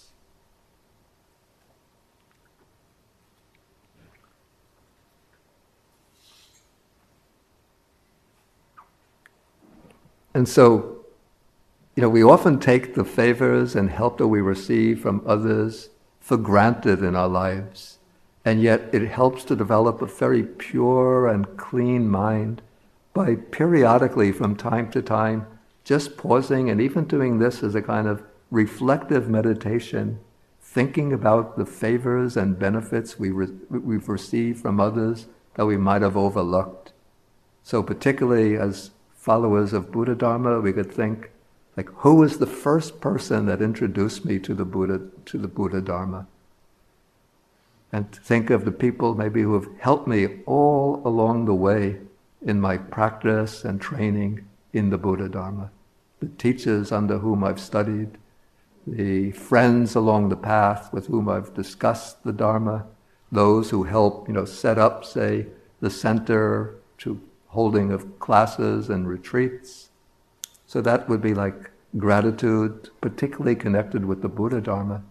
And 10.33 10.47
so, 10.47 10.97
you 11.95 12.03
know, 12.03 12.09
we 12.09 12.23
often 12.23 12.59
take 12.59 12.93
the 12.93 13.03
favors 13.03 13.75
and 13.75 13.89
help 13.89 14.17
that 14.17 14.27
we 14.27 14.41
receive 14.41 15.01
from 15.01 15.23
others 15.25 15.89
for 16.19 16.37
granted 16.37 17.03
in 17.03 17.15
our 17.15 17.27
lives. 17.27 17.97
And 18.45 18.61
yet 18.61 18.89
it 18.93 19.07
helps 19.09 19.43
to 19.45 19.55
develop 19.55 20.01
a 20.01 20.05
very 20.05 20.43
pure 20.43 21.27
and 21.27 21.57
clean 21.57 22.09
mind 22.09 22.61
by 23.13 23.35
periodically, 23.35 24.31
from 24.31 24.55
time 24.55 24.91
to 24.91 25.01
time, 25.01 25.45
just 25.83 26.15
pausing 26.15 26.69
and 26.69 26.79
even 26.79 27.05
doing 27.05 27.39
this 27.39 27.63
as 27.63 27.75
a 27.75 27.81
kind 27.81 28.07
of 28.07 28.23
reflective 28.51 29.27
meditation, 29.27 30.19
thinking 30.61 31.11
about 31.11 31.57
the 31.57 31.65
favors 31.65 32.37
and 32.37 32.59
benefits 32.59 33.19
we 33.19 33.31
re- 33.31 33.47
we've 33.69 34.07
received 34.07 34.61
from 34.61 34.79
others 34.79 35.25
that 35.55 35.65
we 35.65 35.77
might 35.77 36.01
have 36.01 36.15
overlooked. 36.15 36.93
So, 37.63 37.81
particularly 37.83 38.55
as 38.55 38.91
followers 39.29 39.73
of 39.73 39.91
Buddha 39.91 40.15
Dharma, 40.15 40.59
we 40.59 40.73
could 40.73 40.91
think, 40.91 41.29
like, 41.77 41.87
who 41.97 42.15
was 42.15 42.39
the 42.39 42.47
first 42.47 42.99
person 42.99 43.45
that 43.45 43.61
introduced 43.61 44.25
me 44.25 44.39
to 44.39 44.55
the 44.55 44.65
Buddha, 44.65 45.01
to 45.25 45.37
the 45.37 45.47
Buddha 45.47 45.81
Dharma? 45.81 46.25
And 47.91 48.11
think 48.11 48.49
of 48.49 48.65
the 48.65 48.71
people 48.71 49.13
maybe 49.13 49.43
who 49.43 49.53
have 49.53 49.67
helped 49.79 50.07
me 50.07 50.39
all 50.47 51.03
along 51.05 51.45
the 51.45 51.53
way 51.53 51.99
in 52.43 52.59
my 52.59 52.77
practice 52.77 53.63
and 53.63 53.79
training 53.79 54.47
in 54.73 54.89
the 54.89 54.97
Buddha 54.97 55.29
Dharma. 55.29 55.69
The 56.21 56.29
teachers 56.29 56.91
under 56.91 57.19
whom 57.19 57.43
I've 57.43 57.59
studied, 57.59 58.17
the 58.87 59.29
friends 59.33 59.93
along 59.93 60.29
the 60.29 60.43
path 60.53 60.91
with 60.91 61.05
whom 61.05 61.29
I've 61.29 61.53
discussed 61.53 62.23
the 62.23 62.33
Dharma, 62.33 62.87
those 63.31 63.69
who 63.69 63.83
help, 63.83 64.27
you 64.27 64.33
know, 64.33 64.45
set 64.45 64.79
up, 64.79 65.05
say, 65.05 65.45
the 65.81 65.91
center 65.91 66.73
to 66.97 67.21
holding 67.49 67.91
of 67.91 68.19
classes 68.19 68.89
and 68.89 69.07
retreats. 69.07 69.89
So 70.65 70.81
that 70.81 71.09
would 71.09 71.21
be 71.21 71.33
like 71.33 71.71
gratitude, 71.97 72.89
particularly 73.01 73.55
connected 73.55 74.05
with 74.05 74.21
the 74.21 74.29
Buddha 74.29 74.61
Dharma. 74.61 75.03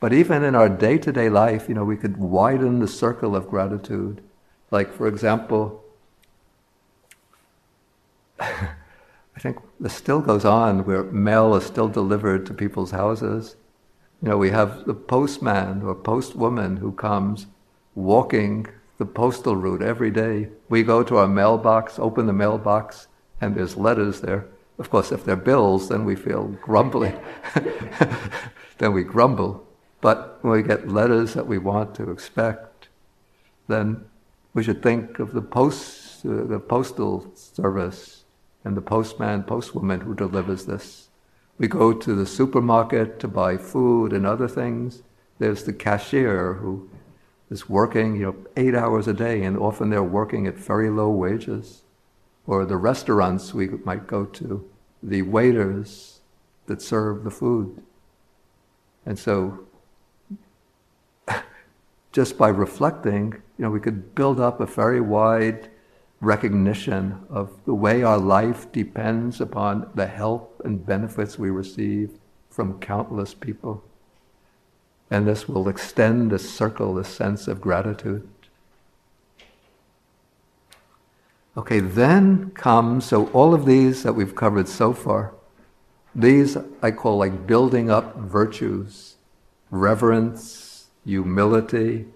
But 0.00 0.12
even 0.12 0.44
in 0.44 0.54
our 0.54 0.68
day 0.68 0.98
to 0.98 1.12
day 1.12 1.28
life, 1.28 1.68
you 1.68 1.74
know, 1.74 1.84
we 1.84 1.96
could 1.96 2.16
widen 2.16 2.80
the 2.80 2.88
circle 2.88 3.34
of 3.34 3.48
gratitude. 3.48 4.22
Like, 4.70 4.92
for 4.92 5.06
example, 5.06 5.84
I 8.40 9.38
think 9.38 9.58
this 9.78 9.94
still 9.94 10.20
goes 10.20 10.44
on 10.44 10.84
where 10.84 11.04
mail 11.04 11.54
is 11.54 11.64
still 11.64 11.88
delivered 11.88 12.46
to 12.46 12.54
people's 12.54 12.90
houses. 12.90 13.56
You 14.22 14.30
know, 14.30 14.38
we 14.38 14.50
have 14.50 14.86
the 14.86 14.94
postman 14.94 15.82
or 15.82 15.94
postwoman 15.94 16.78
who 16.78 16.92
comes 16.92 17.46
walking 17.94 18.66
the 18.98 19.06
postal 19.06 19.56
route 19.56 19.82
every 19.82 20.10
day. 20.10 20.48
We 20.68 20.82
go 20.82 21.02
to 21.02 21.18
our 21.18 21.28
mailbox, 21.28 21.98
open 21.98 22.26
the 22.26 22.32
mailbox, 22.32 23.08
and 23.40 23.54
there's 23.54 23.76
letters 23.76 24.20
there. 24.20 24.46
Of 24.78 24.90
course, 24.90 25.12
if 25.12 25.24
they're 25.24 25.36
bills, 25.36 25.88
then 25.88 26.04
we 26.04 26.16
feel 26.16 26.48
grumbly. 26.60 27.14
then 28.78 28.92
we 28.92 29.04
grumble. 29.04 29.66
But 30.00 30.38
when 30.42 30.52
we 30.52 30.62
get 30.62 30.88
letters 30.88 31.34
that 31.34 31.46
we 31.46 31.58
want 31.58 31.94
to 31.96 32.10
expect, 32.10 32.88
then 33.68 34.04
we 34.54 34.62
should 34.62 34.82
think 34.82 35.18
of 35.18 35.32
the 35.32 35.42
post, 35.42 36.24
uh, 36.24 36.44
the 36.44 36.60
postal 36.60 37.30
service 37.34 38.24
and 38.64 38.76
the 38.76 38.82
postman, 38.82 39.42
postwoman 39.44 40.02
who 40.02 40.14
delivers 40.14 40.66
this. 40.66 41.08
We 41.58 41.68
go 41.68 41.92
to 41.92 42.14
the 42.14 42.26
supermarket 42.26 43.18
to 43.20 43.28
buy 43.28 43.56
food 43.56 44.12
and 44.12 44.26
other 44.26 44.48
things. 44.48 45.02
There's 45.38 45.64
the 45.64 45.72
cashier 45.72 46.54
who 46.54 46.88
is 47.50 47.68
working, 47.68 48.16
you 48.16 48.22
know, 48.26 48.36
eight 48.56 48.74
hours 48.74 49.06
a 49.06 49.12
day, 49.12 49.42
and 49.42 49.56
often 49.56 49.90
they're 49.90 50.02
working 50.02 50.46
at 50.46 50.56
very 50.56 50.90
low 50.90 51.10
wages. 51.10 51.82
Or 52.46 52.64
the 52.64 52.76
restaurants 52.76 53.52
we 53.54 53.68
might 53.68 54.06
go 54.06 54.24
to, 54.24 54.68
the 55.02 55.22
waiters 55.22 56.20
that 56.66 56.82
serve 56.82 57.24
the 57.24 57.30
food. 57.30 57.82
And 59.04 59.18
so, 59.18 59.66
just 62.12 62.38
by 62.38 62.48
reflecting, 62.48 63.34
you 63.58 63.64
know, 63.64 63.70
we 63.70 63.80
could 63.80 64.14
build 64.14 64.40
up 64.40 64.60
a 64.60 64.66
very 64.66 65.00
wide 65.00 65.70
recognition 66.20 67.20
of 67.28 67.50
the 67.64 67.74
way 67.74 68.02
our 68.02 68.18
life 68.18 68.70
depends 68.72 69.40
upon 69.40 69.88
the 69.94 70.06
help 70.06 70.60
and 70.64 70.84
benefits 70.84 71.38
we 71.38 71.50
receive 71.50 72.18
from 72.48 72.78
countless 72.80 73.34
people. 73.34 73.84
And 75.10 75.26
this 75.26 75.48
will 75.48 75.68
extend 75.68 76.30
the 76.30 76.38
circle, 76.38 76.94
the 76.94 77.04
sense 77.04 77.46
of 77.48 77.60
gratitude. 77.60 78.28
Okay, 81.56 81.80
then 81.80 82.50
comes, 82.50 83.06
so 83.06 83.28
all 83.28 83.54
of 83.54 83.64
these 83.64 84.02
that 84.02 84.12
we've 84.12 84.34
covered 84.34 84.68
so 84.68 84.92
far, 84.92 85.32
these 86.14 86.56
I 86.82 86.90
call 86.90 87.18
like 87.18 87.46
building 87.46 87.90
up 87.90 88.16
virtues 88.16 89.16
reverence, 89.70 90.86
humility, 91.04 92.06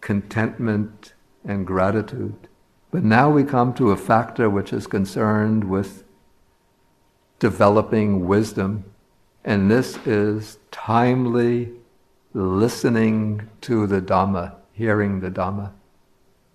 contentment, 0.00 1.14
and 1.44 1.66
gratitude. 1.66 2.48
But 2.90 3.02
now 3.02 3.30
we 3.30 3.44
come 3.44 3.74
to 3.74 3.90
a 3.90 3.96
factor 3.96 4.48
which 4.48 4.72
is 4.72 4.86
concerned 4.86 5.64
with 5.64 6.04
developing 7.38 8.26
wisdom, 8.26 8.84
and 9.44 9.70
this 9.70 9.98
is 10.06 10.58
timely 10.70 11.70
listening 12.32 13.48
to 13.60 13.86
the 13.86 14.00
Dhamma, 14.00 14.54
hearing 14.72 15.20
the 15.20 15.30
Dhamma. 15.30 15.70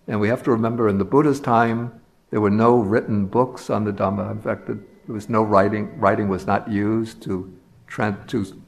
And 0.08 0.20
we 0.20 0.28
have 0.28 0.44
to 0.44 0.52
remember 0.52 0.90
in 0.90 0.98
the 0.98 1.06
Buddha's 1.06 1.40
time, 1.40 2.02
there 2.32 2.42
were 2.42 2.50
no 2.50 2.78
written 2.78 3.28
books 3.28 3.70
on 3.70 3.84
the 3.86 3.94
Dhamma. 3.94 4.32
In 4.32 4.42
fact, 4.42 4.68
there 4.68 4.78
was 5.08 5.30
no 5.30 5.44
writing, 5.44 6.00
writing 6.00 6.28
was 6.28 6.48
not 6.48 6.68
used 6.68 7.22
to, 7.24 7.54
to 8.28 8.62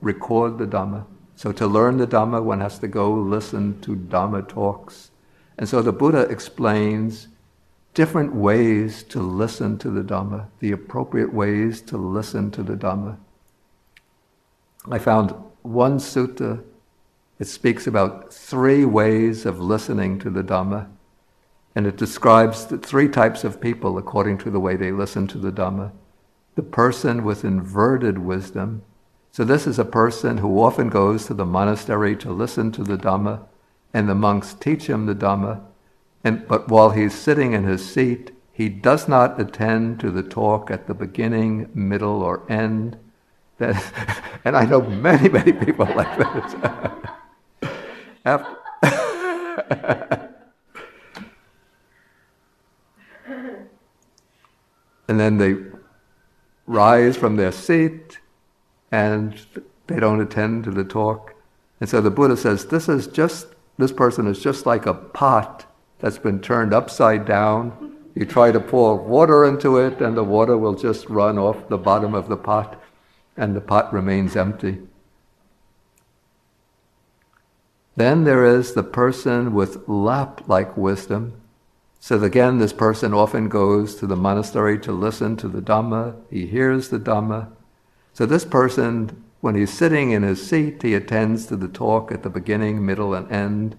record 0.00 0.58
the 0.58 0.66
Dhamma. 0.66 1.04
So 1.36 1.52
to 1.52 1.66
learn 1.66 1.98
the 1.98 2.06
Dhamma, 2.06 2.42
one 2.42 2.60
has 2.60 2.78
to 2.80 2.88
go 2.88 3.12
listen 3.12 3.80
to 3.82 3.94
Dhamma 3.94 4.48
talks. 4.48 5.10
And 5.58 5.68
so 5.68 5.82
the 5.82 5.92
Buddha 5.92 6.22
explains 6.22 7.28
different 7.92 8.34
ways 8.34 9.02
to 9.04 9.20
listen 9.20 9.78
to 9.78 9.90
the 9.90 10.02
Dhamma, 10.02 10.46
the 10.60 10.72
appropriate 10.72 11.32
ways 11.32 11.82
to 11.82 11.98
listen 11.98 12.50
to 12.52 12.62
the 12.62 12.74
Dhamma. 12.74 13.18
I 14.88 14.98
found 14.98 15.34
one 15.62 15.98
sutta 15.98 16.62
it 17.40 17.48
speaks 17.48 17.86
about 17.86 18.34
three 18.34 18.84
ways 18.84 19.46
of 19.46 19.58
listening 19.58 20.18
to 20.18 20.28
the 20.28 20.42
Dhamma, 20.44 20.88
and 21.74 21.86
it 21.86 21.96
describes 21.96 22.66
the 22.66 22.76
three 22.76 23.08
types 23.08 23.44
of 23.44 23.62
people 23.62 23.96
according 23.96 24.36
to 24.38 24.50
the 24.50 24.60
way 24.60 24.76
they 24.76 24.92
listen 24.92 25.26
to 25.28 25.38
the 25.38 25.50
Dhamma. 25.50 25.92
The 26.54 26.62
person 26.62 27.24
with 27.24 27.42
inverted 27.42 28.18
wisdom. 28.18 28.82
So, 29.32 29.44
this 29.44 29.66
is 29.66 29.78
a 29.78 29.86
person 29.86 30.38
who 30.38 30.60
often 30.60 30.90
goes 30.90 31.24
to 31.26 31.34
the 31.34 31.46
monastery 31.46 32.14
to 32.16 32.30
listen 32.30 32.72
to 32.72 32.82
the 32.82 32.98
Dhamma, 32.98 33.46
and 33.94 34.06
the 34.06 34.14
monks 34.14 34.52
teach 34.52 34.86
him 34.86 35.06
the 35.06 35.14
Dhamma. 35.14 35.62
And, 36.22 36.46
but 36.46 36.68
while 36.68 36.90
he's 36.90 37.14
sitting 37.14 37.54
in 37.54 37.64
his 37.64 37.90
seat, 37.90 38.32
he 38.52 38.68
does 38.68 39.08
not 39.08 39.40
attend 39.40 39.98
to 40.00 40.10
the 40.10 40.22
talk 40.22 40.70
at 40.70 40.86
the 40.86 40.94
beginning, 40.94 41.70
middle, 41.72 42.22
or 42.22 42.44
end. 42.52 42.98
That, 43.60 44.40
and 44.44 44.56
I 44.56 44.64
know 44.64 44.80
many, 44.80 45.28
many 45.28 45.52
people 45.52 45.86
like. 45.94 46.08
After 48.24 48.56
and 55.08 55.20
then 55.20 55.38
they 55.38 55.56
rise 56.66 57.16
from 57.16 57.36
their 57.36 57.52
seat 57.52 58.18
and 58.90 59.38
they 59.88 60.00
don't 60.00 60.20
attend 60.20 60.64
to 60.64 60.70
the 60.70 60.84
talk. 60.84 61.34
And 61.80 61.88
so 61.88 62.00
the 62.00 62.10
Buddha 62.10 62.36
says, 62.36 62.66
this 62.66 62.88
is 62.88 63.06
just, 63.08 63.48
this 63.76 63.92
person 63.92 64.26
is 64.26 64.40
just 64.40 64.64
like 64.64 64.86
a 64.86 64.94
pot 64.94 65.66
that's 65.98 66.18
been 66.18 66.40
turned 66.40 66.72
upside 66.72 67.26
down. 67.26 67.96
You 68.14 68.24
try 68.24 68.52
to 68.52 68.60
pour 68.60 68.96
water 68.96 69.44
into 69.44 69.76
it 69.76 70.00
and 70.00 70.16
the 70.16 70.24
water 70.24 70.56
will 70.56 70.74
just 70.74 71.10
run 71.10 71.38
off 71.38 71.68
the 71.68 71.78
bottom 71.78 72.14
of 72.14 72.28
the 72.28 72.36
pot 72.36 72.79
and 73.40 73.56
the 73.56 73.60
pot 73.60 73.90
remains 73.90 74.36
empty. 74.36 74.78
Then 77.96 78.24
there 78.24 78.44
is 78.44 78.74
the 78.74 78.82
person 78.82 79.54
with 79.54 79.88
lap 79.88 80.42
like 80.46 80.76
wisdom. 80.76 81.40
So 81.98 82.22
again, 82.22 82.58
this 82.58 82.74
person 82.74 83.14
often 83.14 83.48
goes 83.48 83.94
to 83.96 84.06
the 84.06 84.14
monastery 84.14 84.78
to 84.80 84.92
listen 84.92 85.38
to 85.38 85.48
the 85.48 85.62
Dhamma. 85.62 86.16
He 86.30 86.46
hears 86.46 86.90
the 86.90 87.00
Dhamma. 87.00 87.48
So 88.12 88.26
this 88.26 88.44
person, 88.44 89.24
when 89.40 89.54
he's 89.54 89.72
sitting 89.72 90.10
in 90.10 90.22
his 90.22 90.46
seat, 90.46 90.82
he 90.82 90.94
attends 90.94 91.46
to 91.46 91.56
the 91.56 91.68
talk 91.68 92.12
at 92.12 92.22
the 92.22 92.30
beginning, 92.30 92.84
middle, 92.84 93.14
and 93.14 93.30
end. 93.32 93.74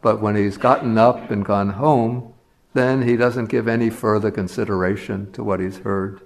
But 0.00 0.22
when 0.22 0.36
he's 0.36 0.56
gotten 0.56 0.96
up 0.96 1.30
and 1.30 1.44
gone 1.44 1.70
home, 1.70 2.32
then 2.72 3.02
he 3.02 3.16
doesn't 3.16 3.50
give 3.50 3.68
any 3.68 3.90
further 3.90 4.30
consideration 4.30 5.30
to 5.32 5.44
what 5.44 5.60
he's 5.60 5.78
heard. 5.78 6.22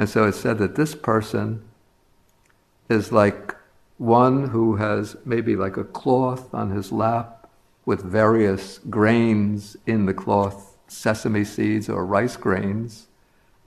And 0.00 0.08
so 0.08 0.24
it's 0.24 0.40
said 0.40 0.56
that 0.56 0.76
this 0.76 0.94
person 0.94 1.62
is 2.88 3.12
like 3.12 3.54
one 3.98 4.48
who 4.48 4.76
has 4.76 5.14
maybe 5.26 5.54
like 5.54 5.76
a 5.76 5.84
cloth 5.84 6.54
on 6.54 6.70
his 6.70 6.90
lap 6.90 7.50
with 7.84 8.00
various 8.02 8.78
grains 8.88 9.76
in 9.86 10.06
the 10.06 10.14
cloth, 10.14 10.78
sesame 10.88 11.44
seeds 11.44 11.90
or 11.90 12.06
rice 12.06 12.38
grains, 12.38 13.08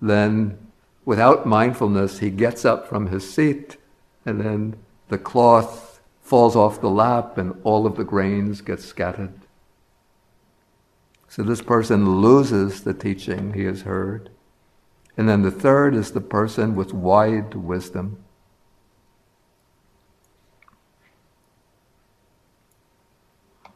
then 0.02 0.58
without 1.06 1.46
mindfulness, 1.46 2.18
he 2.18 2.32
gets 2.32 2.66
up 2.66 2.88
from 2.88 3.10
his 3.10 3.32
seat 3.32 3.78
and 4.26 4.42
then 4.42 4.76
the 5.10 5.20
cloth 5.20 6.02
falls 6.24 6.56
off 6.56 6.82
the 6.82 6.90
lap 6.90 7.38
and 7.38 7.54
all 7.64 7.86
of 7.86 7.96
the 7.96 8.04
grains 8.04 8.60
get 8.62 8.80
scattered. 8.82 9.40
So 11.28 11.44
this 11.44 11.62
person 11.62 12.22
loses 12.22 12.82
the 12.82 12.96
teaching 12.96 13.54
he 13.54 13.66
has 13.66 13.84
heard. 13.84 14.32
And 15.16 15.30
then 15.30 15.42
the 15.44 15.52
third 15.52 15.96
is 15.96 16.12
the 16.12 16.22
person 16.22 16.76
with 16.76 16.94
wide 16.94 17.54
wisdom. 17.54 18.24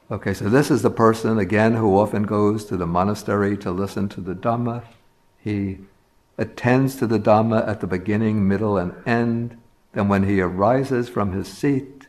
Okay, 0.09 0.33
so 0.33 0.47
this 0.47 0.71
is 0.71 0.81
the 0.81 0.89
person, 0.89 1.37
again, 1.37 1.75
who 1.75 1.97
often 1.97 2.23
goes 2.23 2.63
to 2.65 2.77
the 2.77 2.87
monastery 2.87 3.57
to 3.57 3.71
listen 3.71 4.07
to 4.09 4.21
the 4.21 4.33
Dhamma. 4.33 4.83
He 5.37 5.79
attends 6.37 6.95
to 6.95 7.07
the 7.07 7.19
Dhamma 7.19 7.67
at 7.67 7.81
the 7.81 7.87
beginning, 7.87 8.47
middle, 8.47 8.77
and 8.77 8.95
end. 9.05 9.57
Then, 9.91 10.07
when 10.07 10.23
he 10.23 10.39
arises 10.39 11.09
from 11.09 11.33
his 11.33 11.47
seat, 11.49 12.07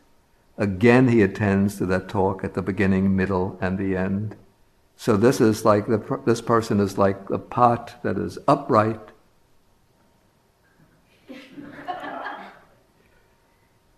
again 0.57 1.07
he 1.09 1.21
attends 1.21 1.77
to 1.77 1.85
that 1.87 2.07
talk 2.07 2.43
at 2.43 2.53
the 2.53 2.61
beginning, 2.61 3.15
middle, 3.15 3.57
and 3.59 3.77
the 3.77 3.97
end. 3.97 4.35
So 4.95 5.17
this 5.17 5.41
is 5.41 5.65
like 5.65 5.87
the, 5.87 6.21
this 6.25 6.41
person 6.41 6.79
is 6.79 6.97
like 6.97 7.27
the 7.27 7.39
pot 7.39 8.01
that 8.03 8.17
is 8.17 8.37
upright. 8.47 9.08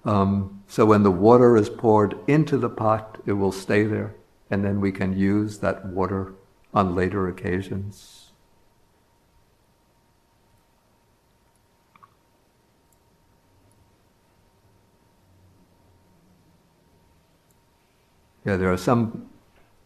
Um, 0.04 0.64
so 0.68 0.86
when 0.86 1.04
the 1.04 1.12
water 1.12 1.56
is 1.56 1.70
poured 1.70 2.18
into 2.28 2.58
the 2.58 2.70
pot, 2.70 3.20
it 3.26 3.34
will 3.34 3.52
stay 3.52 3.84
there, 3.84 4.16
and 4.50 4.66
then 4.66 4.82
we 4.82 4.92
can 4.92 5.18
use 5.18 5.60
that 5.60 5.86
water 5.86 6.34
on 6.74 6.96
later 6.96 7.28
occasions. 7.28 8.32
Yeah, 18.44 18.58
there 18.58 18.72
are 18.72 18.78
some, 18.78 19.30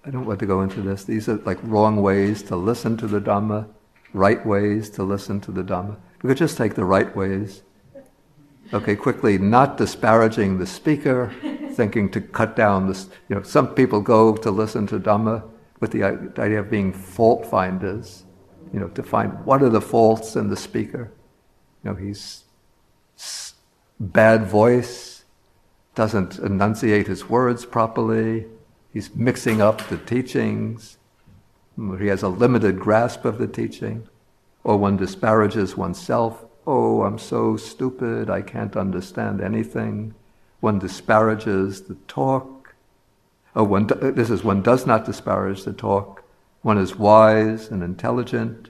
I 0.05 0.11
don't 0.11 0.25
want 0.25 0.39
to 0.39 0.45
go 0.45 0.61
into 0.61 0.81
this, 0.81 1.03
these 1.03 1.27
are 1.27 1.35
like 1.39 1.57
wrong 1.61 2.01
ways 2.01 2.41
to 2.43 2.55
listen 2.55 2.95
to 2.97 3.07
the 3.07 3.19
Dhamma, 3.19 3.67
right 4.13 4.45
ways 4.45 4.89
to 4.91 5.03
listen 5.03 5.41
to 5.41 5.51
the 5.51 5.63
Dhamma. 5.63 5.97
We 6.21 6.29
could 6.29 6.37
just 6.37 6.55
take 6.57 6.75
the 6.75 6.85
right 6.85 7.13
ways 7.17 7.63
Okay, 8.73 8.95
quickly, 8.95 9.37
not 9.37 9.77
disparaging 9.77 10.57
the 10.57 10.65
speaker, 10.65 11.33
thinking 11.71 12.09
to 12.11 12.21
cut 12.21 12.55
down 12.55 12.87
this. 12.87 13.09
You 13.29 13.35
know, 13.35 13.43
some 13.43 13.75
people 13.75 14.01
go 14.01 14.35
to 14.35 14.51
listen 14.51 14.87
to 14.87 14.99
Dhamma 14.99 15.43
with 15.79 15.91
the 15.91 16.03
idea 16.03 16.59
of 16.59 16.69
being 16.69 16.91
fault 16.91 17.45
finders, 17.45 18.23
you 18.73 18.79
know, 18.79 18.87
to 18.89 19.03
find 19.03 19.45
what 19.45 19.61
are 19.61 19.69
the 19.69 19.81
faults 19.81 20.35
in 20.35 20.49
the 20.49 20.57
speaker. 20.57 21.11
You 21.83 21.91
know, 21.91 21.95
he's 21.95 22.45
bad 23.99 24.47
voice, 24.47 25.25
doesn't 25.93 26.39
enunciate 26.39 27.07
his 27.07 27.29
words 27.29 27.65
properly, 27.65 28.45
he's 28.91 29.13
mixing 29.15 29.61
up 29.61 29.87
the 29.89 29.97
teachings, 29.97 30.97
he 31.99 32.07
has 32.07 32.23
a 32.23 32.29
limited 32.29 32.79
grasp 32.79 33.25
of 33.25 33.37
the 33.37 33.47
teaching, 33.47 34.07
or 34.63 34.77
one 34.77 34.97
disparages 34.97 35.77
oneself 35.77 36.45
oh, 36.67 37.03
I'm 37.03 37.19
so 37.19 37.57
stupid, 37.57 38.29
I 38.29 38.41
can't 38.41 38.75
understand 38.75 39.41
anything. 39.41 40.13
One 40.59 40.79
disparages 40.79 41.83
the 41.83 41.95
talk. 42.07 42.75
Oh, 43.55 43.63
one, 43.63 43.87
this 43.87 44.29
is 44.29 44.43
one 44.43 44.61
does 44.61 44.85
not 44.85 45.05
disparage 45.05 45.63
the 45.63 45.73
talk. 45.73 46.23
One 46.61 46.77
is 46.77 46.95
wise 46.95 47.69
and 47.69 47.83
intelligent. 47.83 48.69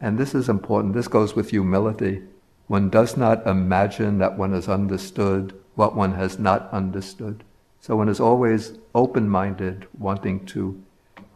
And 0.00 0.18
this 0.18 0.34
is 0.34 0.48
important. 0.48 0.94
This 0.94 1.08
goes 1.08 1.34
with 1.34 1.50
humility. 1.50 2.22
One 2.66 2.90
does 2.90 3.16
not 3.16 3.46
imagine 3.46 4.18
that 4.18 4.38
one 4.38 4.52
has 4.52 4.68
understood 4.68 5.58
what 5.74 5.96
one 5.96 6.14
has 6.14 6.38
not 6.38 6.70
understood. 6.72 7.42
So 7.80 7.96
one 7.96 8.08
is 8.08 8.20
always 8.20 8.74
open 8.94 9.28
minded, 9.28 9.86
wanting 9.98 10.44
to 10.46 10.82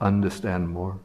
understand 0.01 0.69
more. 0.69 0.99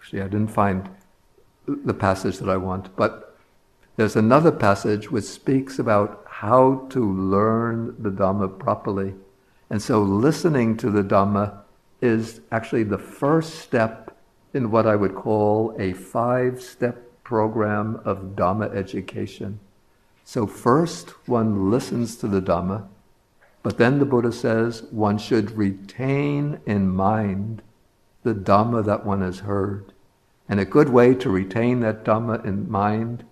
Actually, 0.00 0.22
I 0.22 0.28
didn't 0.28 0.48
find 0.48 0.88
the 1.84 1.94
passage 1.94 2.38
that 2.38 2.48
I 2.48 2.56
want. 2.56 2.94
But 2.96 3.36
There's 3.96 4.16
another 4.16 4.50
passage 4.50 5.10
which 5.10 5.24
speaks 5.24 5.78
about 5.78 6.24
how 6.26 6.86
to 6.90 7.12
learn 7.12 7.94
the 7.98 8.10
Dhamma 8.10 8.58
properly. 8.58 9.14
And 9.68 9.82
so 9.82 10.00
listening 10.02 10.78
to 10.78 10.90
the 10.90 11.02
Dhamma 11.02 11.60
is 12.00 12.40
actually 12.50 12.84
the 12.84 12.98
first 12.98 13.56
step 13.56 14.16
in 14.54 14.70
what 14.70 14.86
I 14.86 14.96
would 14.96 15.14
call 15.14 15.76
a 15.78 15.92
five 15.92 16.62
step 16.62 16.96
program 17.24 18.00
of 18.04 18.34
Dhamma 18.36 18.74
education. 18.74 19.60
So, 20.24 20.46
first 20.46 21.10
one 21.28 21.70
listens 21.70 22.16
to 22.16 22.28
the 22.28 22.40
Dhamma, 22.40 22.86
but 23.62 23.78
then 23.78 23.98
the 23.98 24.04
Buddha 24.04 24.32
says 24.32 24.82
one 24.90 25.18
should 25.18 25.50
retain 25.52 26.60
in 26.66 26.88
mind 26.88 27.62
the 28.22 28.34
Dhamma 28.34 28.84
that 28.84 29.04
one 29.04 29.20
has 29.22 29.40
heard. 29.40 29.92
And 30.50 30.58
a 30.58 30.64
good 30.64 30.88
way 30.88 31.14
to 31.14 31.30
retain 31.30 31.78
that 31.80 32.04
Dhamma 32.04 32.44
in 32.44 32.68
mind, 32.68 33.22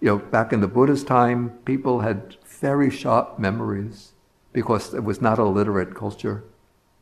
you 0.00 0.08
know, 0.08 0.18
back 0.18 0.52
in 0.52 0.60
the 0.60 0.66
Buddha's 0.66 1.04
time, 1.04 1.50
people 1.64 2.00
had 2.00 2.36
very 2.44 2.90
sharp 2.90 3.38
memories 3.38 4.10
because 4.52 4.92
it 4.92 5.04
was 5.04 5.22
not 5.22 5.38
a 5.38 5.44
literate 5.44 5.94
culture. 5.94 6.42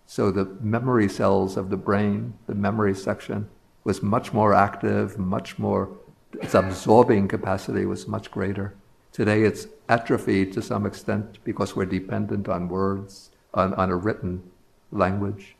So 0.04 0.30
the 0.30 0.44
memory 0.60 1.08
cells 1.08 1.56
of 1.56 1.70
the 1.70 1.78
brain, 1.78 2.34
the 2.46 2.54
memory 2.54 2.94
section, 2.94 3.48
was 3.82 4.02
much 4.02 4.34
more 4.34 4.52
active, 4.52 5.16
much 5.16 5.58
more, 5.58 5.88
its 6.34 6.54
absorbing 6.54 7.26
capacity 7.26 7.86
was 7.86 8.06
much 8.06 8.30
greater. 8.30 8.74
Today 9.10 9.44
it's 9.44 9.68
atrophied 9.88 10.52
to 10.52 10.60
some 10.60 10.84
extent 10.84 11.38
because 11.44 11.74
we're 11.74 11.86
dependent 11.86 12.46
on 12.46 12.68
words, 12.68 13.30
on, 13.54 13.72
on 13.74 13.88
a 13.88 13.96
written 13.96 14.42
language. 14.90 15.56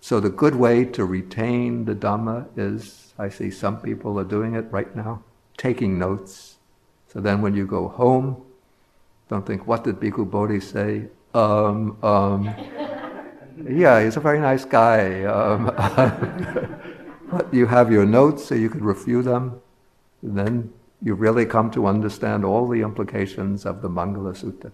So 0.00 0.18
the 0.18 0.28
good 0.28 0.56
way 0.56 0.84
to 0.86 1.04
retain 1.04 1.84
the 1.84 1.94
Dhamma 1.94 2.48
is, 2.56 3.07
I 3.18 3.28
see 3.28 3.50
some 3.50 3.80
people 3.80 4.18
are 4.18 4.24
doing 4.24 4.54
it 4.54 4.66
right 4.70 4.94
now, 4.94 5.22
taking 5.56 5.98
notes. 5.98 6.58
So 7.08 7.20
then 7.20 7.42
when 7.42 7.54
you 7.54 7.66
go 7.66 7.88
home, 7.88 8.42
don't 9.28 9.46
think, 9.46 9.66
what 9.66 9.84
did 9.84 9.96
Bhikkhu 9.96 10.30
Bodhi 10.30 10.60
say? 10.60 11.08
Um, 11.34 12.02
um, 12.02 12.44
yeah, 13.68 14.02
he's 14.02 14.16
a 14.16 14.20
very 14.20 14.38
nice 14.38 14.64
guy. 14.64 15.24
Um, 15.24 15.66
but 17.30 17.52
you 17.52 17.66
have 17.66 17.90
your 17.90 18.06
notes 18.06 18.44
so 18.44 18.54
you 18.54 18.70
could 18.70 18.82
review 18.82 19.22
them. 19.22 19.60
then 20.22 20.72
you 21.00 21.14
really 21.14 21.46
come 21.46 21.70
to 21.70 21.86
understand 21.86 22.44
all 22.44 22.66
the 22.66 22.80
implications 22.80 23.64
of 23.64 23.82
the 23.82 23.88
Mangala 23.88 24.34
Sutta. 24.34 24.72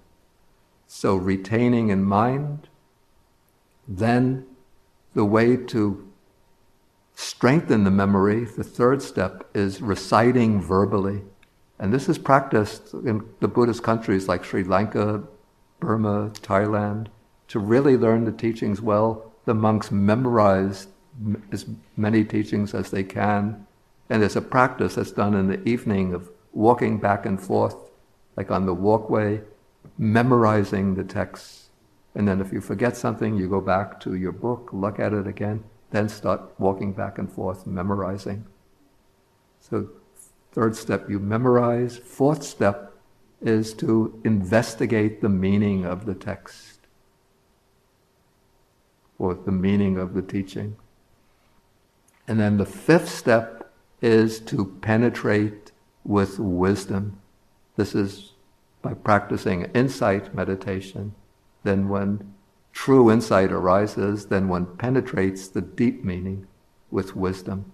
So 0.87 1.17
retaining 1.17 1.91
in 1.91 2.03
mind, 2.03 2.69
then 3.87 4.47
the 5.15 5.25
way 5.25 5.57
to 5.57 6.09
strengthen 7.45 7.85
the 7.85 7.91
memory, 7.91 8.47
the 8.47 8.65
third 8.65 9.03
step 9.03 9.45
is 9.53 9.83
reciting 9.83 10.63
verbally. 10.63 11.21
And 11.79 11.93
this 11.93 12.09
is 12.09 12.17
practiced 12.17 12.95
in 12.95 13.23
the 13.41 13.49
Buddhist 13.49 13.83
countries 13.83 14.29
like 14.29 14.45
Sri 14.45 14.65
Lanka, 14.65 15.23
Burma, 15.79 16.31
Thailand. 16.41 17.09
To 17.49 17.59
really 17.59 17.99
learn 17.99 18.25
the 18.25 18.33
teachings 18.33 18.81
well, 18.81 19.31
the 19.45 19.53
monks 19.53 19.91
memorize 19.91 20.87
as 21.53 21.67
many 21.99 22.25
teachings 22.25 22.73
as 22.73 22.91
they 22.91 23.05
can. 23.05 23.67
And 24.09 24.23
there's 24.23 24.37
a 24.37 24.41
practice 24.41 24.95
that's 24.95 25.13
done 25.13 25.35
in 25.35 25.49
the 25.49 25.63
evening 25.69 26.15
of 26.15 26.31
walking 26.55 26.97
back 26.97 27.27
and 27.27 27.39
forth, 27.39 27.77
like 28.39 28.51
on 28.51 28.65
the 28.65 28.73
walkway, 28.73 29.43
memorizing 29.99 30.95
the 30.95 31.05
texts. 31.05 31.69
And 32.15 32.27
then 32.27 32.41
if 32.41 32.55
you 32.55 32.63
forget 32.63 32.97
something, 32.97 33.37
you 33.37 33.51
go 33.51 33.61
back 33.61 34.01
to 34.01 34.15
your 34.15 34.33
book, 34.33 34.71
look 34.73 34.99
at 34.99 35.13
it 35.13 35.27
again, 35.27 35.63
then 35.95 36.09
start 36.09 36.41
walking 36.59 36.93
back 36.93 37.19
and 37.19 37.31
forth, 37.31 37.67
memorizing. 37.67 38.45
So 39.61 39.89
Third 40.55 40.77
step, 40.77 41.11
you 41.11 41.19
memorize. 41.19 41.99
Fourth 41.99 42.45
step 42.45 42.95
is 43.43 43.75
to 43.75 44.21
investigate 44.25 45.21
the 45.21 45.29
meaning 45.29 45.85
of 45.85 46.07
the 46.07 46.15
text 46.15 46.79
or 49.19 49.35
the 49.35 49.51
meaning 49.51 49.99
of 49.99 50.15
the 50.15 50.23
teaching. 50.23 50.77
And 52.29 52.39
then 52.39 52.57
the 52.57 52.65
fifth 52.65 53.09
step 53.09 53.73
is 54.01 54.39
to 54.43 54.65
penetrate 54.81 55.73
with 56.05 56.39
wisdom. 56.39 57.19
This 57.75 57.97
is 57.97 58.35
by 58.81 58.95
practicing 58.95 59.65
insight 59.75 60.37
meditation. 60.37 61.17
Then, 61.65 61.89
when 61.89 62.34
true 62.75 63.11
insight 63.11 63.53
arises, 63.53 64.27
then 64.27 64.49
one 64.49 64.67
penetrates 64.77 65.49
the 65.49 65.63
deep 65.63 66.05
meaning 66.05 66.47
with 66.91 67.17
wisdom. 67.17 67.73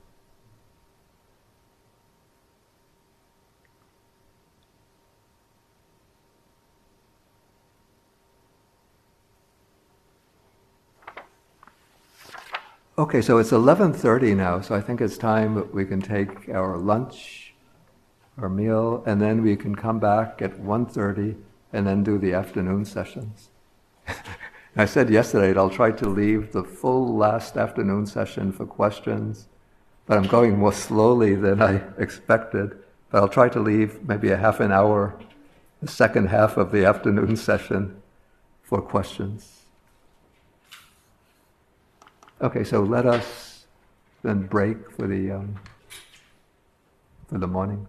Okay, 12.99 13.23
so 13.23 13.39
it's 13.39 13.51
11:30 13.51 14.37
now, 14.37 14.61
so 14.61 14.75
I 14.75 14.83
think 14.83 15.01
it's 15.01 15.17
time 15.17 15.55
that 15.55 15.73
we 15.75 15.87
can 15.87 16.03
take 16.03 16.51
our 16.51 16.77
lunch, 16.77 17.55
our 18.37 18.51
meal, 18.51 19.03
and 19.07 19.23
then 19.23 19.43
we 19.43 19.57
can 19.57 19.75
come 19.75 19.99
back 19.99 20.43
at 20.43 20.61
1:30 20.61 21.37
and 21.73 21.87
then 21.87 22.05
do 22.05 22.19
the 22.19 22.35
afternoon 22.35 22.85
sessions. 22.85 23.49
I 24.77 24.85
said 24.85 25.11
yesterday 25.11 25.59
I'll 25.59 25.71
try 25.71 25.91
to 25.91 26.09
leave 26.09 26.53
the 26.53 26.63
full 26.63 27.17
last 27.17 27.57
afternoon 27.57 28.07
session 28.07 28.53
for 28.53 28.67
questions, 28.67 29.49
but 30.07 30.17
I'm 30.17 30.29
going 30.29 30.59
more 30.59 30.73
slowly 30.73 31.35
than 31.35 31.61
I 31.61 31.83
expected. 31.99 32.79
But 33.11 33.23
I'll 33.23 33.29
try 33.29 33.49
to 33.49 33.61
leave 33.61 34.07
maybe 34.07 34.31
a 34.31 34.37
half 34.37 34.61
an 34.61 34.71
hour, 34.71 35.19
the 35.83 35.89
second 35.89 36.29
half 36.29 36.57
of 36.57 36.71
the 36.71 36.85
afternoon 36.85 37.37
session 37.49 38.01
for 38.63 38.81
questions. 38.81 39.63
Okay, 42.41 42.63
so 42.63 42.81
let 42.81 43.05
us 43.05 43.67
then 44.23 44.47
break 44.47 44.91
for 44.93 45.07
the 45.07 45.33
um, 45.33 45.57
for 47.29 47.39
the 47.39 47.47
morning. 47.47 47.87